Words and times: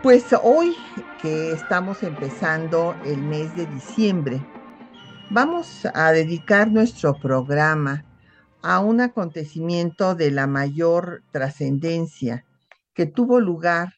Pues 0.00 0.26
hoy 0.44 0.76
que 1.20 1.50
estamos 1.50 2.04
empezando 2.04 2.94
el 3.04 3.20
mes 3.20 3.56
de 3.56 3.66
diciembre, 3.66 4.40
vamos 5.28 5.88
a 5.92 6.12
dedicar 6.12 6.70
nuestro 6.70 7.18
programa 7.18 8.04
a 8.62 8.78
un 8.78 9.00
acontecimiento 9.00 10.14
de 10.14 10.30
la 10.30 10.46
mayor 10.46 11.24
trascendencia 11.32 12.46
que 12.94 13.06
tuvo 13.06 13.40
lugar 13.40 13.94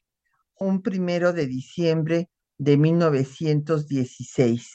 un 0.59 0.81
primero 0.81 1.35
de 1.35 1.47
diciembre 1.47 2.31
de 2.57 2.79
1916 2.79 4.73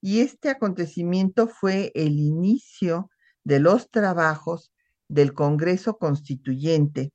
y 0.00 0.22
este 0.22 0.48
acontecimiento 0.50 1.46
fue 1.46 1.92
el 1.94 2.18
inicio 2.18 3.10
de 3.44 3.60
los 3.60 3.90
trabajos 3.90 4.72
del 5.06 5.34
Congreso 5.34 5.98
Constituyente 5.98 7.12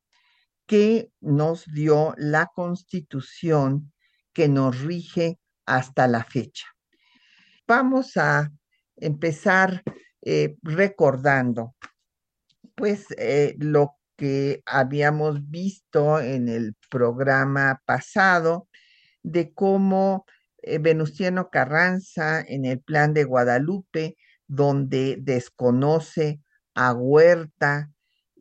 que 0.66 1.12
nos 1.22 1.66
dio 1.66 2.14
la 2.18 2.48
constitución 2.54 3.92
que 4.34 4.48
nos 4.48 4.82
rige 4.82 5.40
hasta 5.66 6.08
la 6.08 6.24
fecha. 6.24 6.66
Vamos 7.68 8.18
a 8.18 8.52
empezar 8.98 9.84
eh, 10.22 10.56
recordando 10.62 11.76
pues 12.76 13.06
eh, 13.18 13.56
lo 13.60 13.96
que 14.16 14.62
habíamos 14.66 15.50
visto 15.50 16.20
en 16.20 16.50
el 16.50 16.76
programa 16.90 17.82
pasado 17.86 18.68
de 19.22 19.54
cómo 19.54 20.26
eh, 20.62 20.80
Venustiano 20.80 21.50
Carranza 21.50 22.42
en 22.42 22.66
el 22.66 22.80
plan 22.80 23.14
de 23.14 23.24
Guadalupe, 23.24 24.18
donde 24.48 25.18
desconoce 25.20 26.42
a 26.74 26.94
Huerta 26.94 27.93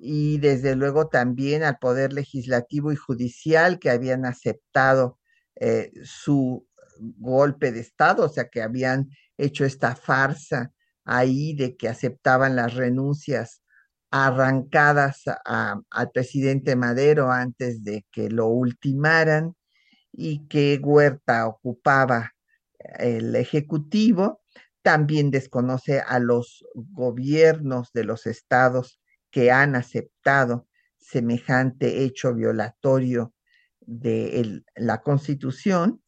y 0.05 0.39
desde 0.39 0.75
luego 0.75 1.06
también 1.06 1.62
al 1.62 1.78
Poder 1.78 2.12
Legislativo 2.12 2.91
y 2.91 2.97
Judicial 2.97 3.78
que 3.78 3.89
habían 3.89 4.27
aceptado 4.27 5.20
eh, 5.55 5.92
su 6.03 6.67
golpe 6.98 7.70
de 7.70 7.81
Estado, 7.81 8.25
o 8.25 8.28
sea, 8.28 8.48
que 8.48 8.62
habían 8.62 9.11
hecho 9.39 9.64
esta 9.64 9.94
farsa 9.94 10.72
ahí 11.05 11.55
de 11.55 11.77
que 11.77 11.89
aceptaban 11.89 12.56
las 12.56 12.75
renuncias 12.75 13.62
arrancadas 14.11 15.22
al 15.44 16.11
presidente 16.12 16.75
Madero 16.75 17.31
antes 17.31 17.84
de 17.84 18.05
que 18.11 18.28
lo 18.28 18.48
ultimaran 18.48 19.55
y 20.11 20.48
que 20.48 20.81
Huerta 20.83 21.47
ocupaba 21.47 22.33
el 22.98 23.37
Ejecutivo, 23.37 24.42
también 24.83 25.31
desconoce 25.31 26.00
a 26.00 26.19
los 26.19 26.64
gobiernos 26.75 27.92
de 27.92 28.03
los 28.03 28.27
estados 28.27 28.99
que 29.32 29.50
han 29.50 29.75
aceptado 29.75 30.69
semejante 30.98 32.04
hecho 32.04 32.34
violatorio 32.34 33.34
de 33.81 34.62
la 34.76 35.03
Constitución 35.03 36.00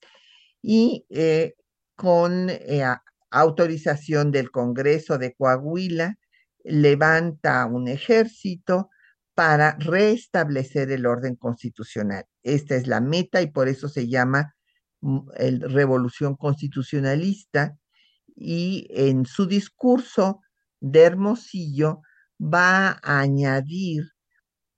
y 0.63 1.07
eh, 1.11 1.55
con 1.97 2.49
eh, 2.51 2.85
autorización 3.31 4.31
del 4.31 4.51
Congreso 4.53 5.19
de 5.19 5.35
Coahuila 5.35 6.17
levanta 6.63 7.67
un 7.67 7.89
ejército 7.89 8.91
para 9.35 9.77
restablecer 9.79 10.91
el 10.93 11.07
orden 11.07 11.35
constitucional. 11.35 12.25
Esta 12.43 12.77
es 12.77 12.87
la 12.87 13.01
meta 13.01 13.43
y 13.43 13.51
por 13.51 13.69
eso 13.69 13.89
se 13.89 14.09
llama 14.09 14.55
mm, 15.01 15.29
Revolución 15.61 16.37
Constitucionalista 16.37 17.77
y 18.37 18.87
en 18.91 19.27
su 19.27 19.47
discurso 19.47 20.41
de 20.81 21.03
Hermosillo 21.03 22.03
va 22.41 22.99
a 23.03 23.21
añadir 23.21 24.05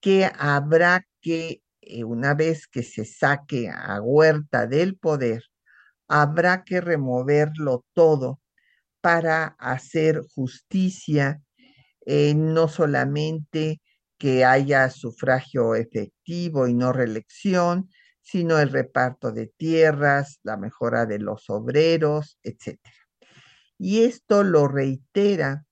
que 0.00 0.31
habrá 0.39 1.06
que, 1.21 1.62
eh, 1.83 2.05
una 2.05 2.34
vez 2.34 2.67
que 2.69 2.83
se 2.83 3.05
saque 3.05 3.71
a 3.71 4.00
Huerta 4.03 4.67
del 4.67 4.97
poder, 4.99 5.44
habrá 6.09 6.65
que 6.65 6.81
removerlo 6.81 7.84
todo 7.95 8.41
para 9.03 9.56
hacer 9.59 10.22
justicia, 10.34 11.43
eh, 12.06 12.34
no 12.34 12.69
solamente 12.69 13.81
que 14.19 14.45
haya 14.45 14.91
sufragio 14.91 15.75
efectivo 15.75 16.69
y 16.69 16.75
no 16.75 16.93
reelección, 16.93 17.91
sino 18.22 18.59
el 18.59 18.71
reparto 18.71 19.33
de 19.33 19.49
tierras, 19.56 20.41
la 20.43 20.56
mejora 20.56 21.06
de 21.06 21.21
los 21.21 21.50
obreros, 21.50 22.39
etc. 22.43 22.81
Y 23.78 24.03
esto 24.05 24.43
lo 24.43 24.69
reitera 24.69 25.66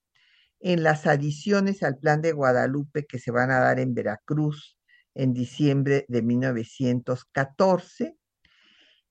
en 0.64 0.82
las 0.82 1.06
adiciones 1.06 1.82
al 1.82 1.98
plan 1.98 2.22
de 2.22 2.32
Guadalupe 2.32 3.04
que 3.04 3.18
se 3.18 3.30
van 3.30 3.50
a 3.50 3.58
dar 3.60 3.78
en 3.78 3.92
Veracruz 3.92 4.78
en 5.14 5.34
diciembre 5.34 6.06
de 6.08 6.22
1914. 6.22 8.16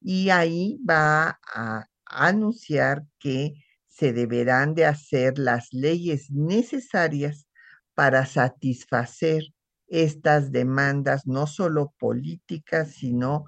Y 0.01 0.31
ahí 0.31 0.79
va 0.89 1.39
a 1.53 1.85
anunciar 2.05 3.03
que 3.19 3.53
se 3.87 4.13
deberán 4.13 4.73
de 4.73 4.85
hacer 4.87 5.37
las 5.37 5.71
leyes 5.71 6.31
necesarias 6.31 7.47
para 7.93 8.25
satisfacer 8.25 9.43
estas 9.87 10.51
demandas, 10.51 11.27
no 11.27 11.45
solo 11.45 11.93
políticas, 11.99 12.95
sino 12.95 13.45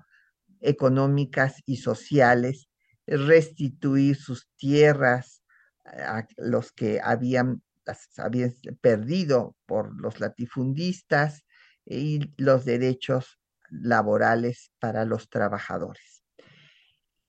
económicas 0.61 1.55
y 1.65 1.77
sociales, 1.77 2.69
restituir 3.07 4.15
sus 4.15 4.47
tierras 4.57 5.41
a 5.85 6.27
los 6.37 6.71
que 6.71 7.01
habían, 7.03 7.63
habían 8.17 8.55
perdido 8.81 9.55
por 9.65 9.99
los 9.99 10.19
latifundistas 10.19 11.45
y 11.85 12.33
los 12.37 12.65
derechos 12.65 13.39
laborales 13.69 14.71
para 14.79 15.05
los 15.05 15.29
trabajadores. 15.29 16.23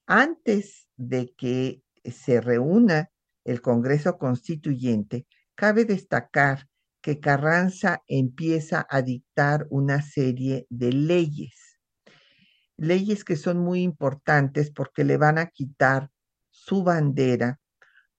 Antes 0.06 0.88
de 0.96 1.34
que 1.36 1.82
se 2.04 2.40
reúna 2.40 3.10
el 3.44 3.60
Congreso 3.60 4.18
Constituyente, 4.18 5.26
cabe 5.54 5.84
destacar 5.84 6.68
que 7.00 7.20
Carranza 7.20 8.02
empieza 8.06 8.86
a 8.88 9.02
dictar 9.02 9.66
una 9.70 10.02
serie 10.02 10.66
de 10.70 10.92
leyes, 10.92 11.78
leyes 12.76 13.24
que 13.24 13.36
son 13.36 13.58
muy 13.58 13.82
importantes 13.82 14.70
porque 14.70 15.04
le 15.04 15.16
van 15.16 15.38
a 15.38 15.46
quitar 15.46 16.10
su 16.50 16.82
bandera 16.82 17.60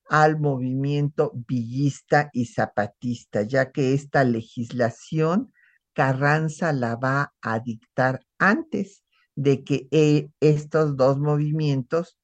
al 0.08 0.40
movimiento 0.40 1.32
villista 1.46 2.30
y 2.32 2.46
zapatista, 2.46 3.42
ya 3.42 3.70
que 3.70 3.94
esta 3.94 4.24
legislación 4.24 5.52
Carranza 5.92 6.72
la 6.72 6.96
va 6.96 7.34
a 7.42 7.58
dictar 7.58 8.20
antes 8.38 9.04
de 9.34 9.64
que 9.64 9.88
eh, 9.90 10.30
estos 10.40 10.96
dos 10.96 11.18
movimientos 11.18 12.18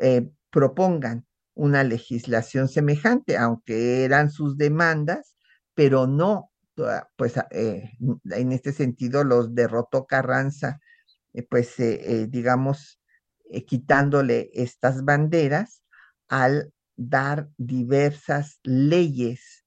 eh, 0.00 0.28
propongan 0.50 1.26
una 1.54 1.84
legislación 1.84 2.68
semejante, 2.68 3.36
aunque 3.36 4.04
eran 4.04 4.30
sus 4.30 4.56
demandas, 4.56 5.36
pero 5.74 6.06
no, 6.06 6.50
pues 7.16 7.34
eh, 7.50 7.92
en 8.30 8.52
este 8.52 8.72
sentido 8.72 9.24
los 9.24 9.54
derrotó 9.54 10.06
Carranza, 10.06 10.80
pues 11.48 11.74
digamos, 12.28 13.00
quitándole 13.66 14.50
estas 14.54 15.04
banderas 15.04 15.80
al 16.30 16.72
dar 16.96 17.50
diversas 17.58 18.60
leyes 18.62 19.66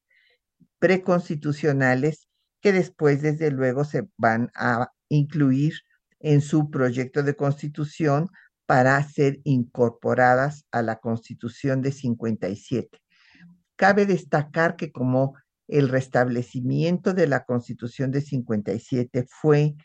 preconstitucionales 0.80 2.30
que 2.62 2.71
después, 2.71 3.21
desde 3.21 3.51
luego, 3.51 3.83
se 3.83 4.07
van 4.18 4.50
a 4.56 4.92
incluir 5.10 5.74
en 6.19 6.39
su 6.42 6.71
proyecto 6.71 7.21
de 7.21 7.36
constitución 7.36 8.30
para 8.65 9.04
ser 9.04 9.42
incorporadas 9.44 10.65
a 10.71 10.81
la 10.81 11.00
Constitución 11.00 11.81
de 11.81 11.92
57. 11.92 12.98
Cabe 13.75 14.06
destacar 14.06 14.77
que 14.77 14.94
como 14.94 15.36
el 15.68 15.89
restablecimiento 15.89 17.13
de 17.13 17.27
la 17.27 17.44
Constitución 17.44 18.12
de 18.12 18.21
57 18.21 19.25
fue 19.27 19.75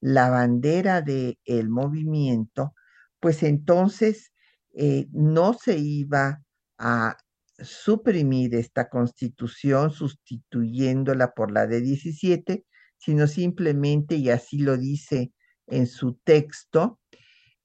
la 0.00 0.30
bandera 0.30 1.02
del 1.02 1.36
el 1.44 1.68
movimiento, 1.68 2.74
pues 3.18 3.42
entonces 3.42 4.32
eh, 4.80 5.08
no 5.10 5.54
se 5.54 5.76
iba 5.76 6.40
a 6.78 7.16
suprimir 7.58 8.54
esta 8.54 8.88
constitución 8.88 9.90
sustituyéndola 9.90 11.32
por 11.32 11.50
la 11.50 11.66
de 11.66 11.80
17, 11.80 12.64
sino 12.96 13.26
simplemente, 13.26 14.14
y 14.14 14.30
así 14.30 14.58
lo 14.58 14.76
dice 14.76 15.32
en 15.66 15.88
su 15.88 16.14
texto, 16.22 17.00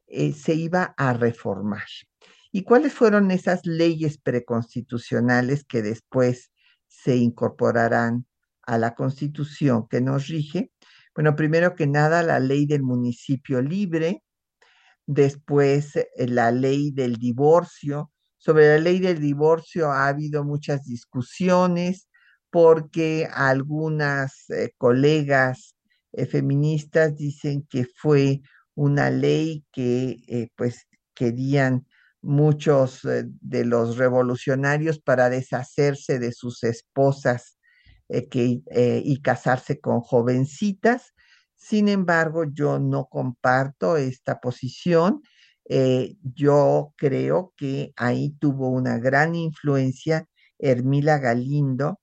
eh, 0.07 0.33
se 0.33 0.55
iba 0.55 0.95
a 0.97 1.13
reformar. 1.13 1.85
¿Y 2.51 2.63
cuáles 2.63 2.93
fueron 2.93 3.29
esas 3.29 3.63
leyes 3.63 4.17
preconstitucionales 4.17 5.65
que 5.65 5.83
después 5.83 6.51
se 6.87 7.15
incorporarán 7.17 8.25
a 8.63 8.79
la 8.79 8.95
constitución 8.95 9.87
que 9.87 10.01
nos 10.01 10.29
rige? 10.29 10.71
Bueno, 11.13 11.35
primero 11.35 11.75
que 11.75 11.85
nada, 11.85 12.23
la 12.23 12.39
ley 12.39 12.65
del 12.65 12.81
municipio 12.81 13.61
libre, 13.61 14.23
después 15.05 15.95
eh, 15.95 16.07
la 16.27 16.51
ley 16.51 16.91
del 16.91 17.15
divorcio. 17.15 18.11
Sobre 18.37 18.67
la 18.67 18.79
ley 18.79 18.99
del 18.99 19.19
divorcio 19.19 19.91
ha 19.91 20.07
habido 20.07 20.43
muchas 20.43 20.83
discusiones 20.85 22.09
porque 22.49 23.27
algunas 23.33 24.49
eh, 24.49 24.71
colegas 24.77 25.75
eh, 26.11 26.25
feministas 26.25 27.15
dicen 27.15 27.65
que 27.69 27.85
fue 27.95 28.41
una 28.75 29.09
ley 29.11 29.65
que 29.71 30.49
pues 30.55 30.87
querían 31.13 31.85
muchos 32.21 33.01
de 33.03 33.65
los 33.65 33.97
revolucionarios 33.97 34.99
para 34.99 35.29
deshacerse 35.29 36.17
de 36.17 36.31
sus 36.31 36.63
esposas 36.63 37.59
y 38.09 39.21
casarse 39.21 39.79
con 39.79 40.01
jovencitas 40.01 41.12
sin 41.63 41.87
embargo, 41.87 42.43
yo 42.53 42.79
no 42.79 43.05
comparto 43.05 43.95
esta 43.97 44.39
posición. 44.41 45.21
Eh, 45.69 46.17
yo 46.21 46.93
creo 46.97 47.53
que 47.55 47.93
ahí 47.95 48.35
tuvo 48.39 48.69
una 48.69 48.99
gran 48.99 49.33
influencia 49.35 50.27
Hermila 50.59 51.19
Galindo, 51.19 52.01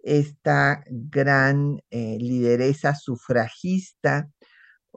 esta 0.00 0.84
gran 0.88 1.80
eh, 1.90 2.18
lideresa 2.20 2.94
sufragista, 2.94 4.28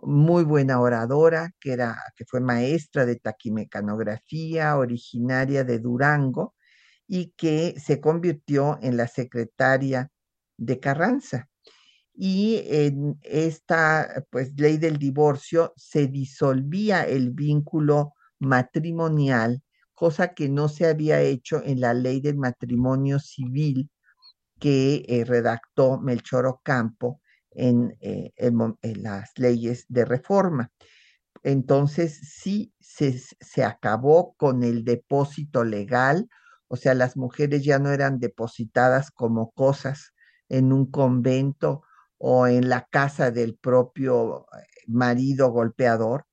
muy 0.01 0.43
buena 0.43 0.81
oradora, 0.81 1.51
que, 1.59 1.73
era, 1.73 1.97
que 2.17 2.25
fue 2.25 2.41
maestra 2.41 3.05
de 3.05 3.17
taquimecanografía, 3.17 4.77
originaria 4.77 5.63
de 5.63 5.79
Durango, 5.79 6.55
y 7.07 7.33
que 7.37 7.75
se 7.79 8.01
convirtió 8.01 8.77
en 8.81 8.97
la 8.97 9.07
secretaria 9.07 10.09
de 10.57 10.79
Carranza 10.79 11.50
y 12.23 12.61
en 12.67 13.17
esta 13.23 14.23
pues 14.29 14.51
ley 14.55 14.77
del 14.77 14.99
divorcio 14.99 15.73
se 15.75 16.05
disolvía 16.05 17.01
el 17.01 17.31
vínculo 17.31 18.13
matrimonial, 18.37 19.63
cosa 19.95 20.35
que 20.35 20.47
no 20.47 20.69
se 20.69 20.85
había 20.85 21.19
hecho 21.21 21.63
en 21.65 21.81
la 21.81 21.95
ley 21.95 22.21
del 22.21 22.37
matrimonio 22.37 23.17
civil 23.17 23.89
que 24.59 25.03
eh, 25.07 25.25
redactó 25.25 25.99
Melchor 25.99 26.45
Ocampo 26.45 27.21
en, 27.49 27.97
eh, 28.01 28.33
en, 28.35 28.77
las 29.01 29.31
leyes 29.37 29.85
de 29.87 30.05
reforma. 30.05 30.71
Entonces 31.41 32.19
sí 32.35 32.71
se, 32.79 33.17
se 33.17 33.63
acabó 33.63 34.35
con 34.35 34.61
el 34.61 34.83
depósito 34.85 35.63
legal, 35.63 36.29
o 36.67 36.77
sea, 36.77 36.93
las 36.93 37.17
mujeres 37.17 37.63
ya 37.63 37.79
no 37.79 37.89
eran 37.89 38.19
depositadas 38.19 39.09
como 39.09 39.49
cosas 39.53 40.13
en 40.49 40.71
un 40.71 40.85
convento 40.85 41.81
o 42.23 42.45
en 42.47 42.69
la 42.69 42.87
casa 42.91 43.31
del 43.31 43.55
propio 43.55 44.45
eh, 44.53 44.65
marido 44.87 45.49
golpeador, 45.51 46.25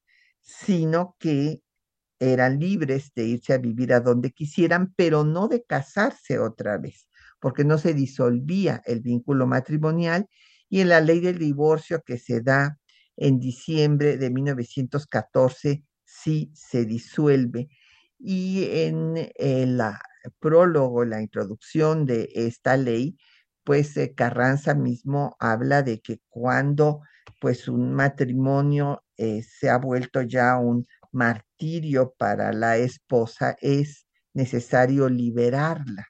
sino 0.42 1.16
que 1.18 1.62
eran 2.20 2.58
libres 2.58 3.12
de 3.14 3.24
irse 3.24 3.54
a 3.54 3.58
vivir 3.58 3.94
a 3.94 4.00
donde 4.00 4.32
quisieran, 4.32 4.92
pero 4.96 5.24
no 5.24 5.48
de 5.48 5.62
casarse 5.64 6.38
otra 6.38 6.76
vez, 6.76 7.08
porque 7.40 7.64
no 7.64 7.78
se 7.78 7.94
disolvía 7.94 8.82
el 8.84 9.00
vínculo 9.00 9.46
matrimonial 9.46 10.28
y 10.68 10.80
en 10.80 10.90
la 10.90 11.00
ley 11.00 11.20
del 11.20 11.38
divorcio 11.38 12.02
que 12.04 12.18
se 12.18 12.42
da 12.42 12.78
en 13.16 13.40
diciembre 13.40 14.18
de 14.18 14.30
1914 14.30 15.84
sí 16.04 16.50
se 16.54 16.84
disuelve. 16.84 17.68
Y 18.18 18.64
en 18.72 19.30
el 19.36 19.80
prólogo, 20.38 21.04
la 21.04 21.22
introducción 21.22 22.04
de 22.04 22.28
esta 22.34 22.76
ley, 22.76 23.16
pues 23.68 23.98
eh, 23.98 24.14
Carranza 24.14 24.72
mismo 24.74 25.36
habla 25.38 25.82
de 25.82 26.00
que 26.00 26.22
cuando 26.30 27.02
pues 27.38 27.68
un 27.68 27.92
matrimonio 27.92 29.04
eh, 29.18 29.42
se 29.42 29.68
ha 29.68 29.76
vuelto 29.76 30.22
ya 30.22 30.56
un 30.56 30.86
martirio 31.12 32.14
para 32.16 32.54
la 32.54 32.78
esposa, 32.78 33.58
es 33.60 34.06
necesario 34.32 35.10
liberarla 35.10 36.06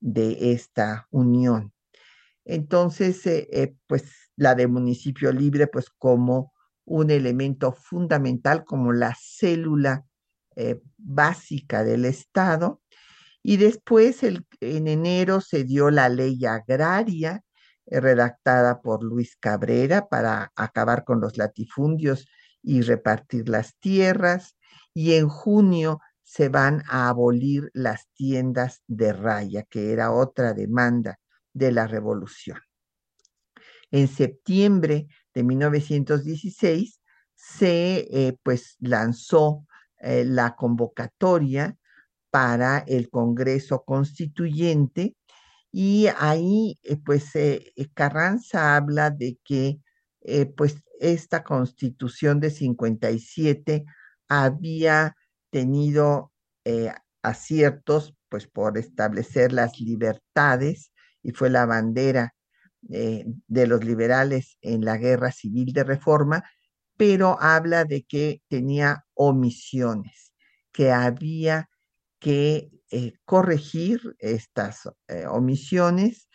de 0.00 0.50
esta 0.50 1.06
unión. 1.10 1.72
Entonces, 2.44 3.24
eh, 3.24 3.76
pues 3.86 4.32
la 4.34 4.56
de 4.56 4.66
municipio 4.66 5.30
libre, 5.30 5.68
pues 5.68 5.90
como 5.90 6.52
un 6.84 7.12
elemento 7.12 7.70
fundamental, 7.70 8.64
como 8.64 8.92
la 8.92 9.16
célula 9.16 10.06
básica 10.98 11.84
del 11.84 12.04
Estado, 12.04 12.82
y 13.42 13.56
después, 13.56 14.22
en 14.22 14.44
enero, 14.60 15.40
se 15.40 15.64
dio 15.64 15.90
la 15.90 16.08
ley 16.08 16.44
agraria, 16.44 17.42
eh, 17.86 18.00
redactada 18.00 18.82
por 18.82 19.02
Luis 19.02 19.36
Cabrera 19.36 20.08
para 20.08 20.52
acabar 20.56 21.04
con 21.04 21.20
los 21.20 21.38
latifundios 21.38 22.28
y 22.62 22.82
repartir 22.82 23.48
las 23.48 23.76
tierras. 23.78 24.56
Y 24.92 25.14
en 25.14 25.28
junio 25.28 26.00
se 26.22 26.48
van 26.48 26.82
a 26.88 27.08
abolir 27.08 27.70
las 27.72 28.08
tiendas 28.14 28.82
de 28.86 29.12
raya, 29.12 29.62
que 29.64 29.92
era 29.92 30.12
otra 30.12 30.52
demanda 30.52 31.18
de 31.54 31.72
la 31.72 31.86
revolución. 31.86 32.58
En 33.90 34.06
septiembre 34.06 35.08
de 35.34 35.42
1916 35.42 37.00
se 37.34 38.06
eh, 38.10 38.38
pues 38.42 38.76
lanzó 38.80 39.66
eh, 39.98 40.24
la 40.24 40.54
convocatoria 40.54 41.76
para 42.30 42.78
el 42.86 43.10
Congreso 43.10 43.84
Constituyente. 43.84 45.16
Y 45.72 46.08
ahí 46.18 46.78
eh, 46.82 46.96
pues 46.96 47.34
eh, 47.36 47.72
eh, 47.76 47.88
Carranza 47.94 48.76
habla 48.76 49.10
de 49.10 49.38
que 49.44 49.80
pues 50.56 50.82
esta 51.00 51.42
constitución 51.42 52.40
de 52.40 52.50
57 52.50 53.86
había 54.28 55.16
tenido 55.48 56.30
aciertos 57.22 58.14
pues 58.28 58.46
por 58.46 58.76
establecer 58.76 59.50
las 59.50 59.80
libertades 59.80 60.92
y 61.22 61.32
fue 61.32 61.48
la 61.48 61.64
bandera 61.64 62.34
de 62.82 63.66
los 63.66 63.82
liberales 63.82 64.58
en 64.60 64.84
la 64.84 64.98
guerra 64.98 65.32
civil 65.32 65.72
de 65.72 65.84
reforma, 65.84 66.44
pero 66.98 67.40
habla 67.40 67.86
de 67.86 68.02
que 68.02 68.42
tenía 68.48 69.06
omisiones, 69.14 70.34
que 70.70 70.92
había 70.92 71.69
que 72.20 72.70
eh, 72.90 73.14
corregir 73.24 74.00
estas 74.18 74.88
eh, 75.08 75.26
omisiones 75.26 76.28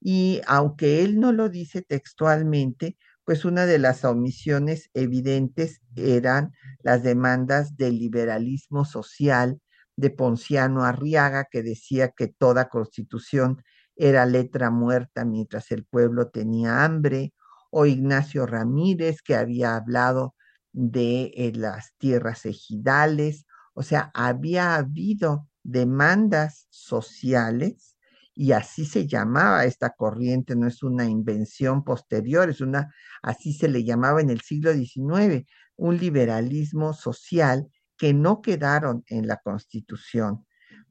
y 0.00 0.40
aunque 0.46 1.02
él 1.04 1.20
no 1.20 1.32
lo 1.32 1.48
dice 1.48 1.82
textualmente, 1.82 2.96
pues 3.24 3.44
una 3.44 3.66
de 3.66 3.78
las 3.78 4.04
omisiones 4.04 4.90
evidentes 4.94 5.80
eran 5.94 6.52
las 6.82 7.02
demandas 7.02 7.76
del 7.76 7.98
liberalismo 7.98 8.84
social 8.84 9.60
de 9.96 10.10
Ponciano 10.10 10.84
Arriaga, 10.84 11.46
que 11.50 11.62
decía 11.62 12.10
que 12.10 12.26
toda 12.28 12.68
constitución 12.68 13.62
era 13.94 14.26
letra 14.26 14.70
muerta 14.70 15.24
mientras 15.24 15.70
el 15.70 15.84
pueblo 15.84 16.30
tenía 16.30 16.84
hambre, 16.84 17.32
o 17.70 17.86
Ignacio 17.86 18.46
Ramírez, 18.46 19.22
que 19.22 19.36
había 19.36 19.76
hablado 19.76 20.34
de 20.72 21.32
eh, 21.36 21.52
las 21.54 21.94
tierras 21.98 22.44
ejidales, 22.44 23.46
o 23.74 23.82
sea, 23.82 24.10
había 24.14 24.74
habido 24.74 25.48
demandas 25.62 26.66
sociales 26.70 27.96
y 28.34 28.52
así 28.52 28.86
se 28.86 29.06
llamaba 29.06 29.64
esta 29.64 29.90
corriente, 29.90 30.56
no 30.56 30.66
es 30.66 30.82
una 30.82 31.04
invención 31.04 31.84
posterior, 31.84 32.48
es 32.48 32.60
una, 32.60 32.94
así 33.22 33.52
se 33.52 33.68
le 33.68 33.84
llamaba 33.84 34.20
en 34.20 34.30
el 34.30 34.40
siglo 34.40 34.72
XIX, 34.72 35.46
un 35.76 35.98
liberalismo 35.98 36.94
social 36.94 37.68
que 37.96 38.14
no 38.14 38.40
quedaron 38.40 39.04
en 39.06 39.26
la 39.26 39.36
constitución 39.36 40.46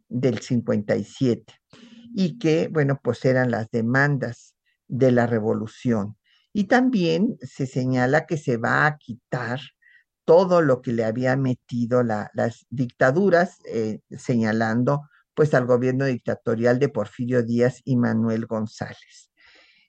del 0.07 0.39
57 0.39 1.53
y 2.13 2.37
que, 2.37 2.67
bueno, 2.67 2.99
pues 3.01 3.25
eran 3.25 3.51
las 3.51 3.69
demandas 3.71 4.55
de 4.87 5.11
la 5.11 5.25
revolución. 5.25 6.17
Y 6.53 6.65
también 6.65 7.37
se 7.41 7.65
señala 7.65 8.25
que 8.25 8.37
se 8.37 8.57
va 8.57 8.85
a 8.85 8.97
quitar 8.97 9.59
todo 10.25 10.61
lo 10.61 10.81
que 10.81 10.93
le 10.93 11.03
había 11.05 11.35
metido 11.35 12.03
las 12.03 12.65
dictaduras, 12.69 13.59
eh, 13.65 13.99
señalando 14.17 15.01
pues 15.33 15.53
al 15.53 15.65
gobierno 15.65 16.05
dictatorial 16.05 16.79
de 16.79 16.89
Porfirio 16.89 17.43
Díaz 17.43 17.81
y 17.85 17.95
Manuel 17.95 18.45
González. 18.45 19.31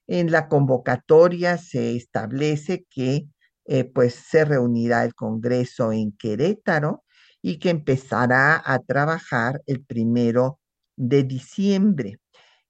En 0.06 0.30
la 0.30 0.48
convocatoria 0.48 1.58
se 1.58 1.96
establece 1.96 2.86
que 2.90 3.26
eh, 3.64 3.84
pues 3.84 4.14
se 4.14 4.44
reunirá 4.44 5.04
el 5.04 5.14
Congreso 5.14 5.92
en 5.92 6.12
Querétaro 6.12 7.04
y 7.40 7.58
que 7.58 7.70
empezará 7.70 8.62
a 8.64 8.78
trabajar 8.80 9.62
el 9.66 9.84
primero 9.84 10.60
de 10.96 11.24
diciembre. 11.24 12.18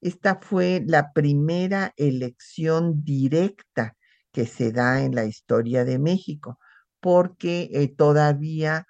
Esta 0.00 0.40
fue 0.40 0.82
la 0.86 1.12
primera 1.12 1.92
elección 1.96 3.04
directa 3.04 3.96
que 4.32 4.46
se 4.46 4.72
da 4.72 5.02
en 5.02 5.14
la 5.14 5.24
historia 5.24 5.84
de 5.84 5.98
México 5.98 6.58
porque 7.02 7.68
eh, 7.72 7.88
todavía 7.88 8.86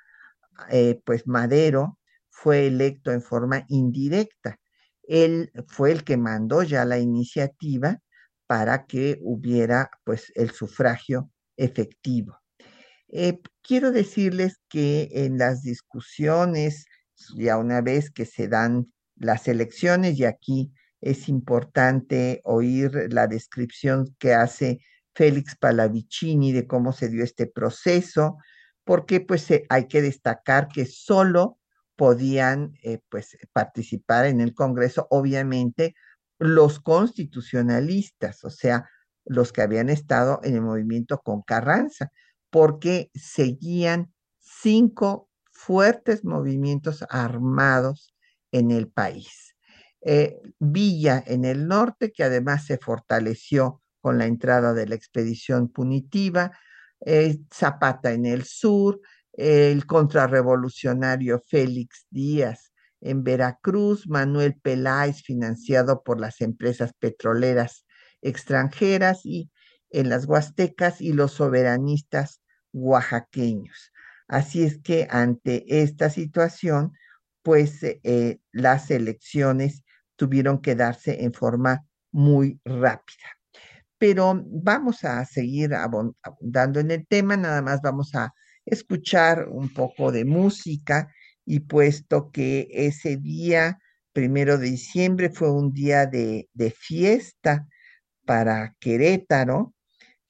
eh, 0.71 1.01
pues 1.05 1.27
Madero 1.27 1.99
fue 2.29 2.67
electo 2.67 3.11
en 3.11 3.23
forma 3.23 3.65
indirecta. 3.69 4.61
Él 5.03 5.51
fue 5.67 5.93
el 5.93 6.05
que 6.05 6.17
mandó 6.17 6.63
ya 6.63 6.85
la 6.85 6.99
iniciativa 6.99 7.99
para 8.47 8.87
que 8.87 9.19
hubiera 9.23 9.91
pues 10.05 10.31
el 10.37 10.51
sufragio 10.51 11.31
efectivo. 11.57 12.39
Eh, 13.09 13.41
quiero 13.63 13.93
decirles 13.93 14.61
que 14.69 15.09
en 15.13 15.39
las 15.39 15.63
discusiones, 15.63 16.85
ya 17.37 17.57
una 17.57 17.81
vez 17.81 18.11
que 18.11 18.27
se 18.27 18.47
dan 18.47 18.93
las 19.17 19.49
elecciones, 19.49 20.19
y 20.19 20.25
aquí 20.25 20.73
es 21.01 21.29
importante 21.29 22.43
oír 22.45 23.09
la 23.11 23.27
descripción 23.27 24.15
que 24.19 24.35
hace 24.35 24.81
Félix 25.15 25.57
Palavicini 25.57 26.53
de 26.53 26.67
cómo 26.67 26.93
se 26.93 27.09
dio 27.09 27.25
este 27.25 27.47
proceso, 27.47 28.39
porque 28.85 29.21
pues 29.21 29.47
hay 29.69 29.87
que 29.89 30.03
destacar 30.03 30.69
que 30.69 30.87
solo 30.87 31.59
podían 31.97 32.75
eh, 32.83 33.01
pues 33.09 33.37
participar 33.53 34.27
en 34.27 34.41
el 34.41 34.55
Congreso, 34.55 35.07
obviamente, 35.11 35.95
los 36.39 36.81
constitucionalistas, 36.81 38.45
o 38.45 38.51
sea, 38.51 38.89
los 39.25 39.53
que 39.53 39.63
habían 39.63 39.89
estado 39.89 40.41
en 40.43 40.55
el 40.55 40.63
movimiento 40.63 41.19
con 41.19 41.43
Carranza, 41.43 42.11
porque 42.51 43.11
seguían 43.15 44.13
cinco 44.39 45.29
fuertes 45.51 46.25
movimientos 46.25 47.05
armados 47.09 48.15
en 48.51 48.71
el 48.71 48.89
país. 48.89 49.55
Eh, 50.01 50.41
Villa 50.59 51.23
en 51.27 51.45
el 51.45 51.69
norte, 51.69 52.11
que 52.11 52.25
además 52.25 52.67
se 52.67 52.79
fortaleció 52.79 53.82
con 54.03 54.19
la 54.19 54.27
entrada 54.27 54.75
de 54.75 54.87
la 54.87 54.95
expedición 54.97 55.69
punitiva, 55.69 56.53
eh, 57.07 57.39
Zapata 57.51 58.13
en 58.13 58.27
el 58.27 58.45
sur, 58.45 59.01
el 59.33 59.87
contrarrevolucionario 59.87 61.41
Félix 61.49 62.07
Díaz 62.11 62.73
en 63.01 63.25
Veracruz, 63.25 64.07
Manuel 64.09 64.55
Peláez 64.61 65.23
financiado 65.23 66.03
por 66.03 66.21
las 66.21 66.41
empresas 66.41 66.93
petroleras 66.93 67.87
extranjeras 68.21 69.25
y 69.25 69.51
en 69.91 70.09
las 70.09 70.27
Huastecas 70.27 71.01
y 71.01 71.13
los 71.13 71.33
soberanistas 71.33 72.43
oaxaqueños. 72.73 73.93
Así 74.29 74.63
es 74.63 74.79
que 74.79 75.07
ante 75.11 75.83
esta 75.83 76.11
situación, 76.11 76.93
pues 77.43 77.83
eh, 77.83 78.41
las 78.53 78.91
elecciones 78.91 79.85
tuvieron 80.17 80.61
que 80.61 80.75
darse 80.75 81.25
en 81.25 81.33
forma 81.33 81.85
muy 82.13 82.61
rápida. 82.65 83.42
Pero 84.03 84.43
vamos 84.49 85.05
a 85.05 85.25
seguir 85.25 85.75
abundando 85.75 86.81
en 86.81 86.91
el 86.91 87.07
tema, 87.07 87.37
nada 87.37 87.63
más 87.63 87.81
vamos 87.81 88.17
a 88.17 88.35
escuchar 88.65 89.47
un 89.49 89.73
poco 89.73 90.11
de 90.11 90.25
música 90.25 91.09
y 91.45 91.61
puesto 91.61 92.33
que 92.33 92.67
ese 92.73 93.17
día, 93.17 93.79
primero 94.13 94.59
de 94.59 94.71
diciembre, 94.71 95.31
fue 95.31 95.53
un 95.53 95.73
día 95.73 96.07
de, 96.07 96.49
fiesta 96.77 97.69
para 98.27 98.75
Querétaro, 98.81 99.73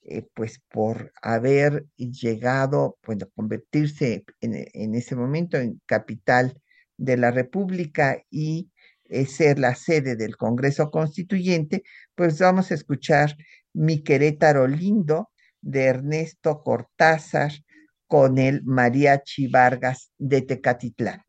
eh, 0.03 0.27
pues 0.35 0.61
por 0.69 1.11
haber 1.23 1.87
llegado, 1.97 2.99
bueno, 3.03 3.25
convertirse 3.33 4.23
en, 4.39 4.93
ese 4.93 5.15
momento 5.15 5.57
en 5.57 5.81
capital 5.87 6.61
de 6.97 7.17
la 7.17 7.31
República 7.31 8.21
y 8.29 8.69
eh, 9.05 9.25
ser 9.25 9.57
la 9.57 9.73
sede 9.73 10.15
del 10.15 10.37
Congreso 10.37 10.91
Constituyente, 10.91 11.81
pues 12.13 12.37
vamos 12.37 12.69
a 12.69 12.75
escuchar 12.75 13.35
Mi 13.73 14.03
Querétaro 14.03 14.67
Lindo 14.67 15.31
de 15.61 15.85
Ernesto 15.85 16.61
Cortázar, 16.63 17.51
con 18.07 18.37
el 18.37 18.63
Mariachi 18.63 19.47
Vargas 19.47 20.11
de 20.19 20.43
Tecatitlán. 20.43 21.23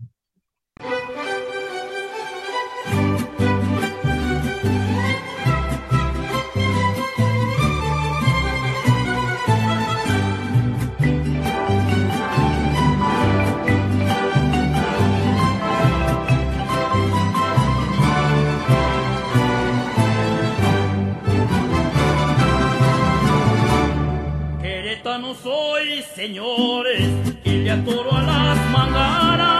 Soy, 25.42 26.02
señores, 26.14 27.08
y 27.44 27.50
le 27.50 27.70
atoro 27.70 28.14
a 28.14 28.22
las 28.22 28.70
mangaras. 28.70 29.54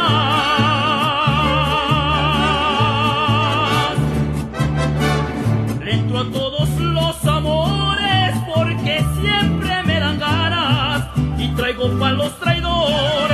Le 5.83 5.93
entro 5.93 6.19
a 6.21 6.31
todos 6.31 6.69
los 6.79 7.25
amores 7.25 8.35
porque 8.55 9.03
siempre 9.21 9.83
me 9.85 9.99
dan 9.99 10.19
ganas 10.19 11.09
y 11.39 11.49
traigo 11.55 11.99
pa' 11.99 12.13
los 12.13 12.39
traidores. 12.39 13.34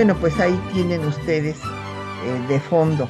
Bueno, 0.00 0.16
pues 0.18 0.40
ahí 0.40 0.58
tienen 0.72 1.04
ustedes 1.04 1.58
eh, 2.24 2.46
de 2.48 2.58
fondo 2.58 3.08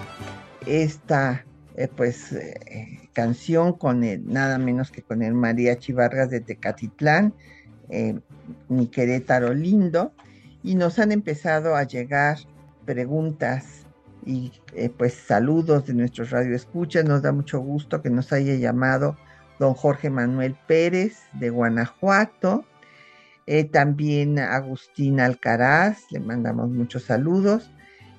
esta 0.66 1.44
eh, 1.76 1.88
pues 1.94 2.32
eh, 2.32 3.00
canción 3.12 3.73
con 3.73 4.00
nada 4.26 4.59
menos 4.59 4.90
que 4.90 5.02
con 5.02 5.23
el 5.23 5.35
Mariachi 5.35 5.93
Vargas 5.93 6.31
de 6.31 6.40
Tecatitlán, 6.40 7.35
mi 8.69 8.87
Querétaro 8.87 9.52
lindo, 9.55 10.12
y 10.62 10.75
nos 10.75 10.99
han 10.99 11.12
empezado 11.12 11.75
a 11.75 11.85
llegar 11.85 12.38
preguntas 12.85 13.87
y 14.25 14.52
pues 14.97 15.14
saludos 15.14 15.87
de 15.87 15.95
nuestros 15.95 16.31
radioescuchas. 16.31 17.05
Nos 17.05 17.23
da 17.23 17.33
mucho 17.33 17.61
gusto 17.61 18.02
que 18.02 18.11
nos 18.11 18.33
haya 18.33 18.55
llamado 18.55 19.17
don 19.59 19.75
Jorge 19.75 20.11
Manuel 20.11 20.57
Pérez 20.67 21.19
de 21.35 21.50
Guanajuato, 21.50 22.64
eh, 23.47 23.64
también 23.64 24.38
Agustín 24.38 25.21
Alcaraz, 25.21 26.11
le 26.11 26.21
mandamos 26.21 26.71
muchos 26.71 27.05
saludos. 27.05 27.71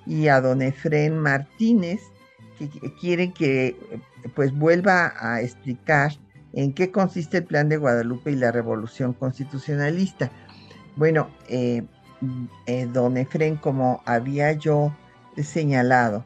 Y 0.05 0.27
a 0.27 0.41
don 0.41 0.61
Efren 0.61 1.17
Martínez, 1.17 2.01
que, 2.69 2.93
quiere 2.95 3.31
que 3.31 3.75
pues 4.35 4.53
vuelva 4.53 5.13
a 5.19 5.41
explicar 5.41 6.13
en 6.53 6.73
qué 6.73 6.91
consiste 6.91 7.37
el 7.37 7.45
plan 7.45 7.69
de 7.69 7.77
Guadalupe 7.77 8.31
y 8.31 8.35
la 8.35 8.51
revolución 8.51 9.13
constitucionalista. 9.13 10.31
Bueno, 10.95 11.29
eh, 11.47 11.83
eh, 12.65 12.87
don 12.91 13.17
Efren, 13.17 13.55
como 13.55 14.01
había 14.05 14.51
yo 14.53 14.95
señalado, 15.37 16.25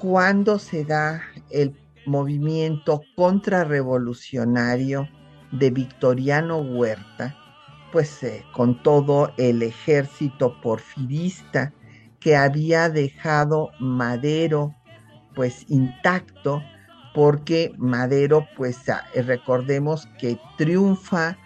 cuando 0.00 0.58
se 0.58 0.84
da 0.84 1.22
el 1.50 1.76
movimiento 2.06 3.02
contrarrevolucionario 3.16 5.08
de 5.52 5.70
Victoriano 5.70 6.58
Huerta, 6.58 7.36
pues 7.92 8.22
eh, 8.22 8.44
con 8.52 8.82
todo 8.82 9.32
el 9.36 9.62
ejército 9.62 10.60
porfirista 10.60 11.72
que 12.20 12.36
había 12.36 12.88
dejado 12.88 13.70
Madero 13.78 14.74
pues 15.34 15.64
intacto 15.68 16.62
porque 17.14 17.72
Madero 17.78 18.46
pues 18.56 18.88
ah, 18.88 19.04
recordemos 19.14 20.06
que 20.18 20.38
triunfa 20.56 21.36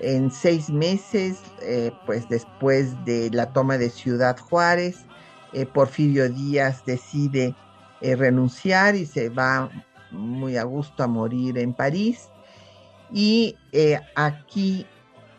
en 0.00 0.30
seis 0.30 0.70
meses 0.70 1.40
eh, 1.62 1.92
pues 2.06 2.28
después 2.28 2.92
de 3.04 3.30
la 3.30 3.52
toma 3.52 3.78
de 3.78 3.90
Ciudad 3.90 4.36
Juárez 4.38 5.04
eh, 5.52 5.66
Porfirio 5.66 6.28
Díaz 6.28 6.84
decide 6.84 7.54
renunciar 8.02 8.96
y 8.96 9.06
se 9.06 9.30
va 9.30 9.70
muy 10.14 10.56
a 10.56 10.64
gusto 10.64 11.02
a 11.02 11.06
morir 11.06 11.58
en 11.58 11.74
París. 11.74 12.28
Y 13.12 13.56
eh, 13.72 14.00
aquí 14.14 14.86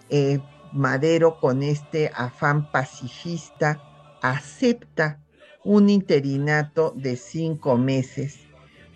eh, 0.10 0.39
Madero 0.72 1.39
con 1.39 1.63
este 1.63 2.12
afán 2.15 2.72
pacifista 2.72 3.82
acepta 4.29 5.20
un 5.63 5.89
interinato 5.89 6.94
de 6.96 7.17
cinco 7.17 7.77
meses 7.77 8.39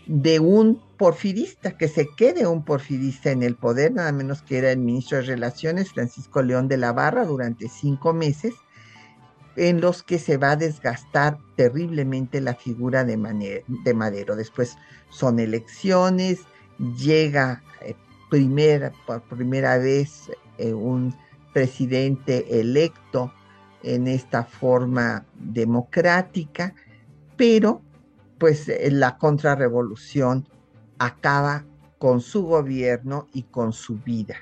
de 0.05 0.39
un 0.39 0.81
porfirista, 0.97 1.77
que 1.77 1.87
se 1.87 2.07
quede 2.15 2.47
un 2.47 2.65
porfirista 2.65 3.31
en 3.31 3.43
el 3.43 3.55
poder, 3.55 3.93
nada 3.93 4.11
menos 4.11 4.41
que 4.41 4.57
era 4.57 4.71
el 4.71 4.79
ministro 4.79 5.17
de 5.19 5.23
Relaciones, 5.25 5.91
Francisco 5.91 6.41
León 6.41 6.67
de 6.67 6.77
la 6.77 6.93
Barra, 6.93 7.25
durante 7.25 7.69
cinco 7.69 8.13
meses, 8.13 8.55
en 9.55 9.81
los 9.81 10.03
que 10.03 10.19
se 10.19 10.37
va 10.37 10.51
a 10.51 10.55
desgastar 10.55 11.37
terriblemente 11.55 12.41
la 12.41 12.55
figura 12.55 13.03
de, 13.03 13.17
Madero. 13.17 14.35
Después 14.35 14.77
son 15.09 15.39
elecciones, 15.39 16.39
llega 16.97 17.61
eh, 17.81 17.95
por 19.05 19.21
primera 19.23 19.77
vez 19.77 20.31
eh, 20.57 20.73
un 20.73 21.15
presidente 21.53 22.59
electo 22.59 23.33
en 23.83 24.07
esta 24.07 24.43
forma 24.43 25.25
democrática, 25.35 26.73
pero 27.37 27.81
pues 28.37 28.67
eh, 28.69 28.89
la 28.91 29.17
contrarrevolución 29.17 30.47
acaba 30.97 31.65
con 31.97 32.21
su 32.21 32.43
gobierno 32.43 33.27
y 33.33 33.43
con 33.43 33.73
su 33.73 33.97
vida. 33.99 34.35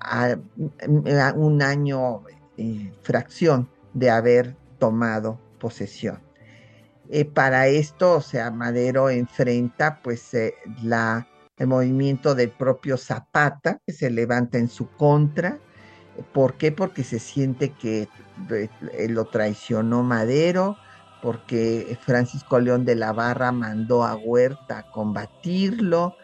a, 0.00 0.36
un 1.36 1.62
año 1.62 2.22
eh, 2.56 2.92
fracción 3.02 3.68
de 3.94 4.10
haber 4.10 4.56
tomado 4.78 5.40
posesión. 5.58 6.20
Eh, 7.08 7.24
para 7.24 7.66
esto, 7.66 8.16
o 8.16 8.20
sea, 8.20 8.50
Madero 8.50 9.10
enfrenta 9.10 10.00
pues 10.02 10.32
eh, 10.34 10.54
el 11.56 11.66
movimiento 11.66 12.34
del 12.34 12.50
propio 12.50 12.96
Zapata, 12.96 13.80
que 13.86 13.92
se 13.92 14.10
levanta 14.10 14.58
en 14.58 14.68
su 14.68 14.88
contra. 14.90 15.58
¿Por 16.32 16.56
qué? 16.56 16.72
Porque 16.72 17.04
se 17.04 17.18
siente 17.18 17.72
que 17.72 18.08
lo 19.08 19.24
traicionó 19.26 20.02
Madero, 20.02 20.76
porque 21.22 21.98
Francisco 22.02 22.58
León 22.60 22.84
de 22.84 22.94
la 22.94 23.12
Barra 23.12 23.52
mandó 23.52 24.04
a 24.04 24.14
Huerta 24.14 24.78
a 24.78 24.90
combatirlo, 24.90 26.16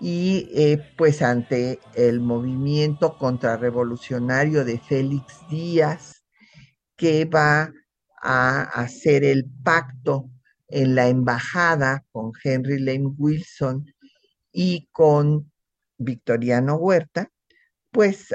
y 0.00 0.48
eh, 0.54 0.82
pues 0.96 1.20
ante 1.20 1.78
el 1.94 2.20
movimiento 2.20 3.18
contrarrevolucionario 3.18 4.64
de 4.64 4.78
Félix 4.78 5.46
Díaz, 5.50 6.24
que 6.96 7.26
va 7.26 7.70
a 8.22 8.62
hacer 8.62 9.24
el 9.24 9.44
pacto 9.62 10.30
en 10.68 10.94
la 10.94 11.08
embajada 11.08 12.04
con 12.12 12.32
Henry 12.42 12.78
Lane 12.78 13.12
Wilson 13.18 13.86
y 14.52 14.88
con 14.92 15.50
Victoriano 15.98 16.76
Huerta, 16.76 17.30
pues 17.90 18.34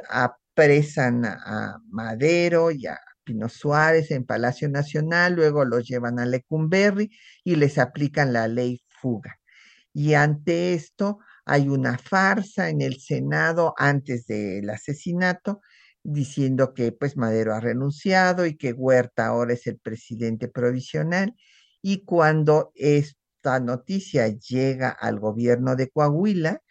apresan 0.56 1.26
a 1.26 1.82
Madero 1.90 2.72
y 2.72 2.88
a 2.88 2.98
Pino 3.26 3.50
Suárez 3.50 4.12
en 4.12 4.26
Palacio 4.26 4.70
Nacional, 4.70 5.34
luego 5.36 5.66
los 5.66 5.86
llevan 5.86 6.18
a 6.20 6.26
Lecumberri 6.26 7.12
y 7.44 7.56
les 7.56 7.78
aplican 7.78 8.32
la 8.32 8.48
ley 8.48 8.82
fuga. 8.88 9.38
Y 9.94 10.14
ante 10.14 10.74
esto, 10.74 11.20
hay 11.46 11.68
una 11.68 11.98
farsa 11.98 12.70
en 12.70 12.82
el 12.82 13.00
Senado 13.02 13.74
antes 13.78 14.28
del 14.28 14.70
asesinato 14.70 15.62
diciendo 16.04 16.74
que 16.74 16.92
pues 16.92 17.18
Madero 17.18 17.54
ha 17.54 17.60
renunciado 17.60 18.46
y 18.46 18.56
que 18.56 18.72
Huerta 18.74 19.28
ahora 19.28 19.54
es 19.54 19.68
el 19.68 19.80
presidente 19.80 20.48
provisional. 20.48 21.34
Y 21.82 22.06
cuando 22.06 22.72
esta 22.76 23.60
noticia 23.60 24.28
llega 24.30 24.90
al 24.90 25.20
gobierno 25.20 25.76
de 25.76 25.90
Coahuila, 25.90 26.62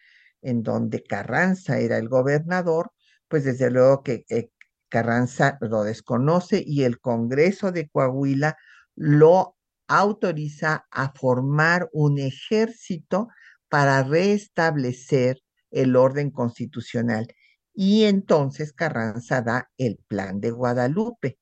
en 0.42 0.62
donde 0.62 1.02
Carranza 1.02 1.78
era 1.80 1.98
el 1.98 2.08
gobernador, 2.08 2.93
pues 3.34 3.42
desde 3.42 3.68
luego 3.68 4.04
que 4.04 4.24
eh, 4.28 4.50
Carranza 4.88 5.58
lo 5.60 5.82
desconoce 5.82 6.62
y 6.64 6.84
el 6.84 7.00
Congreso 7.00 7.72
de 7.72 7.88
Coahuila 7.88 8.56
lo 8.94 9.56
autoriza 9.88 10.86
a 10.88 11.10
formar 11.10 11.88
un 11.92 12.20
ejército 12.20 13.26
para 13.68 14.04
restablecer 14.04 15.40
el 15.72 15.96
orden 15.96 16.30
constitucional. 16.30 17.26
Y 17.74 18.04
entonces 18.04 18.72
Carranza 18.72 19.42
da 19.42 19.68
el 19.78 19.98
plan 20.06 20.38
de 20.38 20.52
Guadalupe. 20.52 21.40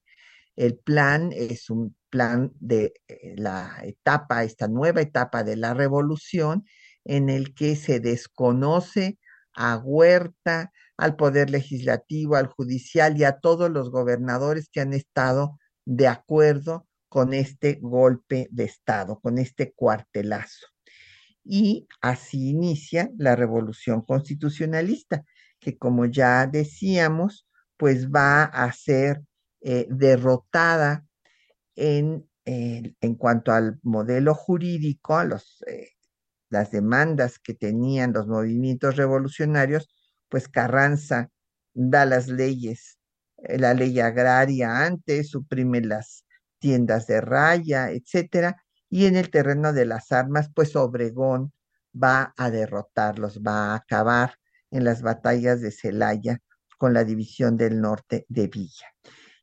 El 0.57 0.78
plan 0.78 1.28
es 1.31 1.68
un 1.68 1.94
plan 2.09 2.52
de 2.59 2.94
eh, 3.07 3.35
la 3.37 3.81
etapa, 3.83 4.44
esta 4.44 4.66
nueva 4.66 5.02
etapa 5.02 5.44
de 5.44 5.57
la 5.57 5.74
revolución, 5.74 6.64
en 7.05 7.28
el 7.28 7.52
que 7.52 7.76
se 7.76 8.00
desconoce 8.00 9.18
a 9.52 9.76
Huerta, 9.76 10.72
al 10.96 11.16
Poder 11.16 11.50
Legislativo, 11.50 12.37
al 12.37 12.46
Judicial 12.46 13.16
y 13.18 13.24
a 13.24 13.38
todos 13.40 13.70
los 13.70 13.90
gobernadores 13.90 14.68
que 14.70 14.81
han 14.81 14.92
estado 14.92 15.59
de 15.85 16.09
acuerdo 16.09 16.87
con 17.09 17.35
este 17.35 17.78
golpe 17.83 18.48
de 18.50 18.64
Estado, 18.64 19.20
con 19.20 19.38
este 19.38 19.72
cuartelazo. 19.72 20.66
Y 21.44 21.88
así 22.00 22.50
inicia 22.50 23.11
la 23.18 23.37
revolución 23.37 24.02
constitucionalista, 24.02 25.24
que 25.61 25.76
como 25.76 26.07
ya 26.07 26.46
decíamos, 26.46 27.46
pues 27.76 28.09
va 28.11 28.44
a 28.44 28.72
ser 28.72 29.22
eh, 29.61 29.87
derrotada 29.90 31.05
en, 31.76 32.28
en, 32.44 33.14
cuanto 33.16 33.52
al 33.52 33.78
modelo 33.83 34.35
jurídico, 34.35 35.16
a 35.16 35.24
eh, 35.66 35.90
las 36.48 36.70
demandas 36.70 37.38
que 37.38 37.55
tenían 37.55 38.12
los 38.12 38.26
movimientos 38.26 38.96
revolucionarios, 38.96 39.88
pues 40.32 40.48
Carranza 40.48 41.28
da 41.74 42.06
las 42.06 42.26
leyes, 42.26 42.98
eh, 43.36 43.58
la 43.58 43.74
ley 43.74 44.00
agraria 44.00 44.86
antes, 44.86 45.28
suprime 45.28 45.82
las 45.82 46.24
tiendas 46.58 47.06
de 47.06 47.20
raya, 47.20 47.90
etcétera, 47.90 48.56
y 48.88 49.04
en 49.04 49.16
el 49.16 49.30
terreno 49.30 49.74
de 49.74 49.84
las 49.84 50.10
armas, 50.10 50.50
pues 50.54 50.74
Obregón 50.74 51.52
va 51.94 52.32
a 52.38 52.50
derrotarlos, 52.50 53.40
va 53.46 53.72
a 53.72 53.74
acabar 53.74 54.36
en 54.70 54.84
las 54.84 55.02
batallas 55.02 55.60
de 55.60 55.70
Celaya 55.70 56.38
con 56.78 56.94
la 56.94 57.04
división 57.04 57.58
del 57.58 57.82
norte 57.82 58.24
de 58.30 58.48
Villa. 58.48 58.86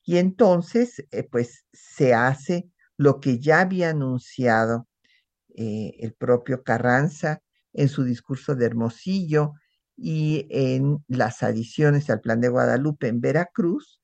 Y 0.03 0.17
entonces, 0.17 1.05
eh, 1.11 1.21
pues 1.21 1.65
se 1.71 2.15
hace 2.15 2.67
lo 2.97 3.19
que 3.19 3.37
ya 3.37 3.59
había 3.59 3.91
anunciado 3.91 4.87
eh, 5.55 5.91
el 5.99 6.13
propio 6.15 6.63
Carranza 6.63 7.43
en 7.73 7.89
su 7.89 8.03
discurso 8.03 8.55
de 8.55 8.65
Hermosillo 8.65 9.53
y 10.01 10.47
en 10.49 11.03
las 11.07 11.43
adiciones 11.43 12.09
al 12.09 12.21
Plan 12.21 12.39
de 12.39 12.49
Guadalupe 12.49 13.07
en 13.07 13.19
Veracruz, 13.19 14.01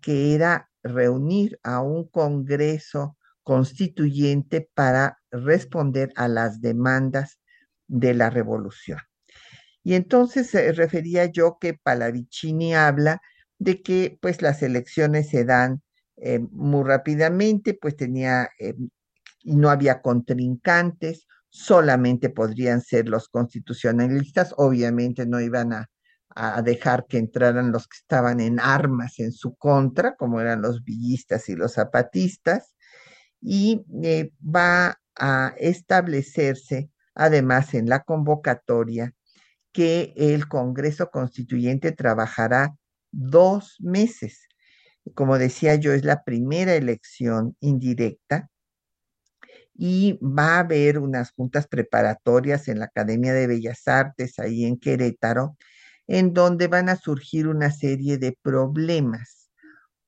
que 0.00 0.34
era 0.34 0.70
reunir 0.82 1.58
a 1.62 1.80
un 1.80 2.08
Congreso 2.08 3.16
constituyente 3.42 4.68
para 4.74 5.18
responder 5.30 6.12
a 6.16 6.28
las 6.28 6.60
demandas 6.60 7.40
de 7.86 8.14
la 8.14 8.30
revolución. 8.30 8.98
Y 9.82 9.94
entonces 9.94 10.48
se 10.48 10.72
refería 10.72 11.26
yo 11.26 11.58
que 11.60 11.74
Palavicini 11.74 12.74
habla 12.74 13.20
de 13.58 13.82
que 13.82 14.18
pues 14.20 14.40
las 14.40 14.62
elecciones 14.62 15.28
se 15.28 15.44
dan 15.44 15.82
eh, 16.16 16.38
muy 16.38 16.84
rápidamente, 16.84 17.74
pues 17.74 17.96
tenía, 17.96 18.48
eh, 18.58 18.74
no 19.44 19.68
había 19.68 20.00
contrincantes, 20.00 21.26
solamente 21.54 22.30
podrían 22.30 22.80
ser 22.80 23.08
los 23.08 23.28
constitucionalistas, 23.28 24.52
obviamente 24.56 25.24
no 25.24 25.40
iban 25.40 25.72
a, 25.72 25.88
a 26.30 26.62
dejar 26.62 27.06
que 27.06 27.18
entraran 27.18 27.70
los 27.70 27.86
que 27.86 27.96
estaban 27.98 28.40
en 28.40 28.58
armas 28.58 29.20
en 29.20 29.30
su 29.30 29.54
contra, 29.54 30.16
como 30.16 30.40
eran 30.40 30.62
los 30.62 30.82
villistas 30.82 31.48
y 31.48 31.54
los 31.54 31.74
zapatistas, 31.74 32.74
y 33.40 33.84
eh, 34.02 34.32
va 34.44 34.98
a 35.14 35.54
establecerse 35.58 36.90
además 37.14 37.74
en 37.74 37.88
la 37.88 38.02
convocatoria 38.02 39.14
que 39.72 40.12
el 40.16 40.48
Congreso 40.48 41.10
Constituyente 41.10 41.92
trabajará 41.92 42.74
dos 43.12 43.76
meses. 43.78 44.48
Como 45.14 45.38
decía 45.38 45.76
yo, 45.76 45.92
es 45.92 46.04
la 46.04 46.24
primera 46.24 46.74
elección 46.74 47.56
indirecta 47.60 48.50
y 49.74 50.18
va 50.22 50.56
a 50.56 50.58
haber 50.60 50.98
unas 50.98 51.32
juntas 51.32 51.66
preparatorias 51.66 52.68
en 52.68 52.78
la 52.78 52.86
Academia 52.86 53.32
de 53.32 53.48
Bellas 53.48 53.86
Artes, 53.88 54.38
ahí 54.38 54.64
en 54.64 54.78
Querétaro, 54.78 55.56
en 56.06 56.32
donde 56.32 56.68
van 56.68 56.88
a 56.88 56.96
surgir 56.96 57.48
una 57.48 57.70
serie 57.70 58.18
de 58.18 58.38
problemas, 58.40 59.50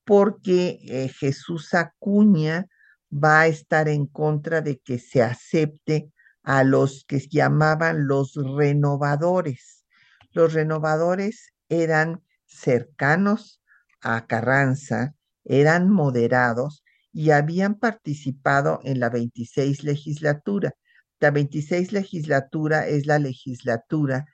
porque 0.05 0.79
eh, 0.83 1.09
Jesús 1.09 1.73
Acuña 1.73 2.67
va 3.11 3.41
a 3.41 3.47
estar 3.47 3.89
en 3.89 4.05
contra 4.05 4.61
de 4.61 4.79
que 4.79 4.99
se 4.99 5.21
acepte 5.21 6.11
a 6.43 6.63
los 6.63 7.03
que 7.05 7.19
llamaban 7.19 8.07
los 8.07 8.35
renovadores. 8.35 9.85
Los 10.31 10.53
renovadores 10.53 11.53
eran 11.67 12.23
cercanos 12.45 13.61
a 14.01 14.27
Carranza, 14.27 15.13
eran 15.43 15.89
moderados 15.89 16.83
y 17.17 17.31
habían 17.31 17.79
participado 17.79 18.79
en 18.83 18.99
la 18.99 19.09
26 19.09 19.83
legislatura. 19.83 20.75
La 21.19 21.31
26 21.31 21.91
legislatura 21.91 22.87
es 22.87 23.07
la 23.07 23.17
legislatura 23.17 24.27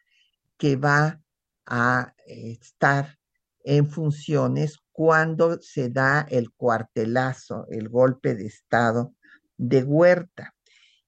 que 0.57 0.75
va 0.75 1.21
a 1.65 2.13
estar 2.25 3.17
en 3.63 3.89
funciones 3.89 4.79
cuando 4.91 5.61
se 5.61 5.87
da 5.87 6.27
el 6.29 6.51
cuartelazo, 6.51 7.67
el 7.69 7.87
golpe 7.87 8.35
de 8.35 8.47
Estado 8.47 9.13
de 9.55 9.83
Huerta. 9.83 10.53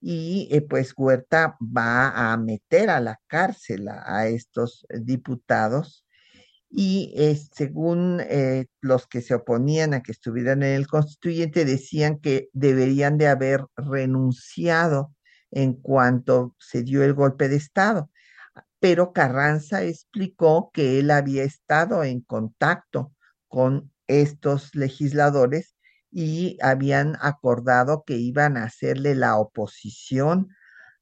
Y 0.00 0.48
eh, 0.50 0.62
pues 0.62 0.94
Huerta 0.96 1.58
va 1.60 2.32
a 2.32 2.38
meter 2.38 2.88
a 2.88 3.00
la 3.00 3.20
cárcel 3.26 3.86
a, 3.90 4.28
estos 4.28 4.86
diputados 5.02 6.05
y 6.70 7.12
eh, 7.16 7.40
según 7.54 8.20
eh, 8.20 8.66
los 8.80 9.06
que 9.06 9.22
se 9.22 9.34
oponían 9.34 9.94
a 9.94 10.02
que 10.02 10.12
estuvieran 10.12 10.62
en 10.62 10.74
el 10.74 10.86
constituyente 10.86 11.64
decían 11.64 12.18
que 12.18 12.48
deberían 12.52 13.18
de 13.18 13.28
haber 13.28 13.64
renunciado 13.76 15.14
en 15.50 15.74
cuanto 15.74 16.54
se 16.58 16.82
dio 16.82 17.04
el 17.04 17.14
golpe 17.14 17.48
de 17.48 17.56
Estado. 17.56 18.10
Pero 18.80 19.12
Carranza 19.12 19.82
explicó 19.82 20.70
que 20.72 20.98
él 20.98 21.10
había 21.10 21.44
estado 21.44 22.04
en 22.04 22.20
contacto 22.20 23.12
con 23.48 23.92
estos 24.06 24.74
legisladores 24.74 25.74
y 26.10 26.58
habían 26.62 27.16
acordado 27.20 28.04
que 28.06 28.14
iban 28.16 28.56
a 28.56 28.64
hacerle 28.64 29.14
la 29.14 29.36
oposición 29.36 30.48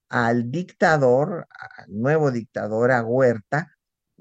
al 0.09 0.51
dictador, 0.51 1.47
al 1.79 1.87
nuevo 1.89 2.31
dictador, 2.31 2.93
a 2.93 3.03
Huerta, 3.03 3.74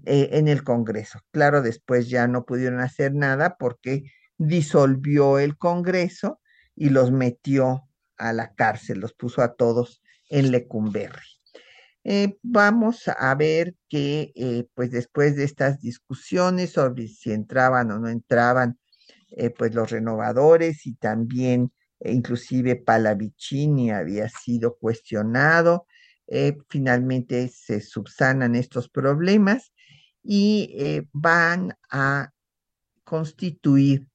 eh, 0.06 0.30
en 0.34 0.48
el 0.48 0.64
Congreso. 0.64 1.20
Claro, 1.32 1.62
después 1.62 2.10
ya 2.10 2.28
no 2.28 2.46
pudieron 2.46 2.80
hacer 2.80 3.14
nada 3.14 3.58
porque 3.58 4.12
disolvió 4.38 5.40
el 5.40 5.58
Congreso 5.58 6.42
y 6.76 6.90
los 6.90 7.12
metió 7.12 7.88
a 8.18 8.34
la 8.34 8.54
cárcel, 8.54 9.00
los 9.00 9.14
puso 9.14 9.42
a 9.42 9.54
todos 9.54 10.02
en 10.30 10.52
Lecumberri. 10.52 11.22
Eh, 12.04 12.38
vamos 12.42 13.08
a 13.08 13.34
ver 13.36 13.76
que, 13.88 14.34
eh, 14.36 14.66
pues 14.74 14.92
después 14.92 15.38
de 15.38 15.46
estas 15.46 15.80
discusiones 15.80 16.72
sobre 16.72 17.08
si 17.08 17.32
entraban 17.32 17.92
o 17.92 18.00
no 18.00 18.10
entraban, 18.10 18.80
pues 19.58 19.74
los 19.74 19.90
renovadores 19.90 20.86
y 20.86 20.94
también 20.94 21.72
inclusive 22.00 22.76
Palavicini 22.76 23.90
había 23.90 24.30
sido 24.30 24.78
cuestionado, 24.78 25.88
finalmente 26.70 27.48
se 27.48 27.82
subsanan 27.82 28.54
estos 28.54 28.90
problemas 28.90 29.73
y 30.24 30.74
eh, 30.78 31.06
van 31.12 31.76
a 31.92 32.32
constituir 33.04 34.08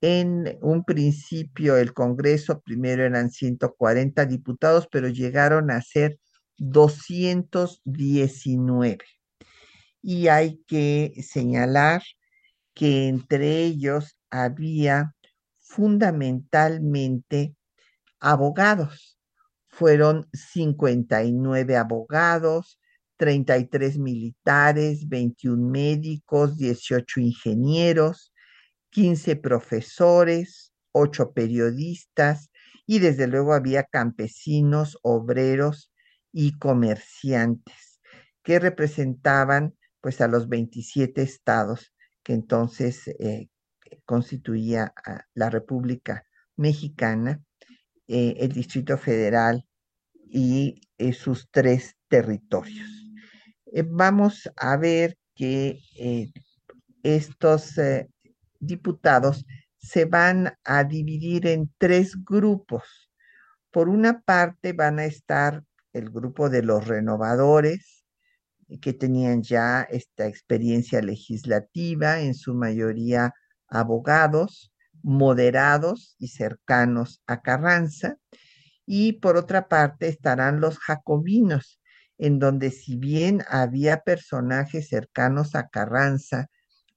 en 0.00 0.58
un 0.60 0.84
principio 0.84 1.76
el 1.78 1.94
Congreso, 1.94 2.60
primero 2.60 3.04
eran 3.04 3.30
140 3.30 4.26
diputados, 4.26 4.86
pero 4.90 5.08
llegaron 5.08 5.70
a 5.70 5.80
ser 5.80 6.18
219. 6.58 8.98
Y 10.02 10.28
hay 10.28 10.62
que 10.66 11.14
señalar 11.22 12.02
que 12.74 13.08
entre 13.08 13.64
ellos 13.64 14.18
había 14.28 15.14
fundamentalmente 15.58 17.54
abogados. 18.20 19.18
Fueron 19.68 20.28
59 20.32 21.76
abogados, 21.76 22.78
33 23.16 23.98
militares, 23.98 25.08
21 25.08 25.70
médicos, 25.70 26.56
18 26.56 27.20
ingenieros, 27.20 28.32
15 28.90 29.36
profesores, 29.36 30.72
8 30.92 31.32
periodistas 31.32 32.50
y 32.86 32.98
desde 32.98 33.26
luego 33.26 33.54
había 33.54 33.84
campesinos, 33.84 34.98
obreros 35.02 35.92
y 36.32 36.58
comerciantes 36.58 38.00
que 38.42 38.58
representaban 38.58 39.74
pues 40.00 40.20
a 40.20 40.28
los 40.28 40.48
27 40.48 41.22
estados 41.22 41.92
que 42.22 42.32
entonces 42.32 43.08
eh, 43.18 43.48
constituía 44.04 44.92
la 45.34 45.50
República 45.50 46.24
Mexicana, 46.56 47.42
eh, 48.06 48.34
el 48.38 48.52
Distrito 48.52 48.98
Federal 48.98 49.66
y 50.26 50.80
eh, 50.98 51.12
sus 51.12 51.48
tres 51.50 51.96
territorios. 52.08 53.03
Eh, 53.74 53.82
vamos 53.84 54.48
a 54.56 54.76
ver 54.76 55.18
que 55.34 55.80
eh, 55.98 56.30
estos 57.02 57.76
eh, 57.78 58.08
diputados 58.60 59.44
se 59.78 60.04
van 60.04 60.56
a 60.62 60.84
dividir 60.84 61.48
en 61.48 61.74
tres 61.76 62.14
grupos. 62.24 63.10
Por 63.72 63.88
una 63.88 64.20
parte 64.20 64.74
van 64.74 65.00
a 65.00 65.06
estar 65.06 65.64
el 65.92 66.10
grupo 66.10 66.48
de 66.50 66.62
los 66.62 66.86
renovadores, 66.86 68.04
que 68.80 68.92
tenían 68.92 69.42
ya 69.42 69.82
esta 69.82 70.26
experiencia 70.28 71.02
legislativa, 71.02 72.20
en 72.20 72.34
su 72.34 72.54
mayoría 72.54 73.34
abogados, 73.66 74.72
moderados 75.02 76.14
y 76.20 76.28
cercanos 76.28 77.22
a 77.26 77.42
Carranza. 77.42 78.18
Y 78.86 79.14
por 79.14 79.36
otra 79.36 79.68
parte 79.68 80.06
estarán 80.08 80.60
los 80.60 80.78
jacobinos, 80.78 81.80
en 82.18 82.38
donde 82.38 82.70
si 82.70 82.96
bien 82.96 83.42
había 83.48 84.02
personajes 84.02 84.88
cercanos 84.88 85.54
a 85.54 85.68
Carranza, 85.68 86.48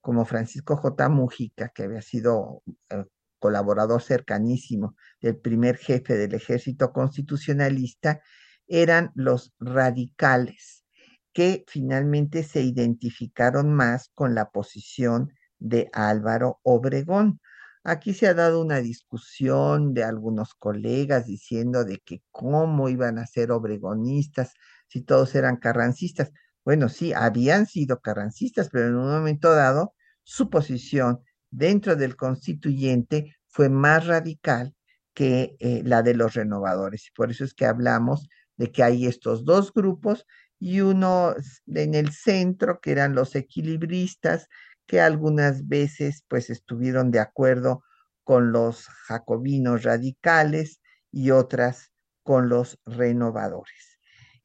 como 0.01 0.25
Francisco 0.25 0.77
J. 0.77 1.09
Mujica, 1.09 1.69
que 1.69 1.83
había 1.83 2.01
sido 2.01 2.63
eh, 2.89 3.03
colaborador 3.39 4.01
cercanísimo 4.01 4.95
del 5.21 5.37
primer 5.37 5.77
jefe 5.77 6.15
del 6.15 6.33
ejército 6.33 6.91
constitucionalista, 6.93 8.21
eran 8.67 9.11
los 9.15 9.53
radicales, 9.59 10.85
que 11.33 11.63
finalmente 11.67 12.43
se 12.43 12.61
identificaron 12.61 13.73
más 13.73 14.09
con 14.13 14.35
la 14.35 14.49
posición 14.49 15.33
de 15.59 15.89
Álvaro 15.93 16.59
Obregón. 16.63 17.39
Aquí 17.83 18.13
se 18.13 18.27
ha 18.27 18.33
dado 18.33 18.61
una 18.61 18.79
discusión 18.79 19.93
de 19.93 20.03
algunos 20.03 20.53
colegas 20.55 21.25
diciendo 21.25 21.85
de 21.85 21.99
que 21.99 22.21
cómo 22.31 22.89
iban 22.89 23.17
a 23.17 23.27
ser 23.27 23.51
obregonistas 23.51 24.53
si 24.87 25.01
todos 25.01 25.35
eran 25.35 25.57
carrancistas. 25.57 26.31
Bueno, 26.65 26.89
sí, 26.89 27.13
habían 27.13 27.65
sido 27.65 27.99
carrancistas, 27.99 28.69
pero 28.71 28.87
en 28.87 28.95
un 28.95 29.09
momento 29.09 29.53
dado 29.53 29.93
su 30.23 30.49
posición 30.49 31.21
dentro 31.49 31.95
del 31.95 32.15
constituyente 32.15 33.35
fue 33.47 33.69
más 33.69 34.05
radical 34.07 34.75
que 35.13 35.55
eh, 35.59 35.81
la 35.83 36.03
de 36.03 36.13
los 36.13 36.33
renovadores. 36.33 37.11
Por 37.15 37.31
eso 37.31 37.43
es 37.43 37.53
que 37.53 37.65
hablamos 37.65 38.27
de 38.57 38.71
que 38.71 38.83
hay 38.83 39.07
estos 39.07 39.45
dos 39.45 39.73
grupos 39.73 40.25
y 40.59 40.81
uno 40.81 41.35
en 41.67 41.95
el 41.95 42.11
centro, 42.11 42.79
que 42.81 42.91
eran 42.91 43.15
los 43.15 43.35
equilibristas, 43.35 44.47
que 44.85 45.01
algunas 45.01 45.67
veces 45.67 46.23
pues 46.27 46.49
estuvieron 46.49 47.11
de 47.11 47.19
acuerdo 47.19 47.83
con 48.23 48.51
los 48.51 48.87
jacobinos 49.07 49.83
radicales 49.83 50.81
y 51.11 51.31
otras 51.31 51.91
con 52.23 52.49
los 52.49 52.79
renovadores. 52.85 53.96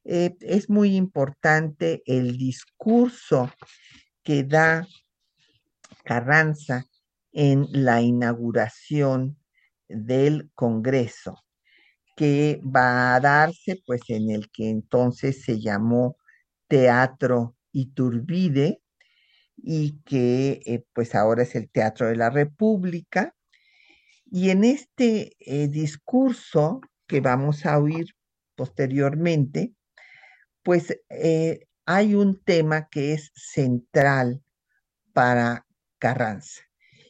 Eh, 0.05 0.35
es 0.41 0.69
muy 0.69 0.95
importante 0.95 2.03
el 2.05 2.37
discurso 2.37 3.49
que 4.23 4.43
da 4.43 4.87
Carranza 6.03 6.85
en 7.31 7.67
la 7.71 8.01
inauguración 8.01 9.37
del 9.87 10.51
Congreso, 10.53 11.43
que 12.15 12.61
va 12.63 13.15
a 13.15 13.19
darse 13.19 13.81
pues 13.85 14.01
en 14.09 14.29
el 14.29 14.51
que 14.51 14.69
entonces 14.69 15.43
se 15.43 15.59
llamó 15.59 16.17
Teatro 16.67 17.55
Iturbide 17.71 18.81
y 19.55 19.99
que 20.03 20.61
eh, 20.65 20.83
pues 20.93 21.15
ahora 21.15 21.43
es 21.43 21.55
el 21.55 21.69
Teatro 21.69 22.07
de 22.07 22.17
la 22.17 22.29
República. 22.29 23.33
Y 24.25 24.49
en 24.49 24.63
este 24.63 25.35
eh, 25.39 25.67
discurso 25.67 26.81
que 27.07 27.21
vamos 27.21 27.65
a 27.65 27.79
oír 27.79 28.15
posteriormente, 28.55 29.73
pues 30.63 30.97
eh, 31.09 31.67
hay 31.85 32.15
un 32.15 32.41
tema 32.41 32.87
que 32.89 33.13
es 33.13 33.31
central 33.35 34.41
para 35.13 35.65
Carranza 35.99 36.61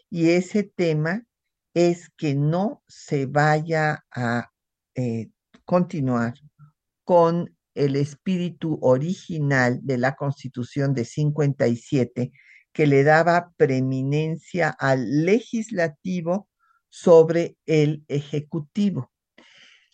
y 0.09 0.31
ese 0.31 0.63
tema 0.63 1.25
es 1.73 2.09
que 2.17 2.35
no 2.35 2.83
se 2.87 3.25
vaya 3.25 4.05
a 4.11 4.51
eh, 4.95 5.29
continuar 5.65 6.35
con 7.03 7.55
el 7.73 7.95
espíritu 7.95 8.77
original 8.81 9.79
de 9.81 9.97
la 9.97 10.15
Constitución 10.15 10.93
de 10.93 11.05
57 11.05 12.31
que 12.71 12.87
le 12.87 13.03
daba 13.03 13.53
preeminencia 13.57 14.69
al 14.69 15.25
legislativo 15.25 16.49
sobre 16.89 17.57
el 17.65 18.03
ejecutivo. 18.07 19.12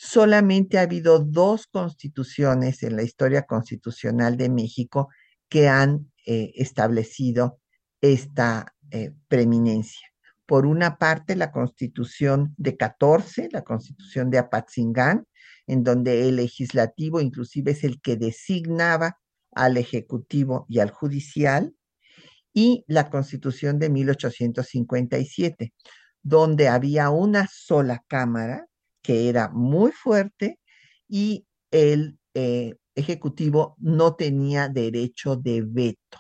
Solamente 0.02 0.78
ha 0.78 0.84
habido 0.84 1.20
dos 1.20 1.68
constituciones 1.68 2.84
en 2.84 2.96
la 2.96 3.04
historia 3.04 3.42
constitucional 3.42 4.38
de 4.38 4.48
México 4.48 5.10
que 5.50 5.68
han 5.68 6.10
eh, 6.26 6.54
establecido 6.56 7.60
esta 8.00 8.74
eh, 8.92 9.12
preeminencia. 9.28 10.08
Por 10.46 10.66
una 10.66 10.98
parte, 10.98 11.36
la 11.36 11.52
constitución 11.52 12.56
de 12.56 12.78
14, 12.78 13.50
la 13.52 13.64
constitución 13.64 14.30
de 14.30 14.38
Apatzingán, 14.38 15.28
en 15.68 15.84
donde 15.84 16.30
el 16.30 16.38
legislativo 16.38 17.20
inclusive 17.20 17.72
es 17.72 17.84
el 17.84 18.00
que 18.00 18.16
designaba 18.16 19.20
al 19.52 19.76
ejecutivo 19.76 20.66
y 20.70 20.80
al 20.80 20.92
judicial, 20.92 21.76
y 22.54 22.86
la 22.88 23.10
Constitución 23.10 23.80
de 23.80 23.90
1857, 23.90 25.74
donde 26.24 26.70
había 26.70 27.10
una 27.10 27.50
sola 27.52 28.02
Cámara 28.08 28.69
que 29.10 29.28
era 29.28 29.50
muy 29.50 29.92
fuerte 29.92 30.60
y 31.08 31.48
el 31.72 32.20
eh, 32.36 32.76
Ejecutivo 32.94 33.76
no 33.80 34.14
tenía 34.14 34.70
derecho 34.70 35.36
de 35.36 35.64
veto. 35.66 36.20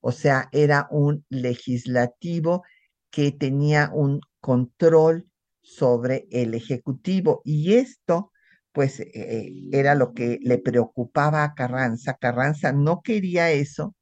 O 0.00 0.10
sea, 0.10 0.48
era 0.50 0.88
un 0.90 1.24
legislativo 1.28 2.64
que 3.12 3.30
tenía 3.30 3.88
un 3.94 4.20
control 4.40 5.28
sobre 5.62 6.26
el 6.32 6.54
Ejecutivo 6.54 7.40
y 7.44 7.74
esto 7.74 8.32
pues 8.72 8.98
eh, 8.98 9.52
era 9.70 9.94
lo 9.94 10.12
que 10.12 10.40
le 10.42 10.58
preocupaba 10.58 11.44
a 11.44 11.54
Carranza. 11.54 12.14
Carranza 12.14 12.72
no 12.72 13.00
quería 13.02 13.52
eso 13.52 13.94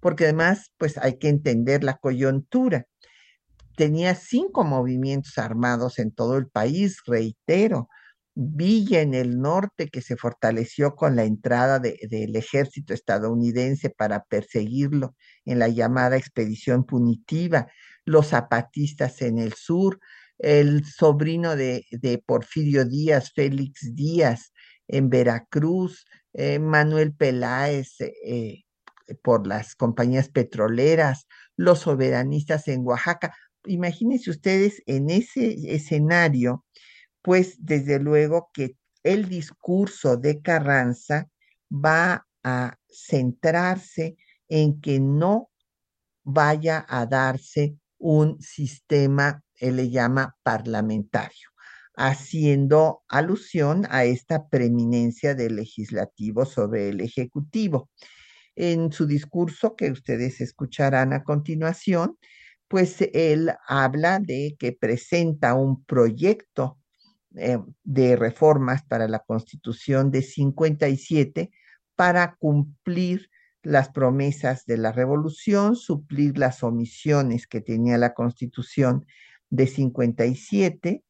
porque 0.00 0.24
además 0.24 0.72
pues 0.78 0.96
hay 0.96 1.18
que 1.18 1.28
entender 1.28 1.84
la 1.84 1.98
coyuntura. 1.98 2.86
Tenía 3.76 4.14
cinco 4.14 4.64
movimientos 4.64 5.38
armados 5.38 5.98
en 5.98 6.12
todo 6.12 6.36
el 6.36 6.48
país, 6.48 6.98
reitero, 7.06 7.88
Villa 8.36 9.00
en 9.00 9.14
el 9.14 9.40
norte 9.40 9.88
que 9.88 10.02
se 10.02 10.16
fortaleció 10.16 10.96
con 10.96 11.14
la 11.14 11.22
entrada 11.22 11.78
del 11.78 12.34
ejército 12.34 12.92
estadounidense 12.92 13.90
para 13.90 14.24
perseguirlo 14.24 15.14
en 15.44 15.60
la 15.60 15.68
llamada 15.68 16.16
expedición 16.16 16.84
punitiva, 16.84 17.68
los 18.04 18.28
zapatistas 18.28 19.22
en 19.22 19.38
el 19.38 19.52
sur, 19.54 20.00
el 20.38 20.84
sobrino 20.84 21.54
de, 21.54 21.84
Porfirio 22.26 22.84
Díaz, 22.84 23.30
Félix 23.32 23.94
Díaz, 23.94 24.52
en 24.88 25.10
Veracruz, 25.10 26.04
eh, 26.32 26.58
Manuel 26.58 27.14
Peláez 27.14 28.00
eh, 28.00 28.64
por 29.22 29.46
las 29.46 29.76
compañías 29.76 30.28
petroleras, 30.28 31.28
los 31.56 31.80
soberanistas 31.80 32.66
en 32.68 32.84
Oaxaca. 32.84 33.34
Imagínense 33.66 34.30
ustedes 34.30 34.82
en 34.86 35.10
ese 35.10 35.74
escenario, 35.74 36.64
pues 37.22 37.56
desde 37.58 37.98
luego 37.98 38.50
que 38.52 38.76
el 39.02 39.28
discurso 39.28 40.16
de 40.16 40.40
Carranza 40.40 41.28
va 41.70 42.26
a 42.42 42.78
centrarse 42.88 44.16
en 44.48 44.80
que 44.80 45.00
no 45.00 45.50
vaya 46.24 46.84
a 46.88 47.06
darse 47.06 47.76
un 47.98 48.40
sistema 48.40 49.42
él 49.56 49.76
le 49.76 49.90
llama 49.90 50.36
parlamentario, 50.42 51.48
haciendo 51.96 53.02
alusión 53.08 53.86
a 53.88 54.04
esta 54.04 54.48
preeminencia 54.48 55.34
del 55.34 55.56
legislativo 55.56 56.44
sobre 56.44 56.88
el 56.88 57.00
ejecutivo. 57.00 57.90
En 58.56 58.92
su 58.92 59.06
discurso 59.06 59.74
que 59.76 59.90
ustedes 59.90 60.40
escucharán 60.40 61.12
a 61.12 61.24
continuación, 61.24 62.18
pues 62.68 62.96
él 63.12 63.52
habla 63.66 64.18
de 64.18 64.56
que 64.58 64.72
presenta 64.72 65.54
un 65.54 65.84
proyecto 65.84 66.78
eh, 67.36 67.58
de 67.82 68.16
reformas 68.16 68.84
para 68.84 69.08
la 69.08 69.18
Constitución 69.18 70.10
de 70.10 70.22
57 70.22 71.50
para 71.96 72.36
cumplir 72.36 73.30
las 73.62 73.88
promesas 73.88 74.66
de 74.66 74.76
la 74.76 74.92
revolución, 74.92 75.74
suplir 75.74 76.38
las 76.38 76.62
omisiones 76.62 77.46
que 77.46 77.60
tenía 77.60 77.98
la 77.98 78.14
Constitución 78.14 79.06
de 79.50 79.66
57 79.66 81.02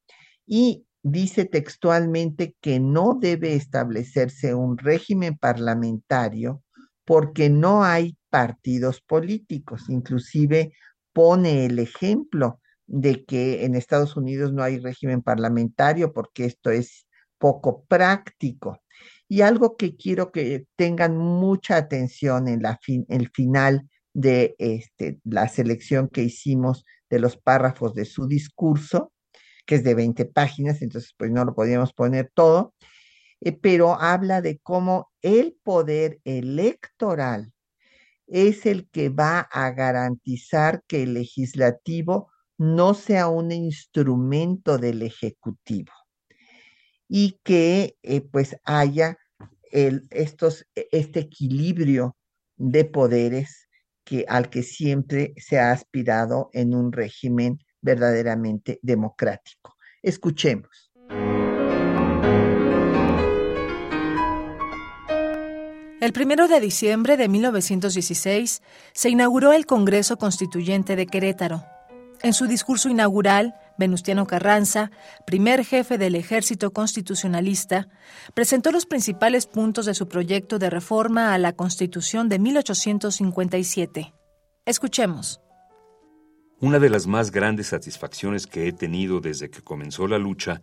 y 0.46 0.86
dice 1.02 1.44
textualmente 1.44 2.56
que 2.60 2.80
no 2.80 3.18
debe 3.20 3.54
establecerse 3.54 4.54
un 4.54 4.78
régimen 4.78 5.36
parlamentario 5.36 6.62
porque 7.04 7.50
no 7.50 7.84
hay 7.84 8.16
partidos 8.30 9.00
políticos. 9.02 9.84
Inclusive 9.88 10.72
pone 11.14 11.64
el 11.64 11.78
ejemplo 11.78 12.60
de 12.86 13.24
que 13.24 13.64
en 13.64 13.74
Estados 13.74 14.16
Unidos 14.16 14.52
no 14.52 14.62
hay 14.62 14.78
régimen 14.78 15.22
parlamentario 15.22 16.12
porque 16.12 16.44
esto 16.44 16.70
es 16.70 17.06
poco 17.38 17.84
práctico. 17.86 18.82
Y 19.26 19.40
algo 19.40 19.76
que 19.76 19.96
quiero 19.96 20.30
que 20.32 20.66
tengan 20.76 21.16
mucha 21.16 21.76
atención 21.76 22.48
en 22.48 22.62
la 22.62 22.78
el 23.08 23.30
final 23.30 23.88
de 24.12 24.54
este, 24.58 25.18
la 25.24 25.48
selección 25.48 26.08
que 26.08 26.22
hicimos 26.22 26.84
de 27.08 27.18
los 27.20 27.36
párrafos 27.36 27.94
de 27.94 28.04
su 28.04 28.26
discurso, 28.26 29.12
que 29.66 29.76
es 29.76 29.84
de 29.84 29.94
20 29.94 30.26
páginas, 30.26 30.82
entonces 30.82 31.14
pues 31.16 31.30
no 31.30 31.44
lo 31.44 31.54
podíamos 31.54 31.94
poner 31.94 32.30
todo, 32.34 32.74
eh, 33.40 33.52
pero 33.52 34.00
habla 34.00 34.42
de 34.42 34.58
cómo 34.58 35.10
el 35.22 35.56
poder 35.62 36.20
electoral 36.24 37.53
es 38.26 38.66
el 38.66 38.88
que 38.88 39.08
va 39.08 39.40
a 39.40 39.70
garantizar 39.70 40.82
que 40.86 41.02
el 41.02 41.14
legislativo 41.14 42.30
no 42.56 42.94
sea 42.94 43.28
un 43.28 43.52
instrumento 43.52 44.78
del 44.78 45.02
ejecutivo 45.02 45.92
y 47.08 47.38
que 47.42 47.96
eh, 48.02 48.20
pues 48.20 48.56
haya 48.64 49.18
estos, 50.10 50.66
e, 50.74 50.88
este 50.92 51.20
equilibrio 51.20 52.16
de 52.56 52.84
poderes 52.84 53.68
que, 54.04 54.24
al 54.28 54.50
que 54.50 54.62
siempre 54.62 55.34
se 55.36 55.58
ha 55.58 55.72
aspirado 55.72 56.50
en 56.52 56.74
un 56.74 56.92
régimen 56.92 57.58
verdaderamente 57.80 58.78
democrático. 58.82 59.74
Escuchemos. 60.02 60.92
El 66.04 66.12
primero 66.12 66.48
de 66.48 66.60
diciembre 66.60 67.16
de 67.16 67.30
1916 67.30 68.62
se 68.92 69.08
inauguró 69.08 69.54
el 69.54 69.64
Congreso 69.64 70.18
Constituyente 70.18 70.96
de 70.96 71.06
Querétaro. 71.06 71.64
En 72.22 72.34
su 72.34 72.46
discurso 72.46 72.90
inaugural, 72.90 73.54
Venustiano 73.78 74.26
Carranza, 74.26 74.90
primer 75.24 75.64
jefe 75.64 75.96
del 75.96 76.14
ejército 76.14 76.74
constitucionalista, 76.74 77.88
presentó 78.34 78.70
los 78.70 78.84
principales 78.84 79.46
puntos 79.46 79.86
de 79.86 79.94
su 79.94 80.06
proyecto 80.06 80.58
de 80.58 80.68
reforma 80.68 81.32
a 81.32 81.38
la 81.38 81.54
Constitución 81.54 82.28
de 82.28 82.38
1857. 82.38 84.12
Escuchemos. 84.66 85.40
Una 86.60 86.80
de 86.80 86.90
las 86.90 87.06
más 87.06 87.30
grandes 87.30 87.68
satisfacciones 87.68 88.46
que 88.46 88.68
he 88.68 88.72
tenido 88.72 89.20
desde 89.20 89.48
que 89.48 89.62
comenzó 89.62 90.06
la 90.06 90.18
lucha 90.18 90.60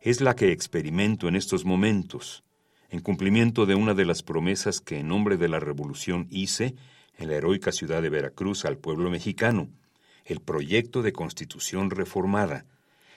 es 0.00 0.20
la 0.20 0.34
que 0.34 0.50
experimento 0.50 1.28
en 1.28 1.36
estos 1.36 1.64
momentos, 1.64 2.42
en 2.90 3.00
cumplimiento 3.00 3.66
de 3.66 3.76
una 3.76 3.94
de 3.94 4.04
las 4.04 4.22
promesas 4.22 4.80
que 4.80 4.98
en 4.98 5.08
nombre 5.08 5.36
de 5.36 5.48
la 5.48 5.60
Revolución 5.60 6.26
hice 6.28 6.74
en 7.16 7.28
la 7.28 7.36
heroica 7.36 7.70
ciudad 7.70 8.02
de 8.02 8.10
Veracruz 8.10 8.64
al 8.64 8.78
pueblo 8.78 9.10
mexicano, 9.10 9.68
el 10.24 10.40
proyecto 10.40 11.02
de 11.02 11.12
constitución 11.12 11.90
reformada, 11.90 12.66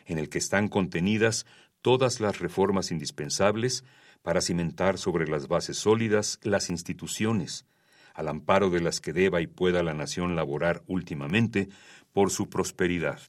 en 0.06 0.20
el 0.20 0.30
que 0.30 0.38
están 0.38 0.68
contenidas 0.68 1.46
todas 1.82 2.20
las 2.20 2.40
reformas 2.40 2.92
indispensables 2.92 3.84
para 4.22 4.42
cimentar 4.42 4.98
sobre 4.98 5.28
las 5.28 5.48
bases 5.48 5.78
sólidas 5.78 6.40
las 6.44 6.70
instituciones, 6.70 7.66
al 8.14 8.28
amparo 8.28 8.70
de 8.70 8.80
las 8.80 9.02
que 9.02 9.12
deba 9.12 9.42
y 9.42 9.48
pueda 9.48 9.82
la 9.82 9.94
nación 9.94 10.36
laborar 10.36 10.84
últimamente 10.88 11.68
por 12.14 12.30
su 12.30 12.48
prosperidad. 12.48 13.20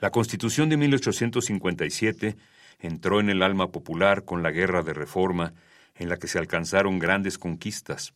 La 0.00 0.10
Constitución 0.10 0.68
de 0.68 0.76
1857 0.76 2.36
entró 2.78 3.20
en 3.20 3.30
el 3.30 3.42
alma 3.42 3.68
popular 3.68 4.24
con 4.24 4.42
la 4.42 4.50
guerra 4.50 4.82
de 4.82 4.94
reforma 4.94 5.54
en 5.94 6.08
la 6.08 6.16
que 6.16 6.28
se 6.28 6.38
alcanzaron 6.38 6.98
grandes 6.98 7.38
conquistas, 7.38 8.14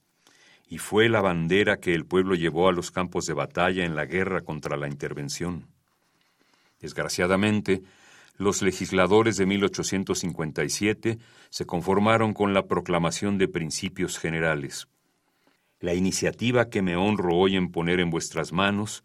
y 0.69 0.79
fue 0.79 1.09
la 1.09 1.21
bandera 1.21 1.79
que 1.79 1.95
el 1.95 2.05
pueblo 2.05 2.35
llevó 2.35 2.69
a 2.69 2.73
los 2.73 2.91
campos 2.91 3.27
de 3.27 3.35
batalla 3.35 3.85
en 3.85 3.97
la 3.97 4.05
guerra 4.05 4.43
contra 4.43 4.77
la 4.77 4.89
intervención. 4.89 5.67
Desgraciadamente, 6.81 7.83
los 8.37 8.63
legisladores 8.63 9.37
de 9.37 9.47
1857 9.47 11.19
se 11.51 11.67
conformaron 11.67 12.35
con 12.35 12.55
la 12.55 12.67
proclamación 12.67 13.39
de 13.39 13.49
principios 13.49 14.19
generales. 14.19 14.87
La 15.81 15.95
iniciativa 15.95 16.69
que 16.69 16.83
me 16.83 16.97
honro 16.97 17.35
hoy 17.35 17.57
en 17.57 17.71
poner 17.71 18.01
en 18.01 18.11
vuestras 18.11 18.53
manos 18.53 19.05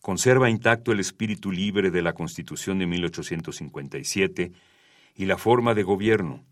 conserva 0.00 0.48
intacto 0.48 0.92
el 0.92 1.00
espíritu 1.00 1.52
libre 1.52 1.90
de 1.90 2.02
la 2.02 2.14
Constitución 2.14 2.78
de 2.78 2.86
1857 2.86 4.52
y 5.20 5.26
la 5.26 5.36
forma 5.36 5.74
de 5.74 5.82
gobierno, 5.82 6.46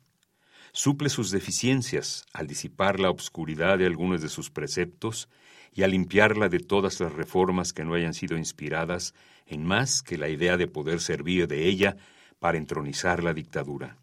suple 0.73 1.09
sus 1.09 1.31
deficiencias 1.31 2.27
al 2.35 2.47
disipar 2.47 3.01
la 3.01 3.09
obscuridad 3.09 3.79
de 3.79 3.87
algunos 3.87 4.21
de 4.21 4.29
sus 4.29 4.51
preceptos 4.51 5.31
y 5.73 5.85
a 5.85 5.89
limpiarla 5.89 6.51
de 6.51 6.59
todas 6.59 7.01
las 7.01 7.15
reformas 7.15 7.73
que 7.73 7.83
no 7.83 7.95
hayan 7.95 8.13
sido 8.13 8.37
inspiradas 8.37 9.15
en 9.47 9.65
más 9.65 10.03
que 10.03 10.19
la 10.19 10.29
idea 10.29 10.59
de 10.59 10.67
poder 10.67 11.01
servir 11.01 11.49
de 11.49 11.67
ella 11.67 11.97
para 12.41 12.59
entronizar 12.59 13.25
la 13.25 13.33
dictadura. 13.33 13.97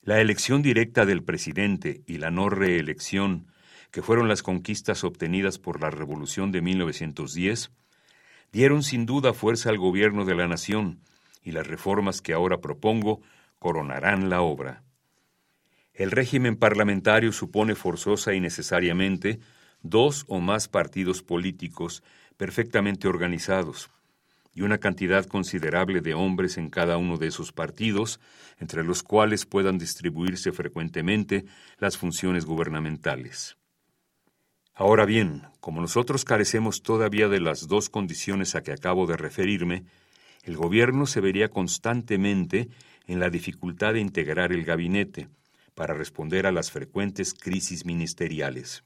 La 0.00 0.22
elección 0.22 0.62
directa 0.62 1.04
del 1.04 1.22
presidente 1.22 2.02
y 2.06 2.16
la 2.16 2.30
no 2.30 2.48
reelección, 2.48 3.48
que 3.90 4.00
fueron 4.00 4.26
las 4.26 4.42
conquistas 4.42 5.04
obtenidas 5.04 5.58
por 5.58 5.82
la 5.82 5.90
Revolución 5.90 6.50
de 6.50 6.62
1910, 6.62 7.72
dieron 8.52 8.82
sin 8.82 9.04
duda 9.04 9.34
fuerza 9.34 9.68
al 9.68 9.76
gobierno 9.76 10.24
de 10.24 10.34
la 10.34 10.48
nación, 10.48 11.02
y 11.42 11.52
las 11.52 11.66
reformas 11.66 12.22
que 12.22 12.32
ahora 12.32 12.62
propongo 12.62 13.20
coronarán 13.58 14.30
la 14.30 14.42
obra. 14.42 14.84
El 15.92 16.10
régimen 16.10 16.56
parlamentario 16.56 17.32
supone 17.32 17.74
forzosa 17.74 18.34
y 18.34 18.40
necesariamente 18.40 19.40
dos 19.82 20.24
o 20.28 20.40
más 20.40 20.68
partidos 20.68 21.22
políticos 21.22 22.02
perfectamente 22.36 23.08
organizados 23.08 23.90
y 24.56 24.62
una 24.62 24.78
cantidad 24.78 25.26
considerable 25.26 26.00
de 26.00 26.14
hombres 26.14 26.56
en 26.56 26.70
cada 26.70 26.96
uno 26.96 27.18
de 27.18 27.26
esos 27.26 27.52
partidos, 27.52 28.20
entre 28.58 28.84
los 28.84 29.02
cuales 29.02 29.44
puedan 29.44 29.76
distribuirse 29.76 30.50
frecuentemente 30.50 31.44
las 31.78 31.98
funciones 31.98 32.46
gubernamentales. 32.46 33.58
Ahora 34.74 35.04
bien, 35.04 35.42
como 35.60 35.82
nosotros 35.82 36.24
carecemos 36.24 36.82
todavía 36.82 37.28
de 37.28 37.40
las 37.40 37.68
dos 37.68 37.90
condiciones 37.90 38.54
a 38.54 38.62
que 38.62 38.72
acabo 38.72 39.06
de 39.06 39.18
referirme, 39.18 39.84
el 40.42 40.56
gobierno 40.56 41.06
se 41.06 41.20
vería 41.20 41.48
constantemente 41.50 42.68
en 43.06 43.20
la 43.20 43.30
dificultad 43.30 43.94
de 43.94 44.00
integrar 44.00 44.52
el 44.52 44.64
gabinete 44.64 45.28
para 45.74 45.94
responder 45.94 46.46
a 46.46 46.52
las 46.52 46.70
frecuentes 46.70 47.34
crisis 47.34 47.84
ministeriales. 47.84 48.84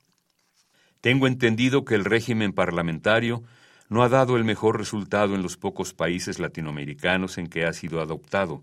Tengo 1.01 1.27
entendido 1.27 1.85
que 1.85 1.95
el 1.95 2.05
régimen 2.05 2.53
parlamentario 2.53 3.43
no 3.89 4.03
ha 4.03 4.09
dado 4.09 4.37
el 4.37 4.45
mejor 4.45 4.79
resultado 4.79 5.35
en 5.35 5.43
los 5.43 5.57
pocos 5.57 5.95
países 5.95 6.39
latinoamericanos 6.39 7.39
en 7.39 7.49
que 7.49 7.65
ha 7.65 7.73
sido 7.73 8.01
adoptado, 8.01 8.63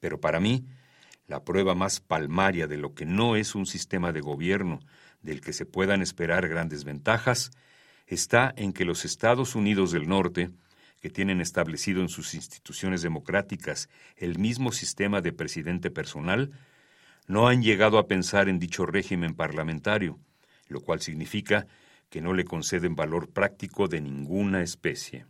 pero 0.00 0.20
para 0.20 0.40
mí, 0.40 0.64
la 1.26 1.44
prueba 1.44 1.74
más 1.74 2.00
palmaria 2.00 2.66
de 2.66 2.76
lo 2.76 2.94
que 2.94 3.06
no 3.06 3.36
es 3.36 3.54
un 3.54 3.66
sistema 3.66 4.12
de 4.12 4.20
gobierno 4.20 4.80
del 5.22 5.40
que 5.40 5.52
se 5.52 5.64
puedan 5.64 6.02
esperar 6.02 6.48
grandes 6.48 6.84
ventajas 6.84 7.52
está 8.06 8.52
en 8.56 8.72
que 8.72 8.84
los 8.84 9.04
Estados 9.04 9.54
Unidos 9.54 9.92
del 9.92 10.08
Norte, 10.08 10.50
que 11.00 11.10
tienen 11.10 11.40
establecido 11.40 12.02
en 12.02 12.08
sus 12.08 12.34
instituciones 12.34 13.02
democráticas 13.02 13.88
el 14.16 14.38
mismo 14.38 14.70
sistema 14.70 15.20
de 15.20 15.32
presidente 15.32 15.90
personal, 15.90 16.52
no 17.26 17.48
han 17.48 17.62
llegado 17.62 17.98
a 17.98 18.06
pensar 18.06 18.48
en 18.48 18.58
dicho 18.58 18.86
régimen 18.86 19.34
parlamentario, 19.34 20.18
lo 20.68 20.80
cual 20.80 21.00
significa 21.00 21.66
que 22.10 22.20
no 22.20 22.34
le 22.34 22.44
conceden 22.44 22.96
valor 22.96 23.30
práctico 23.30 23.88
de 23.88 24.00
ninguna 24.00 24.62
especie. 24.62 25.26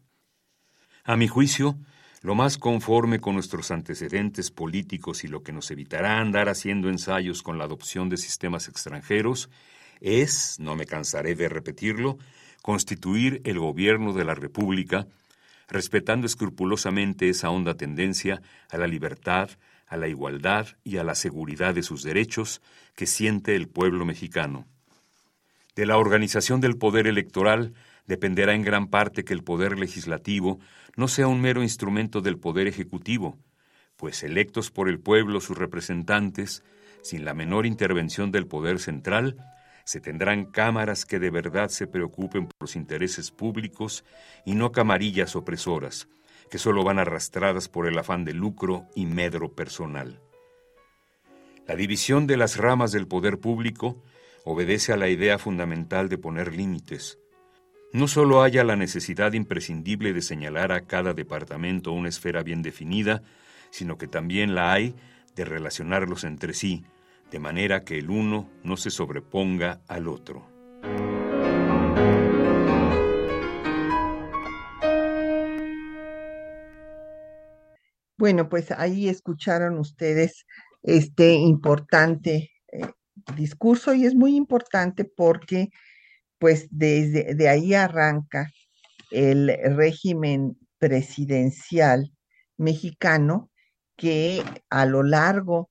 A 1.05 1.17
mi 1.17 1.29
juicio, 1.29 1.79
lo 2.23 2.35
más 2.35 2.59
conforme 2.59 3.21
con 3.21 3.35
nuestros 3.35 3.71
antecedentes 3.71 4.51
políticos 4.51 5.25
y 5.25 5.29
lo 5.29 5.43
que 5.43 5.53
nos 5.53 5.71
evitará 5.71 6.19
andar 6.19 6.49
haciendo 6.49 6.89
ensayos 6.89 7.43
con 7.43 7.59
la 7.59 7.65
adopción 7.65 8.09
de 8.09 8.17
sistemas 8.17 8.69
extranjeros 8.69 9.51
es, 10.01 10.59
no 10.59 10.77
me 10.77 10.87
cansaré 10.87 11.35
de 11.35 11.49
repetirlo, 11.49 12.19
constituir 12.63 13.41
el 13.45 13.59
gobierno 13.59 14.13
de 14.13 14.25
la 14.25 14.35
República, 14.35 15.07
respetando 15.71 16.27
escrupulosamente 16.27 17.29
esa 17.29 17.51
honda 17.51 17.75
tendencia 17.75 18.43
a 18.69 18.77
la 18.77 18.87
libertad, 18.87 19.51
a 19.87 19.97
la 19.97 20.09
igualdad 20.09 20.67
y 20.85 20.99
a 20.99 21.05
la 21.05 21.15
seguridad 21.15 21.75
de 21.75 21.83
sus 21.83 22.03
derechos 22.03 22.61
que 22.95 23.07
siente 23.07 23.57
el 23.57 23.69
pueblo 23.69 24.05
mexicano. 24.05 24.67
De 25.75 25.87
la 25.87 25.97
organización 25.97 26.61
del 26.61 26.77
poder 26.77 27.07
electoral 27.07 27.75
dependerá 28.07 28.55
en 28.55 28.63
gran 28.63 28.89
parte 28.89 29.25
que 29.25 29.33
el 29.33 29.45
poder 29.45 29.79
legislativo 29.79 30.59
no 30.97 31.09
sea 31.09 31.29
un 31.29 31.41
mero 31.41 31.63
instrumento 31.63 32.21
del 32.21 32.39
poder 32.39 32.67
ejecutivo, 32.67 33.39
pues 33.97 34.23
electos 34.23 34.71
por 34.71 34.89
el 34.89 34.99
pueblo 34.99 35.41
sus 35.41 35.57
representantes, 35.57 36.65
sin 37.03 37.25
la 37.25 37.35
menor 37.35 37.67
intervención 37.67 38.33
del 38.33 38.47
poder 38.47 38.79
central, 38.79 39.37
se 39.85 40.01
tendrán 40.01 40.47
cámaras 40.47 41.05
que 41.05 41.19
de 41.19 41.31
verdad 41.31 41.69
se 41.69 41.87
preocupen 41.87 42.47
por 42.47 42.57
los 42.61 42.77
intereses 42.77 43.31
públicos 43.31 44.05
y 44.45 44.55
no 44.55 44.73
camarillas 44.73 45.37
opresoras, 45.37 46.09
que 46.51 46.59
solo 46.59 46.85
van 46.85 46.99
arrastradas 46.99 47.69
por 47.69 47.87
el 47.87 47.99
afán 47.99 48.25
de 48.25 48.35
lucro 48.35 48.87
y 48.95 49.07
medro 49.07 49.55
personal. 49.55 50.21
La 51.67 51.77
división 51.77 52.27
de 52.27 52.37
las 52.37 52.57
ramas 52.57 52.93
del 52.93 53.07
poder 53.07 53.39
público 53.39 54.03
obedece 54.45 54.93
a 54.93 54.97
la 54.97 55.09
idea 55.09 55.39
fundamental 55.39 56.09
de 56.09 56.19
poner 56.19 56.55
límites. 56.55 57.19
No 57.93 58.09
solo 58.09 58.43
haya 58.43 58.65
la 58.65 58.77
necesidad 58.77 59.33
imprescindible 59.33 60.13
de 60.13 60.23
señalar 60.23 60.73
a 60.73 60.83
cada 60.83 61.13
departamento 61.13 61.93
una 61.93 62.09
esfera 62.09 62.43
bien 62.43 62.63
definida, 62.63 63.23
sino 63.71 63.99
que 63.99 64.07
también 64.07 64.55
la 64.55 64.73
hay 64.73 64.95
de 65.35 65.45
relacionarlos 65.45 66.25
entre 66.25 66.55
sí, 66.55 66.85
de 67.31 67.39
manera 67.39 67.85
que 67.85 67.99
el 67.99 68.11
uno 68.11 68.51
no 68.65 68.77
se 68.77 68.91
sobreponga 68.91 69.83
al 69.87 70.09
otro. 70.09 70.49
Bueno, 78.19 78.51
pues 78.51 78.71
ahí 78.71 79.09
escucharon 79.09 79.79
ustedes 79.79 80.45
este 80.83 81.33
importante 81.33 82.51
eh, 82.71 82.87
discurso 83.35 83.95
y 83.95 84.05
es 84.05 84.15
muy 84.15 84.37
importante 84.37 85.05
porque 85.05 85.69
pues 86.39 86.69
desde 86.71 87.35
de 87.35 87.49
ahí 87.49 87.75
arranca 87.75 88.51
el 89.11 89.49
régimen 89.77 90.59
presidencial 90.79 92.13
mexicano 92.57 93.51
que 93.97 94.43
a 94.69 94.85
lo 94.85 95.03
largo 95.03 95.70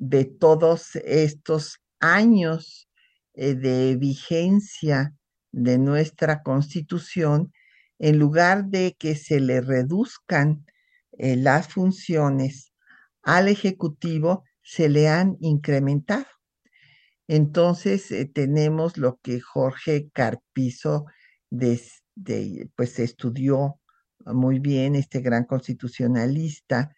de 0.00 0.24
todos 0.24 0.94
estos 0.96 1.80
años 1.98 2.88
eh, 3.34 3.54
de 3.54 3.96
vigencia 3.96 5.14
de 5.50 5.78
nuestra 5.78 6.42
constitución, 6.42 7.52
en 7.98 8.18
lugar 8.18 8.66
de 8.66 8.94
que 8.96 9.16
se 9.16 9.40
le 9.40 9.60
reduzcan 9.60 10.64
eh, 11.18 11.36
las 11.36 11.68
funciones 11.68 12.72
al 13.22 13.48
Ejecutivo, 13.48 14.44
se 14.62 14.88
le 14.88 15.08
han 15.08 15.36
incrementado. 15.40 16.26
Entonces 17.26 18.10
eh, 18.12 18.30
tenemos 18.32 18.98
lo 18.98 19.18
que 19.20 19.40
Jorge 19.40 20.10
Carpizo 20.12 21.06
pues 21.50 22.98
estudió 22.98 23.80
muy 24.26 24.58
bien, 24.58 24.94
este 24.94 25.20
gran 25.20 25.44
constitucionalista, 25.44 26.94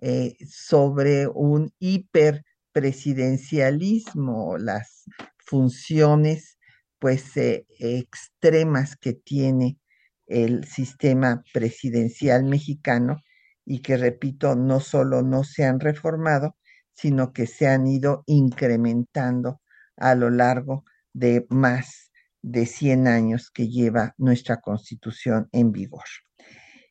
eh, 0.00 0.36
sobre 0.46 1.26
un 1.28 1.72
hiperpresidencialismo, 1.78 4.56
las 4.58 5.04
funciones 5.38 6.58
pues 6.98 7.36
eh, 7.36 7.66
extremas 7.78 8.96
que 8.96 9.14
tiene 9.14 9.78
el 10.26 10.64
sistema 10.64 11.42
presidencial 11.52 12.44
mexicano 12.44 13.18
y 13.64 13.80
que, 13.80 13.96
repito, 13.96 14.56
no 14.56 14.80
solo 14.80 15.22
no 15.22 15.44
se 15.44 15.64
han 15.64 15.80
reformado, 15.80 16.56
sino 16.92 17.32
que 17.32 17.46
se 17.46 17.68
han 17.68 17.86
ido 17.86 18.24
incrementando 18.26 19.60
a 19.96 20.14
lo 20.14 20.30
largo 20.30 20.84
de 21.12 21.46
más 21.50 22.10
de 22.42 22.66
100 22.66 23.08
años 23.08 23.50
que 23.50 23.68
lleva 23.68 24.14
nuestra 24.18 24.60
constitución 24.60 25.48
en 25.52 25.72
vigor. 25.72 26.04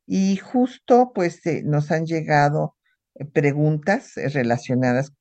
Y 0.05 0.37
justo 0.37 1.11
pues 1.13 1.45
eh, 1.45 1.63
nos 1.65 1.91
han 1.91 2.05
llegado 2.05 2.76
preguntas 3.33 4.13
relacionadas 4.15 5.13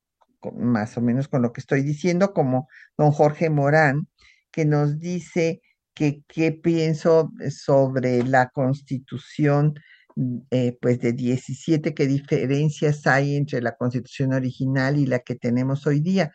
más 0.55 0.97
o 0.97 1.01
menos 1.01 1.27
con 1.27 1.41
lo 1.41 1.51
que 1.51 1.61
estoy 1.61 1.81
diciendo, 1.81 2.33
como 2.33 2.67
don 2.97 3.11
Jorge 3.11 3.49
Morán, 3.49 4.07
que 4.51 4.65
nos 4.65 4.99
dice 4.99 5.61
que 5.93 6.21
qué 6.27 6.51
pienso 6.51 7.31
sobre 7.49 8.23
la 8.23 8.49
constitución 8.49 9.75
eh, 10.51 10.77
pues 10.81 10.99
de 10.99 11.13
17, 11.13 11.93
qué 11.93 12.07
diferencias 12.07 13.05
hay 13.07 13.35
entre 13.35 13.61
la 13.61 13.75
constitución 13.75 14.33
original 14.33 14.97
y 14.97 15.05
la 15.05 15.19
que 15.19 15.35
tenemos 15.35 15.85
hoy 15.85 15.99
día. 15.99 16.31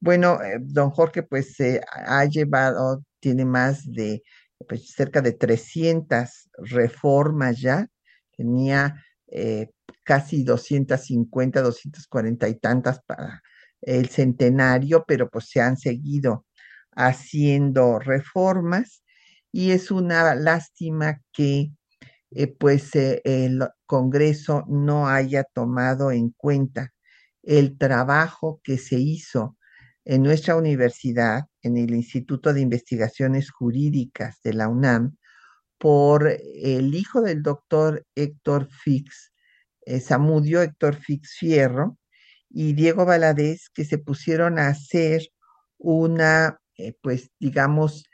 Bueno, 0.00 0.40
eh, 0.42 0.58
don 0.60 0.90
Jorge 0.90 1.22
pues 1.22 1.54
se 1.54 1.82
ha 1.90 2.24
llevado, 2.26 3.04
tiene 3.20 3.44
más 3.44 3.90
de 3.90 4.22
pues, 4.68 4.92
cerca 4.92 5.20
de 5.20 5.32
300 5.32 6.50
reformas 6.58 7.60
ya, 7.60 7.88
tenía 8.36 9.04
casi 10.04 10.44
250, 10.44 11.62
240 11.62 12.48
y 12.48 12.54
tantas 12.56 13.02
para 13.04 13.42
el 13.82 14.08
centenario, 14.08 15.04
pero 15.06 15.28
pues 15.28 15.48
se 15.50 15.60
han 15.60 15.76
seguido 15.76 16.46
haciendo 16.96 17.98
reformas 17.98 19.02
y 19.52 19.70
es 19.70 19.90
una 19.90 20.34
lástima 20.34 21.20
que 21.32 21.72
eh, 22.30 22.46
pues 22.46 22.94
eh, 22.96 23.22
el 23.24 23.62
Congreso 23.86 24.64
no 24.68 25.08
haya 25.08 25.44
tomado 25.44 26.10
en 26.10 26.30
cuenta 26.30 26.92
el 27.42 27.78
trabajo 27.78 28.60
que 28.62 28.78
se 28.78 28.96
hizo 28.98 29.56
en 30.04 30.22
nuestra 30.22 30.56
universidad, 30.56 31.44
en 31.62 31.76
el 31.76 31.94
Instituto 31.94 32.52
de 32.52 32.62
Investigaciones 32.62 33.50
Jurídicas 33.50 34.40
de 34.42 34.54
la 34.54 34.68
UNAM, 34.68 35.17
por 35.78 36.28
el 36.28 36.94
hijo 36.94 37.22
del 37.22 37.42
doctor 37.42 38.04
Héctor 38.14 38.68
Fix, 38.70 39.32
eh, 39.86 40.00
Samudio, 40.00 40.60
Héctor 40.62 40.96
Fix 40.96 41.36
Fierro 41.38 41.98
y 42.50 42.72
Diego 42.74 43.04
Valadez, 43.06 43.70
que 43.72 43.84
se 43.84 43.98
pusieron 43.98 44.58
a 44.58 44.68
hacer 44.68 45.22
una, 45.78 46.58
eh, 46.76 46.94
pues 47.02 47.30
digamos, 47.38 48.04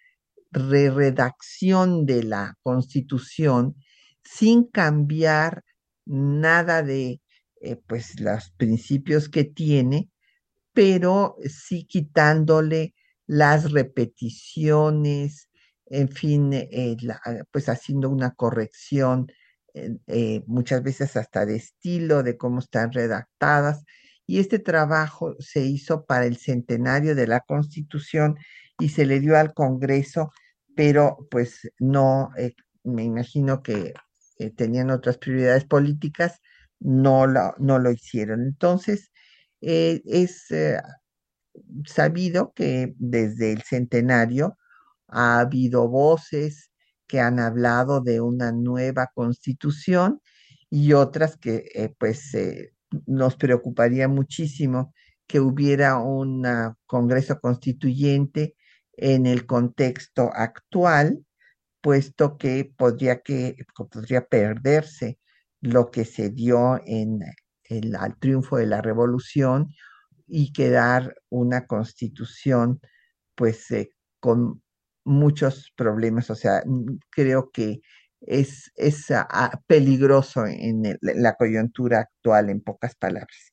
re-redacción 0.50 2.06
de 2.06 2.22
la 2.22 2.54
constitución 2.62 3.74
sin 4.22 4.64
cambiar 4.64 5.64
nada 6.06 6.82
de 6.82 7.20
eh, 7.60 7.76
pues 7.86 8.20
los 8.20 8.50
principios 8.52 9.28
que 9.28 9.44
tiene, 9.44 10.10
pero 10.72 11.36
sí 11.46 11.86
quitándole 11.86 12.94
las 13.26 13.72
repeticiones, 13.72 15.48
en 15.86 16.08
fin, 16.08 16.52
eh, 16.52 16.96
pues 17.50 17.68
haciendo 17.68 18.10
una 18.10 18.32
corrección 18.34 19.30
eh, 19.74 20.42
muchas 20.46 20.82
veces 20.82 21.16
hasta 21.16 21.44
de 21.46 21.56
estilo, 21.56 22.22
de 22.22 22.36
cómo 22.36 22.60
están 22.60 22.92
redactadas. 22.92 23.84
Y 24.26 24.38
este 24.40 24.58
trabajo 24.58 25.34
se 25.38 25.60
hizo 25.64 26.06
para 26.06 26.26
el 26.26 26.36
centenario 26.36 27.14
de 27.14 27.26
la 27.26 27.40
Constitución 27.40 28.36
y 28.78 28.88
se 28.90 29.04
le 29.06 29.20
dio 29.20 29.36
al 29.36 29.52
Congreso, 29.54 30.32
pero 30.74 31.26
pues 31.30 31.70
no, 31.78 32.30
eh, 32.38 32.54
me 32.84 33.04
imagino 33.04 33.62
que 33.62 33.92
tenían 34.56 34.90
otras 34.90 35.18
prioridades 35.18 35.64
políticas, 35.64 36.40
no 36.80 37.26
no 37.26 37.78
lo 37.78 37.90
hicieron. 37.92 38.42
Entonces, 38.42 39.12
es 39.60 40.48
sabido 41.86 42.52
que 42.54 42.94
desde 42.98 43.52
el 43.52 43.62
centenario 43.62 44.56
ha 45.14 45.40
habido 45.40 45.88
voces 45.88 46.70
que 47.06 47.20
han 47.20 47.38
hablado 47.40 48.00
de 48.00 48.20
una 48.20 48.52
nueva 48.52 49.10
constitución 49.14 50.20
y 50.68 50.92
otras 50.92 51.36
que 51.36 51.68
eh, 51.74 51.94
pues 51.98 52.34
eh, 52.34 52.74
nos 53.06 53.36
preocuparía 53.36 54.08
muchísimo 54.08 54.92
que 55.26 55.40
hubiera 55.40 55.98
un 55.98 56.44
Congreso 56.86 57.40
Constituyente 57.40 58.56
en 58.92 59.26
el 59.26 59.46
contexto 59.46 60.30
actual, 60.34 61.24
puesto 61.80 62.36
que 62.36 62.72
podría, 62.76 63.20
que, 63.20 63.56
podría 63.90 64.26
perderse 64.26 65.18
lo 65.60 65.90
que 65.90 66.04
se 66.04 66.30
dio 66.30 66.80
en 66.86 67.20
el 67.64 67.96
al 67.96 68.18
triunfo 68.18 68.56
de 68.58 68.66
la 68.66 68.82
revolución 68.82 69.68
y 70.26 70.52
quedar 70.52 71.14
una 71.30 71.66
constitución 71.66 72.80
pues 73.34 73.70
eh, 73.70 73.90
con 74.20 74.63
muchos 75.04 75.72
problemas, 75.76 76.30
o 76.30 76.34
sea, 76.34 76.62
creo 77.10 77.50
que 77.52 77.80
es, 78.20 78.72
es 78.76 79.10
ah, 79.10 79.26
ah, 79.30 79.60
peligroso 79.66 80.46
en, 80.46 80.98
la 81.00 81.34
coyuntura 81.34 82.00
actual, 82.00 82.50
en 82.50 82.60
pocas 82.60 82.94
palabras. 82.94 83.52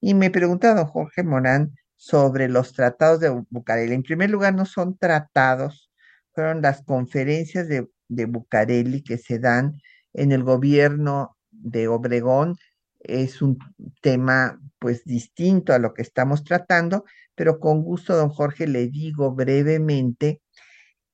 Y 0.00 0.14
me 0.14 0.30
preguntaba 0.30 0.80
don 0.80 0.86
Jorge 0.86 1.22
Morán 1.22 1.74
sobre 1.96 2.48
los 2.48 2.72
tratados 2.72 3.20
de 3.20 3.30
Bucareli. 3.50 3.94
En 3.94 4.02
primer 4.02 4.30
lugar, 4.30 4.54
no 4.54 4.66
son 4.66 4.96
tratados, 4.98 5.90
fueron 6.34 6.62
las 6.62 6.82
conferencias 6.82 7.68
de, 7.68 7.88
de 8.08 8.26
Bucareli 8.26 9.02
que 9.02 9.18
se 9.18 9.38
dan 9.38 9.80
en 10.12 10.32
el 10.32 10.44
gobierno 10.44 11.36
de 11.50 11.88
Obregón. 11.88 12.56
Es 13.00 13.42
un 13.42 13.58
tema 14.00 14.60
pues 14.78 15.04
distinto 15.04 15.72
a 15.72 15.78
lo 15.78 15.94
que 15.94 16.02
estamos 16.02 16.44
tratando, 16.44 17.04
pero 17.34 17.60
con 17.60 17.82
gusto, 17.82 18.16
don 18.16 18.30
Jorge, 18.30 18.66
le 18.66 18.88
digo 18.88 19.32
brevemente 19.34 20.41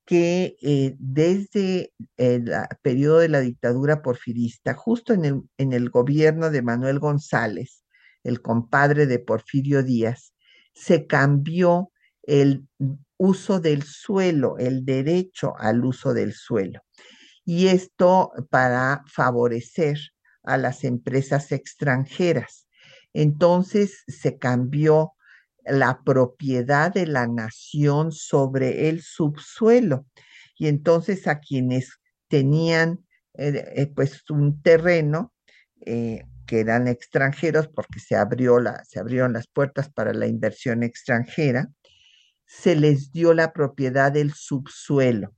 que 0.08 0.56
eh, 0.62 0.96
desde 0.98 1.92
el 2.16 2.50
periodo 2.80 3.18
de 3.18 3.28
la 3.28 3.40
dictadura 3.40 4.00
porfirista, 4.00 4.72
justo 4.72 5.12
en 5.12 5.26
el, 5.26 5.42
en 5.58 5.74
el 5.74 5.90
gobierno 5.90 6.48
de 6.48 6.62
Manuel 6.62 6.98
González, 6.98 7.84
el 8.24 8.40
compadre 8.40 9.04
de 9.04 9.18
Porfirio 9.18 9.82
Díaz, 9.82 10.32
se 10.72 11.06
cambió 11.06 11.92
el 12.22 12.66
uso 13.18 13.60
del 13.60 13.82
suelo, 13.82 14.56
el 14.56 14.86
derecho 14.86 15.52
al 15.58 15.84
uso 15.84 16.14
del 16.14 16.32
suelo. 16.32 16.80
Y 17.44 17.66
esto 17.66 18.32
para 18.48 19.02
favorecer 19.06 19.98
a 20.42 20.56
las 20.56 20.84
empresas 20.84 21.52
extranjeras. 21.52 22.66
Entonces 23.12 24.04
se 24.06 24.38
cambió 24.38 25.12
la 25.70 26.02
propiedad 26.04 26.92
de 26.92 27.06
la 27.06 27.26
nación 27.26 28.12
sobre 28.12 28.88
el 28.88 29.02
subsuelo. 29.02 30.06
Y 30.56 30.68
entonces 30.68 31.26
a 31.26 31.40
quienes 31.40 31.98
tenían 32.28 33.04
eh, 33.34 33.72
eh, 33.76 33.92
pues 33.94 34.22
un 34.30 34.62
terreno 34.62 35.34
eh, 35.86 36.24
que 36.46 36.60
eran 36.60 36.88
extranjeros 36.88 37.68
porque 37.68 38.00
se, 38.00 38.16
abrió 38.16 38.58
la, 38.58 38.82
se 38.84 38.98
abrieron 38.98 39.32
las 39.32 39.46
puertas 39.46 39.88
para 39.90 40.12
la 40.12 40.26
inversión 40.26 40.82
extranjera, 40.82 41.70
se 42.46 42.74
les 42.74 43.12
dio 43.12 43.32
la 43.34 43.52
propiedad 43.52 44.10
del 44.10 44.32
subsuelo. 44.32 45.36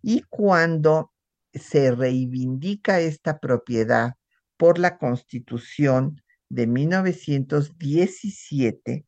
Y 0.00 0.22
cuando 0.28 1.12
se 1.52 1.90
reivindica 1.90 3.00
esta 3.00 3.38
propiedad 3.38 4.14
por 4.56 4.78
la 4.78 4.96
constitución 4.96 6.22
de 6.48 6.66
1917, 6.66 9.04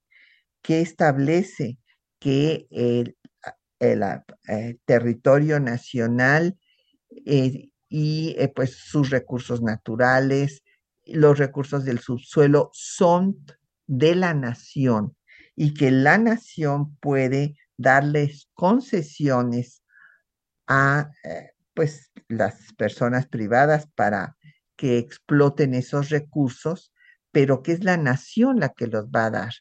que 0.64 0.80
establece 0.80 1.78
que 2.18 2.66
el, 2.70 3.16
eh, 3.80 4.78
territorio 4.86 5.60
nacional 5.60 6.58
eh, 7.26 7.68
y 7.90 8.34
eh, 8.38 8.48
pues 8.48 8.74
sus 8.74 9.10
recursos 9.10 9.60
naturales, 9.60 10.64
los 11.04 11.38
recursos 11.38 11.84
del 11.84 11.98
subsuelo 11.98 12.70
son 12.72 13.44
de 13.86 14.14
la 14.14 14.32
nación 14.32 15.14
y 15.54 15.74
que 15.74 15.90
la 15.90 16.16
nación 16.16 16.96
puede 16.96 17.56
darles 17.76 18.48
concesiones 18.54 19.82
a 20.66 21.10
pues 21.74 22.10
las 22.28 22.72
personas 22.78 23.26
privadas 23.26 23.86
para 23.94 24.38
que 24.76 24.96
exploten 24.96 25.74
esos 25.74 26.08
recursos, 26.08 26.94
pero 27.32 27.62
que 27.62 27.72
es 27.72 27.84
la 27.84 27.98
nación 27.98 28.60
la 28.60 28.70
que 28.70 28.86
los 28.86 29.08
va 29.08 29.26
a 29.26 29.30
dar. 29.30 29.52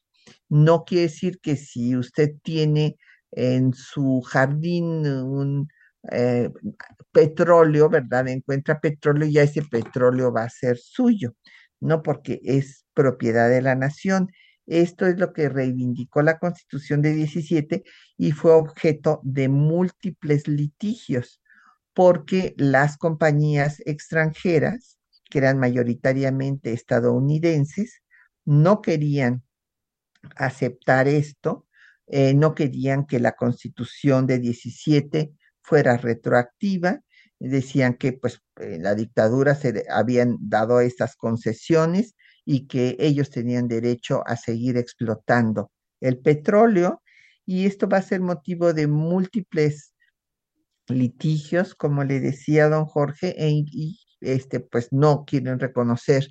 No 0.50 0.86
quiere 0.86 1.04
decir 1.04 1.40
que 1.42 1.56
si 1.58 1.96
usted 1.96 2.32
tiene 2.44 2.98
en 3.32 3.74
su 3.74 4.22
jardín 4.22 5.08
un 5.08 5.68
eh, 6.12 6.50
petróleo, 7.12 7.90
¿verdad? 7.90 8.28
Encuentra 8.28 8.80
petróleo 8.80 9.28
y 9.28 9.34
ya 9.34 9.44
ese 9.44 9.64
petróleo 9.64 10.32
va 10.34 10.44
a 10.44 10.50
ser 10.50 10.78
suyo, 10.78 11.36
no 11.80 12.04
porque 12.04 12.40
es 12.44 12.86
propiedad 12.94 13.50
de 13.50 13.62
la 13.62 13.76
nación. 13.76 14.30
Esto 14.66 15.08
es 15.08 15.18
lo 15.20 15.34
que 15.34 15.50
reivindicó 15.50 16.22
la 16.22 16.40
Constitución 16.40 17.02
de 17.02 17.14
17 17.14 17.84
y 18.18 18.32
fue 18.32 18.54
objeto 18.54 19.20
de 19.24 19.50
múltiples 19.50 20.48
litigios, 20.48 21.42
porque 21.94 22.54
las 22.58 22.98
compañías 22.98 23.82
extranjeras, 23.86 24.98
que 25.30 25.40
eran 25.40 25.60
mayoritariamente 25.60 26.74
estadounidenses, 26.74 28.02
no 28.46 28.82
querían 28.82 29.44
aceptar 30.36 31.08
esto, 31.08 31.68
eh, 32.08 32.34
no 32.34 32.56
querían 32.56 33.06
que 33.06 33.20
la 33.20 33.34
constitución 33.34 34.28
de 34.28 34.40
17 34.40 35.32
fuera 35.62 35.98
retroactiva, 35.98 37.02
decían 37.40 37.96
que 37.96 38.14
pues 38.14 38.42
en 38.58 38.84
la 38.84 38.96
dictadura 38.96 39.56
se 39.56 39.86
habían 39.90 40.38
dado 40.40 40.80
estas 40.80 41.16
concesiones 41.16 42.16
y 42.46 42.68
que 42.68 42.96
ellos 43.00 43.30
tenían 43.30 43.68
derecho 43.68 44.24
a 44.28 44.38
seguir 44.38 44.78
explotando 44.78 45.72
el 46.00 46.20
petróleo 46.20 47.02
y 47.46 47.66
esto 47.66 47.90
va 47.90 47.98
a 47.98 48.02
ser 48.02 48.22
motivo 48.22 48.74
de 48.74 48.88
múltiples 48.88 49.94
litigios, 50.88 51.76
como 51.76 52.04
le 52.04 52.20
decía 52.20 52.70
don 52.70 52.86
Jorge, 52.86 53.36
e, 53.38 53.50
y 53.52 54.00
este 54.22 54.60
pues 54.60 54.92
no 54.92 55.26
quieren 55.26 55.60
reconocer 55.60 56.28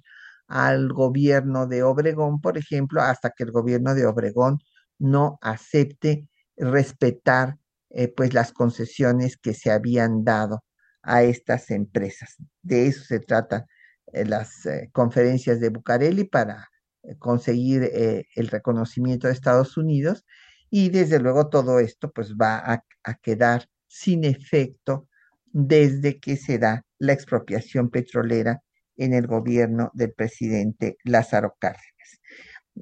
al 0.53 0.93
gobierno 0.93 1.67
de 1.67 1.83
Obregón, 1.83 2.43
por 2.43 2.59
ejemplo, 2.59 3.01
hasta 3.01 3.31
que 3.31 3.45
el 3.45 3.53
gobierno 3.53 3.95
de 3.95 4.05
Obregón 4.05 4.59
no 4.99 5.39
acepte 5.41 6.29
respetar 6.59 7.57
eh, 7.89 8.09
pues 8.09 8.35
las 8.35 8.53
concesiones 8.53 9.39
que 9.39 9.55
se 9.55 9.71
habían 9.71 10.25
dado 10.25 10.63
a 11.03 11.23
estas 11.23 11.71
empresas. 11.71 12.37
De 12.61 12.87
eso 12.87 13.03
se 13.03 13.19
trata 13.21 13.65
eh, 14.13 14.27
las 14.27 14.67
eh, 14.67 14.91
conferencias 14.93 15.59
de 15.59 15.71
Bucareli 15.71 16.25
para 16.25 16.69
conseguir 17.19 17.91
el 17.93 18.47
reconocimiento 18.47 19.27
de 19.27 19.33
Estados 19.33 19.77
Unidos 19.77 20.25
y 20.71 20.91
desde 20.91 21.19
luego 21.19 21.49
todo 21.49 21.81
esto 21.81 22.13
pues 22.13 22.35
va 22.35 22.63
a 23.03 23.15
quedar 23.15 23.67
sin 23.89 24.23
efecto 24.23 25.09
desde 25.47 26.21
que 26.21 26.37
se 26.37 26.59
da 26.59 26.85
la 27.01 27.13
expropiación 27.13 27.91
petrolera 27.91 28.63
en 28.97 29.15
el 29.15 29.27
gobierno 29.27 29.91
del 29.95 30.13
presidente 30.13 30.97
Lázaro 31.05 31.57
Cárdenas. 31.59 32.21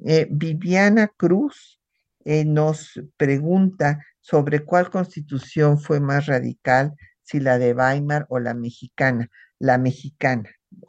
Eh, 0.04 0.28
Viviana 0.30 1.08
Cruz 1.08 1.80
eh, 2.24 2.44
nos 2.44 3.00
pregunta 3.16 4.04
sobre 4.20 4.60
cuál 4.60 4.90
constitución 4.90 5.80
fue 5.80 6.00
más 6.00 6.26
radical, 6.26 6.94
si 7.22 7.40
la 7.40 7.58
de 7.58 7.72
Weimar 7.72 8.26
o 8.28 8.38
la 8.38 8.54
mexicana. 8.54 9.28
La 9.58 9.78
mexicana, 9.78 10.48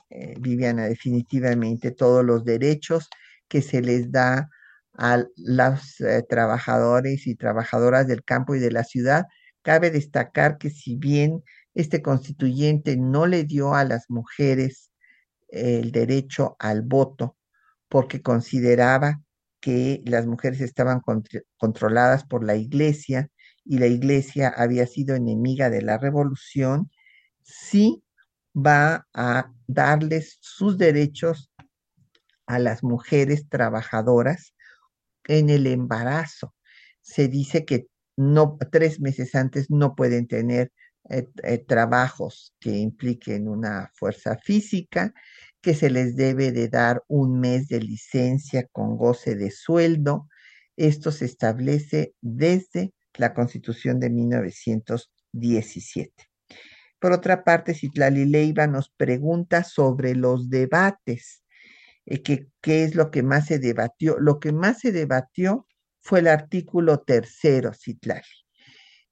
eh, 0.10 0.36
Viviana, 0.40 0.86
definitivamente 0.86 1.92
todos 1.92 2.24
los 2.24 2.46
derechos 2.46 3.10
que 3.48 3.62
se 3.62 3.82
les 3.82 4.12
da 4.12 4.50
a 4.98 5.24
los 5.36 5.98
trabajadores 6.30 7.28
y 7.28 7.36
trabajadoras 7.36 8.08
del 8.08 8.24
campo 8.24 8.56
y 8.56 8.60
de 8.60 8.72
la 8.72 8.84
ciudad. 8.84 9.26
Cabe 9.62 9.90
destacar 9.90 10.58
que 10.58 10.70
si 10.70 10.96
bien 10.96 11.44
este 11.74 12.02
constituyente 12.02 12.98
no 12.98 13.26
le 13.26 13.44
dio 13.46 13.74
a 13.74 13.84
las 13.84 14.10
mujeres 14.10 14.91
el 15.52 15.92
derecho 15.92 16.56
al 16.60 16.82
voto 16.82 17.38
porque 17.88 18.22
consideraba 18.22 19.22
que 19.60 20.02
las 20.06 20.26
mujeres 20.26 20.62
estaban 20.62 21.02
controladas 21.58 22.26
por 22.26 22.44
la 22.44 22.56
iglesia 22.56 23.30
y 23.64 23.78
la 23.78 23.88
iglesia 23.88 24.50
había 24.50 24.88
sido 24.88 25.16
enemiga 25.16 25.70
de 25.70 25.82
la 25.82 25.98
revolución, 25.98 26.90
sí 27.44 28.04
va 28.56 29.08
a 29.14 29.52
darles 29.68 30.38
sus 30.42 30.78
derechos 30.78 31.52
a 32.48 32.60
las 32.60 32.84
mujeres 32.84 33.48
trabajadoras 33.50 34.56
en 35.26 35.50
el 35.50 35.68
embarazo. 35.68 36.56
Se 37.02 37.28
dice 37.28 37.66
que 37.66 37.88
no, 38.18 38.58
tres 38.72 39.00
meses 39.00 39.36
antes 39.36 39.70
no 39.70 39.96
pueden 39.96 40.28
tener 40.28 40.72
eh, 41.10 41.28
eh, 41.44 41.58
trabajos 41.58 42.54
que 42.60 42.78
impliquen 42.78 43.48
una 43.48 43.92
fuerza 43.96 44.38
física, 44.38 45.14
que 45.62 45.74
se 45.74 45.90
les 45.90 46.16
debe 46.16 46.52
de 46.52 46.70
dar 46.70 47.04
un 47.08 47.40
mes 47.40 47.68
de 47.68 47.82
licencia 47.82 48.68
con 48.72 48.98
goce 48.98 49.36
de 49.36 49.52
sueldo. 49.52 50.28
Esto 50.78 51.12
se 51.12 51.26
establece 51.26 52.14
desde 52.22 52.94
la 53.16 53.34
Constitución 53.34 54.00
de 54.00 54.10
1917. 54.10 56.14
Por 57.00 57.14
otra 57.14 57.44
parte, 57.44 57.74
Citlali 57.74 58.26
Leiva 58.26 58.68
nos 58.68 58.90
pregunta 58.90 59.64
sobre 59.64 60.16
los 60.16 60.50
debates, 60.50 61.44
eh, 62.06 62.22
que, 62.22 62.48
qué 62.62 62.84
es 62.84 62.96
lo 62.96 63.12
que 63.12 63.24
más 63.24 63.48
se 63.48 63.60
debatió. 63.60 64.18
Lo 64.20 64.40
que 64.40 64.52
más 64.52 64.80
se 64.80 64.92
debatió 64.92 65.68
fue 66.00 66.20
el 66.20 66.28
artículo 66.28 67.00
tercero, 67.00 67.74
Citlali. 67.74 68.41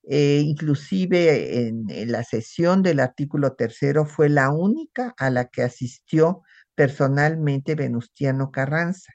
Eh, 0.04 0.42
inclusive 0.44 1.68
en, 1.68 1.86
la 2.12 2.24
sesión 2.24 2.84
del 2.84 3.00
artículo 3.00 3.54
tercero 3.54 4.06
fue 4.06 4.30
la 4.30 4.52
única 4.52 5.14
a 5.18 5.30
la 5.30 5.46
que 5.46 5.64
asistió 5.64 6.42
personalmente 6.76 7.76
Venustiano 7.76 8.52
Carranza, 8.52 9.14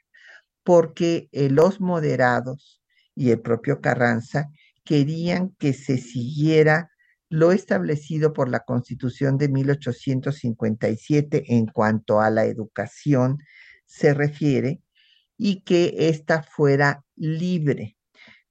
porque 0.63 1.29
eh, 1.31 1.49
los 1.49 1.81
moderados 1.81 2.81
y 3.15 3.31
el 3.31 3.41
propio 3.41 3.81
Carranza 3.81 4.49
querían 4.83 5.55
que 5.59 5.73
se 5.73 5.97
siguiera 5.97 6.91
lo 7.29 7.51
establecido 7.51 8.33
por 8.33 8.49
la 8.49 8.61
Constitución 8.61 9.37
de 9.37 9.49
1857 9.49 11.55
en 11.55 11.65
cuanto 11.65 12.21
a 12.21 12.29
la 12.29 12.45
educación 12.45 13.39
se 13.85 14.13
refiere 14.13 14.81
y 15.37 15.61
que 15.61 16.09
ésta 16.09 16.43
fuera 16.43 17.03
libre. 17.15 17.97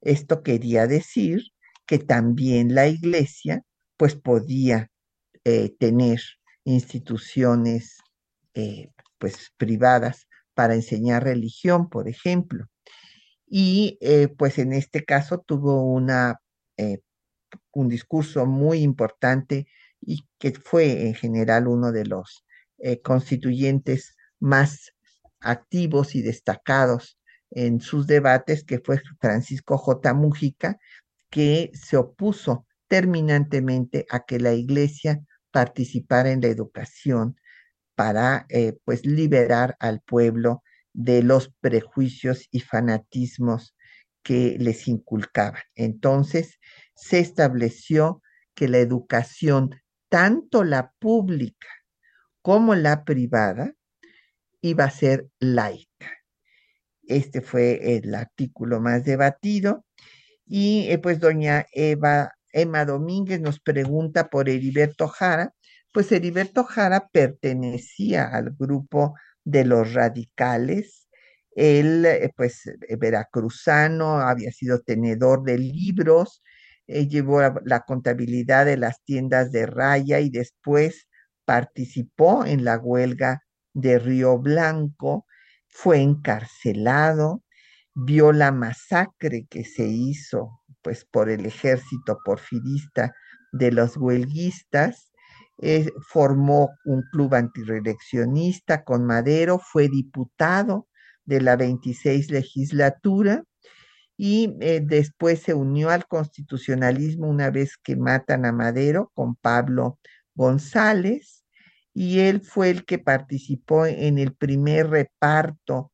Esto 0.00 0.42
quería 0.42 0.86
decir 0.86 1.53
que 1.86 1.98
también 1.98 2.74
la 2.74 2.88
iglesia 2.88 3.62
pues 3.96 4.14
podía 4.14 4.90
eh, 5.44 5.74
tener 5.78 6.20
instituciones 6.64 7.98
eh, 8.54 8.90
pues 9.18 9.52
privadas 9.56 10.26
para 10.54 10.74
enseñar 10.74 11.24
religión, 11.24 11.88
por 11.88 12.08
ejemplo. 12.08 12.66
Y 13.46 13.98
eh, 14.00 14.28
pues 14.28 14.58
en 14.58 14.72
este 14.72 15.04
caso 15.04 15.38
tuvo 15.46 15.82
una, 15.82 16.40
un 17.72 17.88
discurso 17.88 18.46
muy 18.46 18.78
importante 18.78 19.66
y 20.00 20.24
que 20.38 20.52
fue 20.52 21.06
en 21.06 21.14
general 21.14 21.68
uno 21.68 21.92
de 21.92 22.06
los 22.06 22.44
constituyentes 23.02 24.16
más 24.40 24.92
activos 25.40 26.14
y 26.14 26.22
destacados 26.22 27.18
en 27.50 27.80
sus 27.80 28.06
debates, 28.06 28.64
que 28.64 28.80
fue 28.80 29.00
Francisco 29.20 29.78
J. 29.78 30.12
Mújica, 30.12 30.78
que 31.34 31.72
se 31.74 31.96
opuso 31.96 32.64
terminantemente 32.86 34.06
a 34.08 34.24
que 34.24 34.38
la 34.38 34.52
iglesia 34.52 35.20
participara 35.50 36.30
en 36.30 36.40
la 36.40 36.46
educación 36.46 37.34
para 37.96 38.46
eh, 38.50 38.78
pues 38.84 39.04
liberar 39.04 39.76
al 39.80 40.00
pueblo 40.00 40.62
de 40.92 41.24
los 41.24 41.52
prejuicios 41.58 42.46
y 42.52 42.60
fanatismos 42.60 43.74
que 44.22 44.56
les 44.60 44.86
inculcaban. 44.86 45.60
Entonces 45.74 46.60
se 46.94 47.18
estableció 47.18 48.22
que 48.54 48.68
la 48.68 48.78
educación, 48.78 49.74
tanto 50.08 50.62
la 50.62 50.92
pública 51.00 51.66
como 52.42 52.76
la 52.76 53.02
privada, 53.02 53.74
iba 54.60 54.84
a 54.84 54.90
ser 54.90 55.26
laica. 55.40 56.12
Este 57.02 57.40
fue 57.40 57.96
el 57.96 58.14
artículo 58.14 58.80
más 58.80 59.02
debatido 59.02 59.84
y 60.46 60.86
eh, 60.90 60.98
pues 60.98 61.20
doña 61.20 61.66
Eva, 61.72 62.32
Emma 62.52 62.84
Domínguez 62.84 63.40
nos 63.40 63.60
pregunta 63.60 64.28
por 64.28 64.48
Heriberto 64.48 65.08
Jara. 65.08 65.54
Pues 65.92 66.10
Heriberto 66.12 66.64
Jara 66.64 67.08
pertenecía 67.12 68.26
al 68.28 68.50
grupo 68.58 69.14
de 69.44 69.64
los 69.64 69.94
radicales. 69.94 71.08
Él, 71.56 72.04
eh, 72.06 72.32
pues, 72.36 72.66
eh, 72.66 72.96
veracruzano, 72.96 74.18
había 74.20 74.50
sido 74.52 74.80
tenedor 74.80 75.44
de 75.44 75.58
libros, 75.58 76.42
llevó 76.86 77.40
la 77.64 77.80
contabilidad 77.80 78.66
de 78.66 78.76
las 78.76 79.02
tiendas 79.04 79.50
de 79.52 79.66
raya 79.66 80.20
y 80.20 80.30
después 80.30 81.08
participó 81.46 82.44
en 82.44 82.64
la 82.64 82.78
huelga 82.78 83.42
de 83.72 83.98
Río 83.98 84.38
Blanco, 84.38 85.26
fue 85.68 86.00
encarcelado, 86.00 87.43
vio 87.94 88.32
la 88.32 88.52
masacre 88.52 89.46
que 89.48 89.64
se 89.64 89.86
hizo 89.86 90.60
pues 90.82 91.04
por 91.04 91.30
el 91.30 91.46
ejército 91.46 92.18
porfirista 92.24 93.14
de 93.52 93.72
los 93.72 93.96
huelguistas, 93.96 95.10
eh, 95.58 95.90
formó 96.08 96.70
un 96.84 97.02
club 97.10 97.34
antireleccionista 97.34 98.84
con 98.84 99.06
Madero, 99.06 99.58
fue 99.58 99.88
diputado 99.88 100.88
de 101.24 101.40
la 101.40 101.56
26 101.56 102.30
legislatura 102.30 103.44
y 104.16 104.56
eh, 104.60 104.80
después 104.84 105.40
se 105.40 105.54
unió 105.54 105.90
al 105.90 106.06
constitucionalismo 106.06 107.28
una 107.28 107.50
vez 107.50 107.76
que 107.76 107.96
matan 107.96 108.44
a 108.44 108.52
Madero 108.52 109.10
con 109.14 109.36
Pablo 109.36 109.98
González 110.34 111.44
y 111.94 112.20
él 112.20 112.42
fue 112.42 112.70
el 112.70 112.84
que 112.84 112.98
participó 112.98 113.86
en 113.86 114.18
el 114.18 114.34
primer 114.34 114.90
reparto 114.90 115.92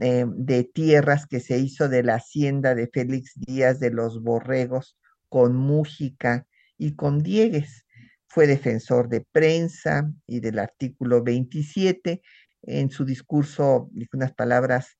eh, 0.00 0.24
de 0.28 0.64
tierras 0.64 1.26
que 1.26 1.40
se 1.40 1.58
hizo 1.58 1.88
de 1.88 2.02
la 2.02 2.16
hacienda 2.16 2.74
de 2.74 2.88
Félix 2.88 3.32
Díaz 3.36 3.80
de 3.80 3.90
los 3.90 4.22
Borregos 4.22 4.96
con 5.28 5.56
Mújica 5.56 6.46
y 6.76 6.94
con 6.94 7.22
Diegues. 7.22 7.84
Fue 8.26 8.46
defensor 8.46 9.08
de 9.08 9.26
prensa 9.32 10.10
y 10.26 10.40
del 10.40 10.58
artículo 10.58 11.22
27. 11.22 12.22
En 12.62 12.90
su 12.90 13.04
discurso 13.04 13.88
dijo 13.92 14.16
unas 14.16 14.34
palabras 14.34 14.98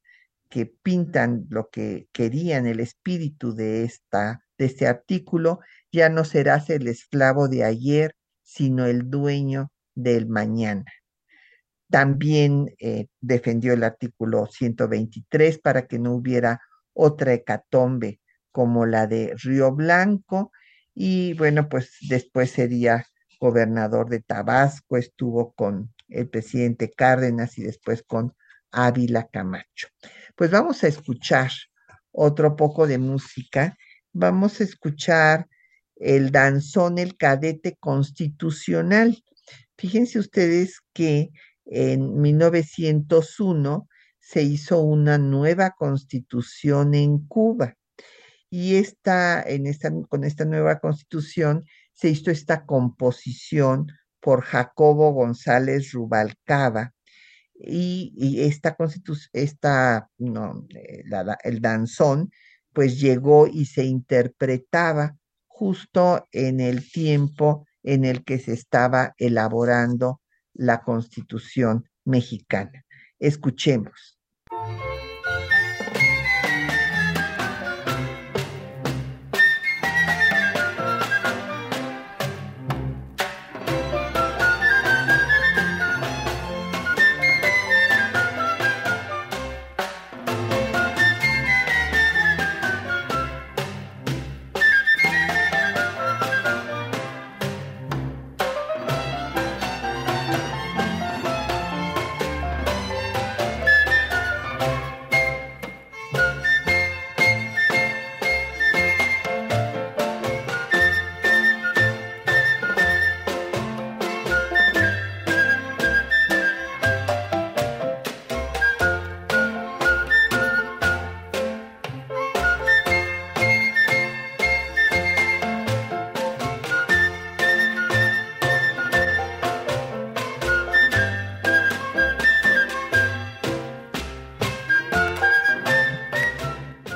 que 0.48 0.66
pintan 0.66 1.46
lo 1.50 1.68
que 1.70 2.08
querían 2.12 2.66
el 2.66 2.80
espíritu 2.80 3.54
de, 3.54 3.84
esta, 3.84 4.44
de 4.56 4.66
este 4.66 4.86
artículo. 4.86 5.60
Ya 5.92 6.08
no 6.08 6.24
serás 6.24 6.70
el 6.70 6.88
esclavo 6.88 7.48
de 7.48 7.64
ayer, 7.64 8.14
sino 8.42 8.86
el 8.86 9.10
dueño 9.10 9.70
del 9.94 10.26
mañana. 10.26 10.84
También 11.90 12.74
eh, 12.78 13.06
defendió 13.20 13.72
el 13.72 13.84
artículo 13.84 14.46
123 14.46 15.58
para 15.58 15.86
que 15.86 15.98
no 15.98 16.12
hubiera 16.12 16.60
otra 16.92 17.32
hecatombe 17.32 18.20
como 18.52 18.86
la 18.86 19.06
de 19.06 19.34
Río 19.36 19.72
Blanco 19.72 20.52
y 21.00 21.34
bueno, 21.34 21.68
pues 21.68 21.96
después 22.08 22.50
sería 22.50 23.06
gobernador 23.38 24.08
de 24.08 24.20
Tabasco, 24.20 24.96
estuvo 24.96 25.52
con 25.52 25.94
el 26.08 26.28
presidente 26.28 26.90
Cárdenas 26.90 27.56
y 27.56 27.62
después 27.62 28.02
con 28.02 28.34
Ávila 28.72 29.28
Camacho. 29.28 29.88
Pues 30.34 30.50
vamos 30.50 30.82
a 30.82 30.88
escuchar 30.88 31.50
otro 32.10 32.56
poco 32.56 32.88
de 32.88 32.98
música. 32.98 33.76
Vamos 34.12 34.60
a 34.60 34.64
escuchar 34.64 35.46
el 35.94 36.32
danzón 36.32 36.98
El 36.98 37.16
Cadete 37.16 37.76
Constitucional. 37.78 39.22
Fíjense 39.76 40.18
ustedes 40.18 40.80
que 40.92 41.30
en 41.68 42.20
1901 42.20 43.88
se 44.18 44.42
hizo 44.42 44.80
una 44.80 45.18
nueva 45.18 45.70
constitución 45.70 46.94
en 46.94 47.26
Cuba. 47.26 47.76
Y 48.50 48.76
esta, 48.76 49.44
con 50.08 50.24
esta 50.24 50.44
nueva 50.44 50.80
constitución 50.80 51.64
se 51.92 52.08
hizo 52.08 52.30
esta 52.30 52.64
composición 52.64 53.86
por 54.20 54.42
Jacobo 54.42 55.12
González 55.12 55.92
Rubalcaba. 55.92 56.94
Y, 57.54 58.40
esta 58.40 58.76
constitución, 58.76 59.30
esta, 59.32 60.08
no, 60.18 60.66
eh, 60.74 61.02
el 61.42 61.60
danzón, 61.60 62.30
pues 62.72 63.00
llegó 63.00 63.48
y 63.48 63.66
se 63.66 63.84
interpretaba 63.84 65.16
justo 65.46 66.24
en 66.30 66.60
el 66.60 66.90
tiempo 66.90 67.66
en 67.82 68.04
el 68.04 68.24
que 68.24 68.38
se 68.38 68.52
estaba 68.52 69.14
elaborando 69.18 70.20
la 70.58 70.82
Constitución 70.82 71.88
mexicana. 72.04 72.84
Escuchemos. 73.18 74.18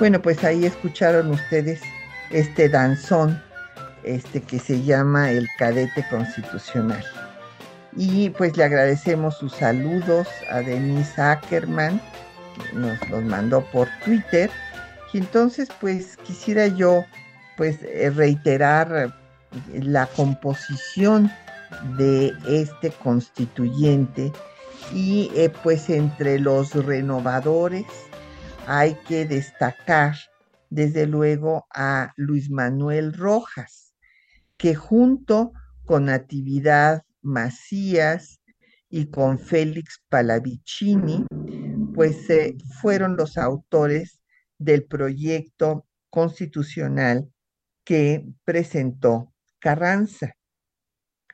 Bueno, 0.02 0.20
pues 0.20 0.42
ahí 0.42 0.66
escucharon 0.66 1.30
ustedes 1.30 1.80
este 2.30 2.68
danzón 2.68 3.40
este 4.02 4.42
que 4.42 4.58
se 4.58 4.82
llama 4.82 5.30
el 5.30 5.46
cadete 5.58 6.04
constitucional. 6.10 7.04
Y 7.96 8.30
pues 8.30 8.56
le 8.56 8.64
agradecemos 8.64 9.38
sus 9.38 9.52
saludos 9.52 10.26
a 10.50 10.58
Denise 10.58 11.22
Ackerman, 11.22 12.00
que 12.56 12.76
nos 12.76 13.10
los 13.10 13.22
mandó 13.22 13.60
por 13.66 13.86
Twitter. 14.04 14.50
Y 15.12 15.18
entonces 15.18 15.68
pues 15.80 16.16
quisiera 16.16 16.66
yo 16.66 17.04
pues 17.56 17.78
eh, 17.84 18.10
reiterar 18.10 19.14
la 19.72 20.06
composición 20.06 21.30
de 21.96 22.32
este 22.48 22.90
constituyente 22.90 24.32
y 24.92 25.30
eh, 25.36 25.52
pues 25.62 25.88
entre 25.90 26.40
los 26.40 26.74
renovadores 26.74 27.84
hay 28.66 28.94
que 29.06 29.26
destacar 29.26 30.14
desde 30.70 31.06
luego 31.06 31.66
a 31.74 32.12
Luis 32.16 32.50
Manuel 32.50 33.12
Rojas, 33.12 33.94
que 34.56 34.74
junto 34.74 35.52
con 35.84 36.06
Natividad 36.06 37.02
Macías 37.20 38.40
y 38.88 39.06
con 39.06 39.38
Félix 39.38 40.02
Palavicini, 40.08 41.26
pues 41.94 42.28
eh, 42.30 42.56
fueron 42.80 43.16
los 43.16 43.36
autores 43.36 44.20
del 44.58 44.84
proyecto 44.84 45.86
constitucional 46.10 47.30
que 47.84 48.24
presentó 48.44 49.32
Carranza. 49.58 50.34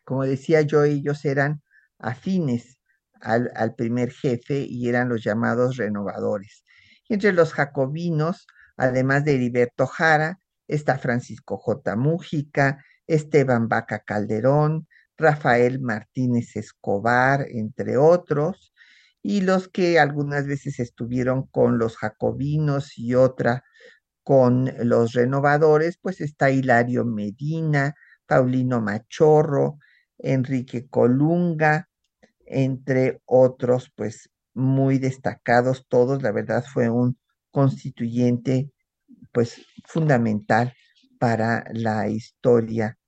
Como 0.04 0.24
decía 0.24 0.62
yo, 0.62 0.84
ellos 0.84 1.24
eran 1.24 1.62
afines 1.98 2.78
al, 3.20 3.50
al 3.54 3.74
primer 3.74 4.12
jefe 4.12 4.66
y 4.68 4.88
eran 4.88 5.08
los 5.08 5.22
llamados 5.22 5.76
renovadores. 5.76 6.64
Entre 7.08 7.32
los 7.32 7.52
jacobinos, 7.52 8.46
además 8.76 9.24
de 9.24 9.34
Heriberto 9.34 9.86
Jara, 9.86 10.38
está 10.66 10.98
Francisco 10.98 11.56
J. 11.56 11.96
Mújica, 11.96 12.84
Esteban 13.06 13.68
Vaca 13.68 14.00
Calderón, 14.00 14.86
Rafael 15.16 15.80
Martínez 15.80 16.54
Escobar, 16.56 17.46
entre 17.50 17.96
otros, 17.96 18.72
y 19.22 19.40
los 19.40 19.68
que 19.68 19.98
algunas 19.98 20.46
veces 20.46 20.78
estuvieron 20.78 21.46
con 21.46 21.78
los 21.78 21.96
jacobinos 21.96 22.96
y 22.96 23.14
otra 23.14 23.64
con 24.22 24.70
los 24.84 25.12
renovadores, 25.14 25.98
pues 26.00 26.20
está 26.20 26.50
Hilario 26.50 27.04
Medina, 27.04 27.94
Paulino 28.26 28.80
Machorro, 28.80 29.78
Enrique 30.18 30.86
Colunga, 30.88 31.88
entre 32.44 33.22
otros, 33.24 33.90
pues 33.94 34.30
muy 34.58 34.98
destacados 34.98 35.86
todos. 35.88 36.22
La 36.22 36.32
verdad 36.32 36.64
fue 36.64 36.90
un 36.90 37.16
constituyente, 37.50 38.70
pues 39.32 39.64
fundamental 39.86 40.74
para 41.18 41.64
la 41.72 42.08
historia 42.08 42.98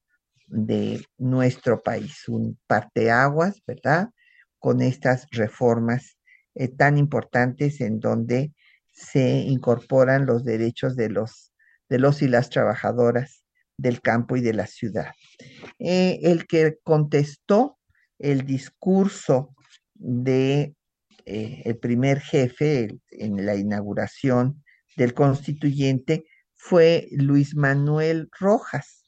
de 0.46 1.04
nuestro 1.18 1.80
país, 1.82 2.28
un 2.28 2.58
parteaguas, 2.66 3.62
¿verdad? 3.66 4.10
Con 4.58 4.80
estas 4.80 5.26
reformas 5.30 6.16
eh, 6.54 6.68
tan 6.68 6.98
importantes 6.98 7.80
en 7.80 8.00
donde 8.00 8.52
se 8.92 9.40
incorporan 9.40 10.26
los 10.26 10.44
derechos 10.44 10.96
de 10.96 11.08
los, 11.08 11.52
de 11.88 11.98
los 11.98 12.22
y 12.22 12.28
las 12.28 12.50
trabajadoras 12.50 13.44
del 13.76 14.00
campo 14.00 14.36
y 14.36 14.40
de 14.40 14.54
la 14.54 14.66
ciudad. 14.66 15.12
Eh, 15.78 16.20
el 16.22 16.46
que 16.46 16.78
contestó 16.82 17.78
el 18.18 18.44
discurso 18.44 19.54
de 19.94 20.74
eh, 21.32 21.62
el 21.64 21.78
primer 21.78 22.18
jefe 22.18 22.98
en 23.12 23.46
la 23.46 23.54
inauguración 23.54 24.64
del 24.96 25.14
constituyente 25.14 26.24
fue 26.56 27.06
Luis 27.12 27.54
Manuel 27.54 28.28
Rojas. 28.36 29.04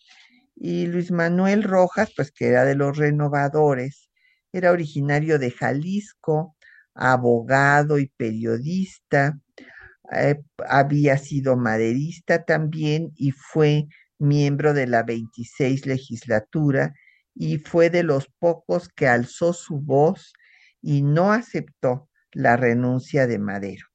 Y 0.54 0.86
Luis 0.86 1.10
Manuel 1.10 1.64
Rojas, 1.64 2.12
pues 2.14 2.30
que 2.30 2.46
era 2.46 2.64
de 2.64 2.76
los 2.76 2.96
renovadores, 2.96 4.08
era 4.52 4.70
originario 4.70 5.40
de 5.40 5.50
Jalisco, 5.50 6.54
abogado 6.94 7.98
y 7.98 8.06
periodista, 8.16 9.40
eh, 10.12 10.40
había 10.68 11.18
sido 11.18 11.56
maderista 11.56 12.44
también 12.44 13.10
y 13.16 13.32
fue 13.32 13.88
miembro 14.20 14.74
de 14.74 14.86
la 14.86 15.02
26 15.02 15.86
legislatura 15.86 16.94
y 17.34 17.58
fue 17.58 17.90
de 17.90 18.04
los 18.04 18.28
pocos 18.38 18.88
que 18.88 19.08
alzó 19.08 19.52
su 19.52 19.80
voz 19.80 20.32
y 20.80 21.02
no 21.02 21.32
aceptó 21.32 22.08
la 22.32 22.56
renuncia 22.56 23.26
de 23.26 23.38
Madero. 23.38 23.86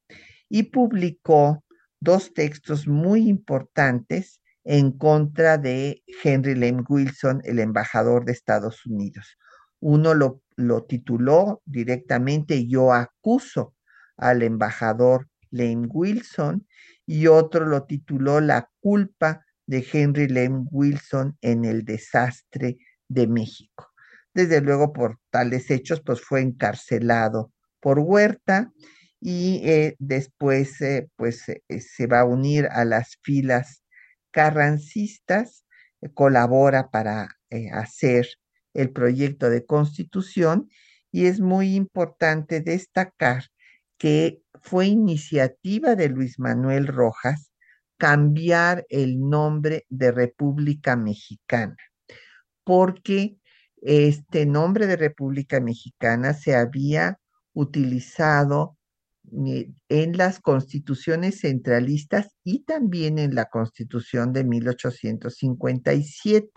Y 0.49 0.63
publicó 0.63 1.63
dos 1.99 2.33
textos 2.33 2.87
muy 2.87 3.27
importantes 3.27 4.41
en 4.63 4.91
contra 4.91 5.57
de 5.57 6.03
Henry 6.23 6.55
Lane 6.55 6.83
Wilson, 6.87 7.41
el 7.45 7.59
embajador 7.59 8.25
de 8.25 8.33
Estados 8.33 8.85
Unidos. 8.85 9.37
Uno 9.79 10.13
lo, 10.13 10.41
lo 10.55 10.83
tituló 10.83 11.61
directamente 11.65 12.67
Yo 12.67 12.93
acuso 12.93 13.75
al 14.17 14.43
embajador 14.43 15.29
Lane 15.51 15.87
Wilson 15.87 16.67
y 17.05 17.27
otro 17.27 17.65
lo 17.65 17.83
tituló 17.85 18.41
La 18.41 18.69
culpa 18.79 19.45
de 19.65 19.85
Henry 19.91 20.27
Lane 20.27 20.65
Wilson 20.71 21.37
en 21.41 21.65
el 21.65 21.85
desastre 21.85 22.77
de 23.07 23.27
México. 23.27 23.93
Desde 24.33 24.61
luego 24.61 24.93
por 24.93 25.19
tales 25.29 25.69
hechos 25.71 26.01
pues 26.01 26.21
fue 26.21 26.41
encarcelado 26.41 27.53
por 27.79 27.99
Huerta 27.99 28.71
y 29.19 29.61
eh, 29.63 29.95
después 29.99 30.79
eh, 30.81 31.09
pues 31.15 31.49
eh, 31.49 31.61
se 31.79 32.07
va 32.07 32.21
a 32.21 32.25
unir 32.25 32.67
a 32.71 32.85
las 32.85 33.17
filas 33.23 33.83
carrancistas, 34.31 35.65
colabora 36.13 36.89
para 36.89 37.29
hacer 37.73 38.27
el 38.75 38.91
proyecto 38.91 39.49
de 39.49 39.65
constitución 39.65 40.69
y 41.11 41.25
es 41.25 41.39
muy 41.39 41.75
importante 41.75 42.61
destacar 42.61 43.45
que 43.97 44.43
fue 44.61 44.85
iniciativa 44.87 45.95
de 45.95 46.09
Luis 46.09 46.37
Manuel 46.37 46.85
Rojas 46.85 47.51
cambiar 47.97 48.85
el 48.89 49.19
nombre 49.19 49.85
de 49.89 50.11
República 50.11 50.95
Mexicana, 50.95 51.77
porque 52.63 53.37
este 53.81 54.45
nombre 54.45 54.85
de 54.85 54.97
República 54.97 55.59
Mexicana 55.59 56.33
se 56.33 56.55
había 56.55 57.19
utilizado 57.57 58.77
eh, 59.47 59.71
en 59.89 60.15
las 60.15 60.39
constituciones 60.39 61.41
centralistas 61.41 62.35
y 62.43 62.63
también 62.63 63.17
en 63.17 63.33
la 63.33 63.45
constitución 63.45 64.31
de 64.31 64.43
1857. 64.43 66.51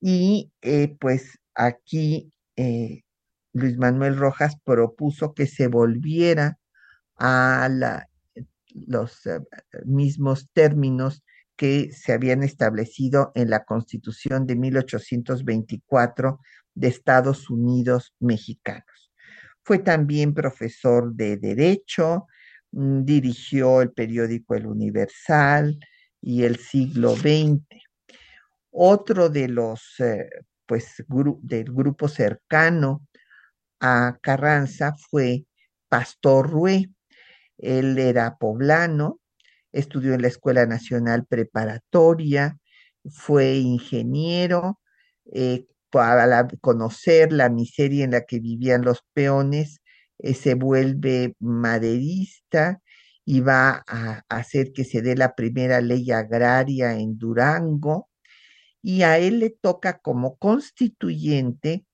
Y 0.00 0.52
eh, 0.60 0.94
pues 1.00 1.38
aquí 1.54 2.30
eh, 2.56 3.00
Luis 3.54 3.78
Manuel 3.78 4.18
Rojas 4.18 4.56
propuso 4.62 5.32
que 5.32 5.46
se 5.46 5.68
volviera 5.68 6.58
a 7.16 7.68
los 8.74 9.20
mismos 9.84 10.50
términos 10.52 11.22
que 11.56 11.92
se 11.92 12.12
habían 12.12 12.42
establecido 12.42 13.32
en 13.34 13.48
la 13.48 13.64
Constitución 13.64 14.46
de 14.46 14.56
1824 14.56 16.40
de 16.74 16.88
Estados 16.88 17.50
Unidos 17.50 18.14
mexicanos. 18.18 18.91
Fue 19.64 19.78
también 19.78 20.34
profesor 20.34 21.14
de 21.14 21.36
Derecho, 21.36 22.26
mm, 22.72 23.04
dirigió 23.04 23.82
el 23.82 23.92
periódico 23.92 24.54
El 24.54 24.66
Universal 24.66 25.78
y 26.20 26.44
el 26.44 26.56
siglo 26.56 27.14
XX. 27.16 27.62
Otro 28.70 29.28
de 29.28 29.48
los, 29.48 30.00
eh, 30.00 30.28
pues, 30.66 31.04
del 31.42 31.72
grupo 31.72 32.08
cercano 32.08 33.06
a 33.80 34.18
Carranza 34.22 34.94
fue 35.10 35.44
Pastor 35.88 36.50
Rué. 36.50 36.90
Él 37.58 37.98
era 37.98 38.36
poblano, 38.38 39.20
estudió 39.72 40.14
en 40.14 40.22
la 40.22 40.28
Escuela 40.28 40.66
Nacional 40.66 41.26
Preparatoria, 41.26 42.58
fue 43.10 43.56
ingeniero, 43.56 44.80
eh, 45.32 45.66
para 45.92 46.48
conocer 46.60 47.32
la 47.32 47.50
miseria 47.50 48.04
en 48.04 48.12
la 48.12 48.22
que 48.22 48.40
vivían 48.40 48.82
los 48.82 49.04
peones, 49.14 49.80
eh, 50.18 50.34
se 50.34 50.54
vuelve 50.54 51.36
maderista 51.40 52.80
y 53.24 53.40
va 53.40 53.84
a 53.86 54.22
hacer 54.28 54.72
que 54.72 54.84
se 54.84 55.02
dé 55.02 55.16
la 55.16 55.34
primera 55.34 55.80
ley 55.80 56.10
agraria 56.10 56.94
en 56.98 57.18
Durango, 57.18 58.08
y 58.82 59.02
a 59.02 59.18
él 59.18 59.38
le 59.40 59.50
toca 59.50 59.98
como 59.98 60.36
constituyente 60.36 61.86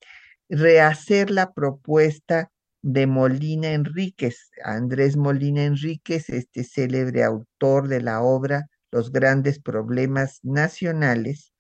rehacer 0.49 1.31
la 1.31 1.53
propuesta 1.53 2.51
de 2.83 3.07
Molina 3.07 3.73
Enríquez. 3.73 4.51
Andrés 4.65 5.17
Molina 5.17 5.65
Enríquez, 5.65 6.31
este 6.31 6.65
célebre 6.65 7.25
autor 7.25 7.89
de 7.89 8.01
la 8.01 8.23
obra 8.23 8.69
Los 8.91 9.13
grandes 9.13 9.61
problemas 9.61 10.41
nacionales, 10.43 11.53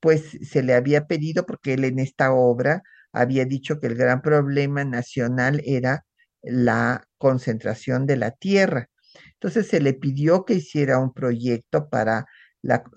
pues 0.00 0.38
se 0.42 0.62
le 0.62 0.74
había 0.74 1.06
pedido, 1.06 1.46
porque 1.46 1.74
él 1.74 1.84
en 1.84 1.98
esta 1.98 2.32
obra 2.32 2.82
había 3.12 3.44
dicho 3.44 3.80
que 3.80 3.86
el 3.88 3.96
gran 3.96 4.22
problema 4.22 4.84
nacional 4.84 5.62
era 5.64 6.04
la 6.42 7.04
concentración 7.18 8.06
de 8.06 8.16
la 8.16 8.30
tierra. 8.32 8.88
Entonces 9.34 9.68
se 9.68 9.80
le 9.80 9.94
pidió 9.94 10.44
que 10.44 10.54
hiciera 10.54 10.98
un 10.98 11.12
proyecto 11.12 11.88
para 11.88 12.26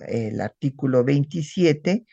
el 0.08 0.41
artículo 0.41 1.04
27, 1.04 2.06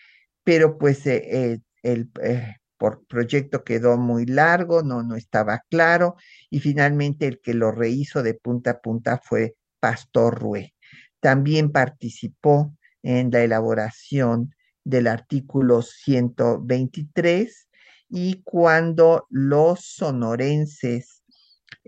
pero 0.44 0.78
pues 0.78 1.06
eh, 1.06 1.60
el 1.82 2.10
eh, 2.22 2.56
por 2.80 3.04
proyecto 3.06 3.62
quedó 3.62 3.98
muy 3.98 4.24
largo, 4.24 4.82
no, 4.82 5.02
no 5.02 5.14
estaba 5.14 5.62
claro, 5.68 6.16
y 6.48 6.60
finalmente 6.60 7.26
el 7.26 7.40
que 7.40 7.52
lo 7.52 7.72
rehizo 7.72 8.22
de 8.22 8.34
punta 8.34 8.70
a 8.70 8.80
punta 8.80 9.20
fue 9.22 9.54
Pastor 9.80 10.40
Rue. 10.40 10.74
También 11.20 11.72
participó 11.72 12.74
en 13.02 13.30
la 13.30 13.42
elaboración 13.42 14.54
del 14.84 15.06
artículo 15.06 15.82
123 15.82 17.68
y 18.08 18.42
cuando 18.42 19.26
los 19.30 19.84
sonorenses 19.84 21.22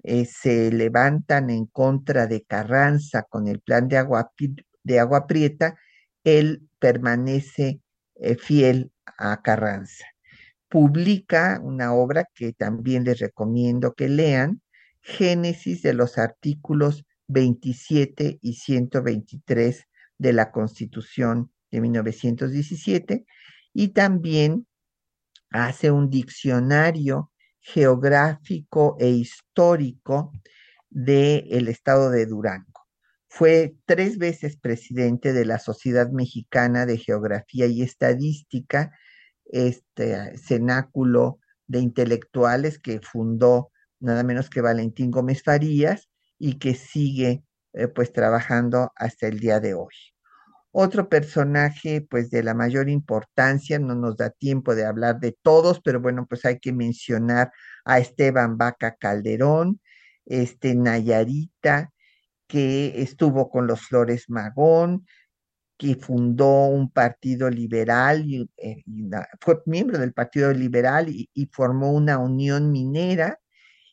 eh, 0.04 0.24
se 0.24 0.70
levantan 0.72 1.50
en 1.50 1.66
contra 1.66 2.26
de 2.26 2.42
Carranza 2.42 3.24
con 3.24 3.48
el 3.48 3.60
plan 3.60 3.88
de 3.88 3.98
agua, 3.98 4.32
de 4.82 5.00
agua 5.00 5.26
prieta, 5.26 5.76
él 6.24 6.68
permanece 6.78 7.80
eh, 8.16 8.36
fiel 8.36 8.92
a 9.18 9.42
Carranza. 9.42 10.04
Publica 10.68 11.60
una 11.62 11.92
obra 11.92 12.28
que 12.34 12.52
también 12.52 13.04
les 13.04 13.18
recomiendo 13.18 13.94
que 13.94 14.08
lean, 14.08 14.62
Génesis 15.04 15.82
de 15.82 15.94
los 15.94 16.16
artículos 16.16 17.04
27 17.28 18.38
y 18.40 18.54
123 18.54 19.84
de 20.18 20.32
la 20.32 20.52
Constitución 20.52 21.51
de 21.72 21.80
1917 21.80 23.26
y 23.72 23.88
también 23.88 24.66
hace 25.50 25.90
un 25.90 26.10
diccionario 26.10 27.32
geográfico 27.60 28.96
e 29.00 29.08
histórico 29.08 30.32
del 30.90 31.68
estado 31.68 32.10
de 32.10 32.26
Durango. 32.26 32.86
Fue 33.28 33.74
tres 33.86 34.18
veces 34.18 34.56
presidente 34.56 35.32
de 35.32 35.46
la 35.46 35.58
Sociedad 35.58 36.10
Mexicana 36.10 36.84
de 36.84 36.98
Geografía 36.98 37.66
y 37.66 37.82
Estadística, 37.82 38.92
este 39.46 40.36
cenáculo 40.36 41.38
de 41.66 41.80
intelectuales 41.80 42.78
que 42.78 43.00
fundó 43.00 43.70
nada 44.00 44.22
menos 44.22 44.50
que 44.50 44.60
Valentín 44.60 45.10
Gómez 45.10 45.42
Farías 45.42 46.10
y 46.38 46.58
que 46.58 46.74
sigue 46.74 47.42
eh, 47.72 47.88
pues 47.88 48.12
trabajando 48.12 48.92
hasta 48.96 49.28
el 49.28 49.38
día 49.38 49.60
de 49.60 49.74
hoy. 49.74 50.11
Otro 50.74 51.08
personaje, 51.10 52.06
pues 52.08 52.30
de 52.30 52.42
la 52.42 52.54
mayor 52.54 52.88
importancia, 52.88 53.78
no 53.78 53.94
nos 53.94 54.16
da 54.16 54.30
tiempo 54.30 54.74
de 54.74 54.86
hablar 54.86 55.20
de 55.20 55.36
todos, 55.42 55.80
pero 55.82 56.00
bueno, 56.00 56.26
pues 56.26 56.46
hay 56.46 56.58
que 56.60 56.72
mencionar 56.72 57.52
a 57.84 57.98
Esteban 57.98 58.56
Vaca 58.56 58.96
Calderón, 58.96 59.80
este 60.24 60.74
Nayarita, 60.74 61.92
que 62.48 63.02
estuvo 63.02 63.50
con 63.50 63.66
los 63.66 63.82
Flores 63.82 64.30
Magón, 64.30 65.06
que 65.78 65.96
fundó 65.96 66.66
un 66.66 66.90
partido 66.90 67.50
liberal, 67.50 68.24
y, 68.26 68.50
eh, 68.56 68.82
fue 69.40 69.62
miembro 69.66 69.98
del 69.98 70.14
Partido 70.14 70.52
Liberal 70.52 71.08
y, 71.10 71.28
y 71.34 71.46
formó 71.52 71.92
una 71.92 72.18
unión 72.18 72.70
minera 72.72 73.40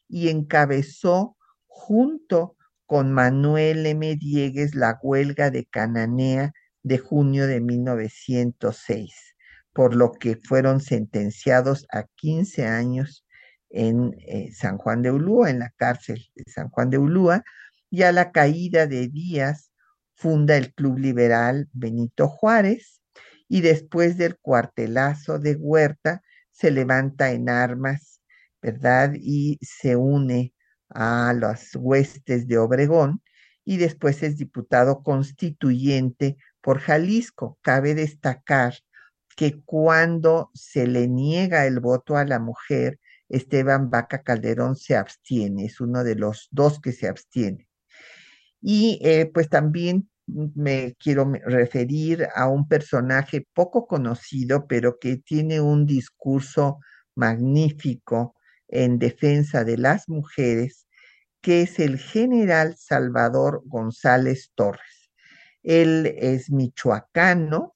y 0.07 0.29
encabezó 0.29 1.37
junto 1.67 2.55
con 2.85 3.11
Manuel 3.13 3.85
M. 3.85 4.15
Diegues 4.15 4.75
la 4.75 4.99
huelga 5.01 5.51
de 5.51 5.65
Cananea 5.65 6.53
de 6.83 6.97
junio 6.97 7.47
de 7.47 7.61
1906, 7.61 9.35
por 9.73 9.95
lo 9.95 10.11
que 10.11 10.37
fueron 10.37 10.81
sentenciados 10.81 11.85
a 11.91 12.03
15 12.15 12.65
años 12.65 13.25
en 13.69 14.15
eh, 14.19 14.51
San 14.53 14.77
Juan 14.77 15.01
de 15.01 15.11
Ulúa, 15.11 15.49
en 15.49 15.59
la 15.59 15.71
cárcel 15.77 16.25
de 16.35 16.43
San 16.51 16.69
Juan 16.69 16.89
de 16.89 16.97
Ulúa, 16.97 17.43
y 17.89 18.03
a 18.03 18.11
la 18.11 18.31
caída 18.31 18.87
de 18.87 19.07
Díaz 19.07 19.71
funda 20.15 20.57
el 20.57 20.73
Club 20.73 20.99
Liberal 20.99 21.69
Benito 21.71 22.27
Juárez 22.27 23.01
y 23.47 23.61
después 23.61 24.17
del 24.17 24.37
cuartelazo 24.37 25.39
de 25.39 25.55
Huerta 25.55 26.21
se 26.51 26.71
levanta 26.71 27.31
en 27.31 27.49
armas, 27.49 28.21
¿verdad? 28.61 29.13
Y 29.15 29.57
se 29.61 29.95
une 29.95 30.53
a 30.89 31.33
las 31.33 31.75
huestes 31.75 32.47
de 32.47 32.57
Obregón 32.57 33.21
y 33.63 33.77
después 33.77 34.23
es 34.23 34.37
diputado 34.37 35.03
constituyente 35.03 36.37
por 36.61 36.79
Jalisco. 36.79 37.57
Cabe 37.61 37.95
destacar 37.95 38.75
que 39.35 39.61
cuando 39.63 40.51
se 40.53 40.87
le 40.87 41.07
niega 41.07 41.65
el 41.65 41.79
voto 41.79 42.17
a 42.17 42.25
la 42.25 42.39
mujer, 42.39 42.99
Esteban 43.29 43.89
Vaca 43.89 44.23
Calderón 44.23 44.75
se 44.75 44.95
abstiene, 44.95 45.65
es 45.65 45.79
uno 45.79 46.03
de 46.03 46.15
los 46.15 46.47
dos 46.51 46.79
que 46.81 46.91
se 46.91 47.07
abstiene. 47.07 47.69
Y 48.61 48.99
eh, 49.03 49.29
pues 49.33 49.49
también 49.49 50.09
me 50.27 50.95
quiero 50.99 51.31
referir 51.45 52.27
a 52.35 52.47
un 52.47 52.67
personaje 52.67 53.47
poco 53.53 53.87
conocido, 53.87 54.67
pero 54.67 54.99
que 54.99 55.17
tiene 55.17 55.61
un 55.61 55.85
discurso 55.85 56.79
magnífico 57.15 58.35
en 58.67 58.99
defensa 58.99 59.63
de 59.63 59.77
las 59.77 60.07
mujeres, 60.09 60.87
que 61.41 61.61
es 61.63 61.79
el 61.79 61.97
general 61.97 62.75
Salvador 62.77 63.61
González 63.65 64.51
Torres. 64.55 64.98
Él 65.63 66.05
es 66.17 66.51
michoacano, 66.51 67.75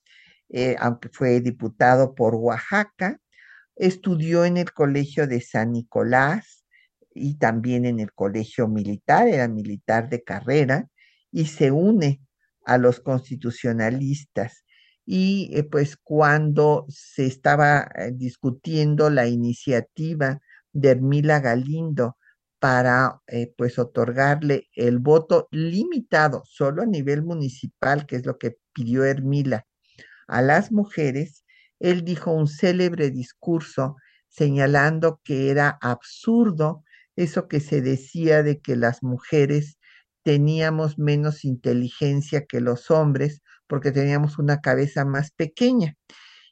eh, 0.50 0.76
aunque 0.80 1.10
fue 1.10 1.42
diputado 1.42 2.16
por 2.16 2.36
Oaxaca, 2.36 3.20
estudió 3.76 4.46
en 4.46 4.58
el 4.58 4.72
Colegio 4.74 5.28
de 5.28 5.42
San 5.42 5.72
Nicolás 5.72 6.66
y 7.14 7.38
también 7.38 7.86
en 7.86 8.00
el 8.00 8.14
Colegio 8.14 8.68
Militar, 8.68 9.28
era 9.28 9.48
militar 9.48 10.10
de 10.10 10.24
carrera, 10.24 10.88
y 11.32 11.46
se 11.46 11.72
une 11.72 12.22
a 12.66 12.78
los 12.78 13.00
constitucionalistas. 13.00 14.64
Y 15.06 15.52
eh, 15.54 15.64
pues 15.64 15.98
cuando 15.98 16.86
se 16.90 17.26
estaba 17.26 17.90
eh, 17.96 18.12
discutiendo 18.14 19.10
la 19.10 19.28
iniciativa 19.28 20.40
de 20.72 20.90
Hermila 20.90 21.40
Galindo 21.40 22.18
para 22.64 23.22
eh, 23.28 23.54
pues 23.58 23.78
otorgarle 23.78 24.70
el 24.74 25.00
voto 25.00 25.50
limitado 25.52 26.44
solo 26.46 26.82
a 26.82 26.86
nivel 26.86 27.22
municipal, 27.22 28.06
que 28.06 28.16
es 28.16 28.26
lo 28.26 28.38
que 28.38 28.58
pidió 28.72 29.04
Hermila, 29.04 29.68
a 30.30 30.42
las 30.42 30.72
mujeres, 30.72 31.44
él 31.82 32.06
dijo 32.06 32.32
un 32.32 32.48
célebre 32.48 33.12
discurso 33.12 33.98
señalando 34.30 35.20
que 35.26 35.50
era 35.50 35.78
absurdo 35.82 36.86
eso 37.18 37.50
que 37.50 37.60
se 37.60 37.82
decía 37.82 38.44
de 38.44 38.62
que 38.62 38.78
las 38.78 39.04
mujeres 39.04 39.78
teníamos 40.24 40.98
menos 40.98 41.44
inteligencia 41.44 42.46
que 42.46 42.62
los 42.62 42.90
hombres 42.92 43.42
porque 43.68 43.92
teníamos 43.92 44.40
una 44.40 44.62
cabeza 44.62 45.04
más 45.04 45.32
pequeña. 45.32 45.98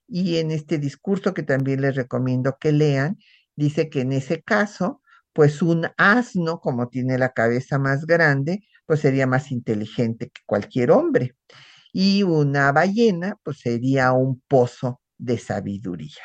Y 0.09 0.39
en 0.39 0.51
este 0.51 0.77
discurso 0.77 1.33
que 1.33 1.43
también 1.43 1.79
les 1.79 1.95
recomiendo 1.95 2.57
que 2.59 2.73
lean, 2.73 3.17
dice 3.55 3.89
que 3.89 4.01
en 4.01 4.11
ese 4.11 4.41
caso, 4.41 5.01
pues 5.33 5.61
un 5.61 5.87
asno, 5.97 6.59
como 6.59 6.89
tiene 6.89 7.17
la 7.17 7.29
cabeza 7.33 7.79
más 7.79 8.05
grande, 8.05 8.63
pues 8.85 9.01
sería 9.01 9.27
más 9.27 9.51
inteligente 9.51 10.29
que 10.29 10.41
cualquier 10.45 10.91
hombre. 10.91 11.35
Y 11.93 12.23
una 12.23 12.71
ballena, 12.71 13.37
pues 13.43 13.59
sería 13.59 14.11
un 14.13 14.41
pozo 14.47 15.01
de 15.17 15.37
sabiduría. 15.37 16.21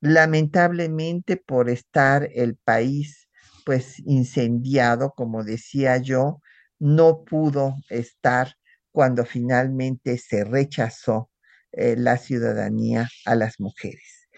Lamentablemente, 0.00 1.36
por 1.36 1.70
estar 1.70 2.28
el 2.34 2.56
país, 2.56 3.28
pues 3.64 3.98
incendiado, 4.00 5.12
como 5.16 5.44
decía 5.44 5.98
yo, 5.98 6.40
no 6.78 7.24
pudo 7.24 7.74
estar 7.90 8.54
cuando 8.92 9.24
finalmente 9.24 10.18
se 10.18 10.44
rechazó 10.44 11.30
eh, 11.72 11.96
la 11.96 12.16
ciudadanía 12.18 13.08
a 13.24 13.34
las 13.34 13.60
mujeres. 13.60 14.28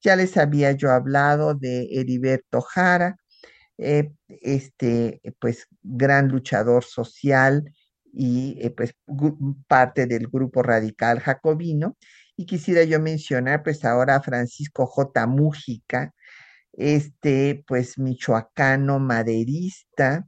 Ya 0.00 0.16
les 0.16 0.36
había 0.36 0.72
yo 0.72 0.90
hablado 0.90 1.54
de 1.54 1.88
Heriberto 1.92 2.60
Jara, 2.60 3.16
eh, 3.78 4.12
este, 4.28 5.20
pues, 5.40 5.66
gran 5.82 6.28
luchador 6.28 6.84
social 6.84 7.72
y 8.12 8.58
eh, 8.60 8.70
pues 8.70 8.94
parte 9.68 10.06
del 10.06 10.28
grupo 10.28 10.62
radical 10.62 11.20
jacobino. 11.20 11.96
Y 12.36 12.46
quisiera 12.46 12.84
yo 12.84 13.00
mencionar 13.00 13.62
pues 13.62 13.84
ahora 13.84 14.16
a 14.16 14.22
Francisco 14.22 14.86
J. 14.86 15.26
Mújica, 15.26 16.14
este 16.72 17.64
pues 17.66 17.98
michoacano 17.98 18.98
maderista, 19.00 20.26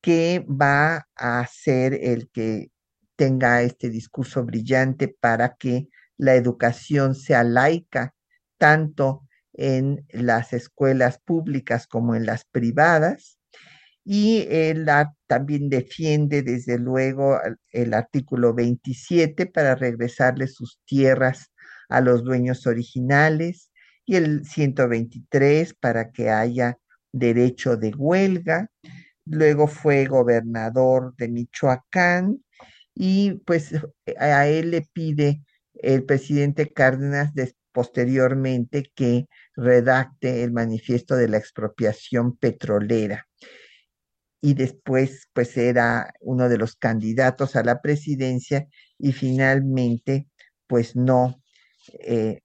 que 0.00 0.44
va 0.48 1.08
a 1.16 1.46
ser 1.46 1.94
el 1.94 2.30
que 2.30 2.70
tenga 3.16 3.62
este 3.62 3.90
discurso 3.90 4.44
brillante 4.44 5.08
para 5.08 5.56
que 5.56 5.88
la 6.16 6.34
educación 6.34 7.14
sea 7.14 7.42
laica, 7.44 8.14
tanto 8.58 9.23
en 9.54 10.06
las 10.10 10.52
escuelas 10.52 11.18
públicas 11.24 11.86
como 11.86 12.14
en 12.14 12.26
las 12.26 12.44
privadas. 12.44 13.38
Y 14.04 14.46
él 14.50 14.86
también 15.26 15.70
defiende, 15.70 16.42
desde 16.42 16.78
luego, 16.78 17.38
el 17.72 17.94
artículo 17.94 18.52
27 18.54 19.46
para 19.46 19.74
regresarle 19.76 20.46
sus 20.46 20.78
tierras 20.84 21.52
a 21.88 22.00
los 22.00 22.24
dueños 22.24 22.66
originales 22.66 23.70
y 24.04 24.16
el 24.16 24.44
123 24.44 25.74
para 25.74 26.10
que 26.10 26.30
haya 26.30 26.78
derecho 27.12 27.76
de 27.76 27.92
huelga. 27.96 28.70
luego 29.26 29.68
fue 29.68 30.04
gobernador 30.06 31.14
de 31.16 31.28
Michoacán 31.28 32.44
y 32.94 33.34
pues 33.46 33.72
a 34.18 34.46
él 34.48 34.70
le 34.72 34.82
pide 34.92 35.42
el 35.74 36.04
presidente 36.04 36.72
Cárdenas 36.72 37.32
posteriormente 37.72 38.84
que 38.94 39.26
redacte 39.56 40.42
el 40.42 40.52
manifiesto 40.52 41.16
de 41.16 41.28
la 41.28 41.38
expropiación 41.38 42.36
petrolera. 42.36 43.26
Y 44.40 44.54
después, 44.54 45.28
pues 45.32 45.56
era 45.56 46.12
uno 46.20 46.48
de 46.48 46.58
los 46.58 46.76
candidatos 46.76 47.56
a 47.56 47.62
la 47.62 47.80
presidencia 47.80 48.66
y 48.98 49.12
finalmente, 49.12 50.28
pues 50.66 50.96
no, 50.96 51.40
eh, 52.00 52.40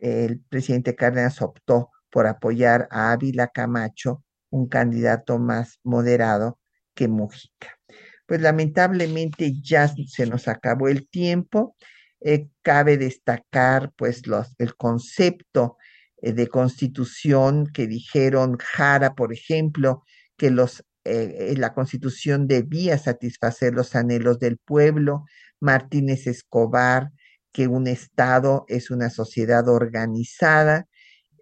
el 0.00 0.40
presidente 0.48 0.94
Cárdenas 0.96 1.40
optó 1.42 1.90
por 2.10 2.26
apoyar 2.26 2.88
a 2.90 3.12
Ávila 3.12 3.48
Camacho, 3.48 4.24
un 4.50 4.68
candidato 4.68 5.38
más 5.38 5.78
moderado 5.84 6.58
que 6.94 7.06
Mujica. 7.06 7.78
Pues 8.26 8.40
lamentablemente 8.40 9.52
ya 9.62 9.88
se 9.88 10.26
nos 10.26 10.48
acabó 10.48 10.88
el 10.88 11.08
tiempo. 11.08 11.76
Eh, 12.20 12.48
cabe 12.62 12.96
destacar 12.96 13.92
pues 13.96 14.26
los, 14.26 14.54
el 14.58 14.74
concepto 14.74 15.76
de 16.22 16.48
constitución 16.48 17.68
que 17.72 17.86
dijeron 17.86 18.56
Jara, 18.58 19.14
por 19.14 19.32
ejemplo, 19.32 20.02
que 20.36 20.50
los, 20.50 20.84
eh, 21.04 21.54
la 21.56 21.74
constitución 21.74 22.46
debía 22.46 22.98
satisfacer 22.98 23.74
los 23.74 23.94
anhelos 23.94 24.38
del 24.38 24.58
pueblo, 24.58 25.24
Martínez 25.60 26.26
Escobar, 26.26 27.10
que 27.52 27.66
un 27.66 27.86
Estado 27.86 28.64
es 28.68 28.90
una 28.90 29.10
sociedad 29.10 29.68
organizada, 29.68 30.86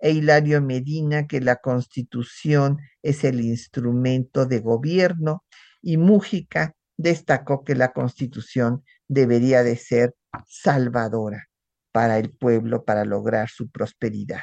e 0.01 0.13
Hilario 0.13 0.61
Medina, 0.61 1.27
que 1.27 1.41
la 1.41 1.57
constitución 1.57 2.79
es 3.03 3.25
el 3.25 3.41
instrumento 3.41 4.47
de 4.47 4.61
gobierno, 4.61 5.45
y 5.83 5.97
Mújica 5.97 6.75
destacó 6.97 7.65
que 7.65 7.75
la 7.75 7.93
constitución 7.93 8.85
debería 9.09 9.63
de 9.63 9.77
ser 9.77 10.15
salvadora 10.47 11.49
para 11.93 12.19
el 12.19 12.31
pueblo, 12.31 12.85
para 12.85 13.05
lograr 13.05 13.49
su 13.49 13.71
prosperidad. 13.71 14.43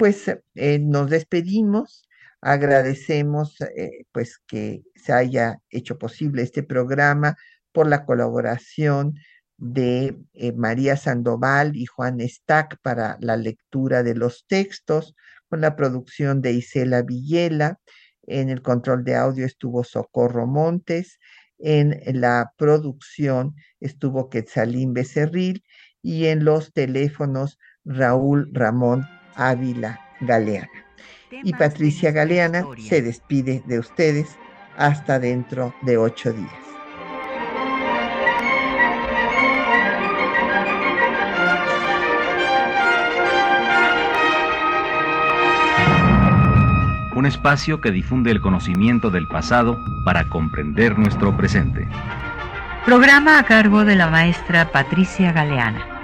Pues 0.00 0.34
eh, 0.54 0.78
nos 0.78 1.10
despedimos, 1.10 2.08
agradecemos 2.40 3.60
eh, 3.60 4.06
pues 4.12 4.38
que 4.46 4.82
se 4.94 5.12
haya 5.12 5.58
hecho 5.68 5.98
posible 5.98 6.40
este 6.40 6.62
programa 6.62 7.36
por 7.70 7.86
la 7.86 8.06
colaboración 8.06 9.16
de 9.58 10.16
eh, 10.32 10.52
María 10.52 10.96
Sandoval 10.96 11.76
y 11.76 11.84
Juan 11.84 12.18
Stack 12.18 12.78
para 12.80 13.18
la 13.20 13.36
lectura 13.36 14.02
de 14.02 14.14
los 14.14 14.46
textos, 14.48 15.14
con 15.50 15.60
la 15.60 15.76
producción 15.76 16.40
de 16.40 16.52
Isela 16.52 17.02
Villela. 17.02 17.78
En 18.22 18.48
el 18.48 18.62
control 18.62 19.04
de 19.04 19.16
audio 19.16 19.44
estuvo 19.44 19.84
Socorro 19.84 20.46
Montes. 20.46 21.18
En 21.58 22.00
la 22.18 22.54
producción 22.56 23.54
estuvo 23.80 24.30
Quetzalín 24.30 24.94
Becerril 24.94 25.62
y 26.00 26.24
en 26.28 26.46
los 26.46 26.72
teléfonos 26.72 27.58
Raúl 27.84 28.48
Ramón 28.54 29.06
Ávila 29.40 30.00
Galeana. 30.20 30.68
Y 31.30 31.52
Patricia 31.54 32.12
Galeana 32.12 32.64
se 32.78 33.02
despide 33.02 33.62
de 33.66 33.78
ustedes 33.78 34.36
hasta 34.76 35.18
dentro 35.18 35.74
de 35.82 35.96
ocho 35.96 36.32
días. 36.32 36.70
un 47.20 47.26
espacio 47.26 47.82
que 47.82 47.90
difunde 47.90 48.30
el 48.30 48.40
conocimiento 48.40 49.10
del 49.10 49.28
pasado 49.28 49.78
para 50.06 50.30
comprender 50.30 50.98
nuestro 50.98 51.36
presente. 51.36 51.86
Programa 52.86 53.38
a 53.38 53.44
cargo 53.44 53.84
de 53.84 53.94
la 53.94 54.08
maestra 54.08 54.72
Patricia 54.72 55.30
Galeana. 55.30 55.99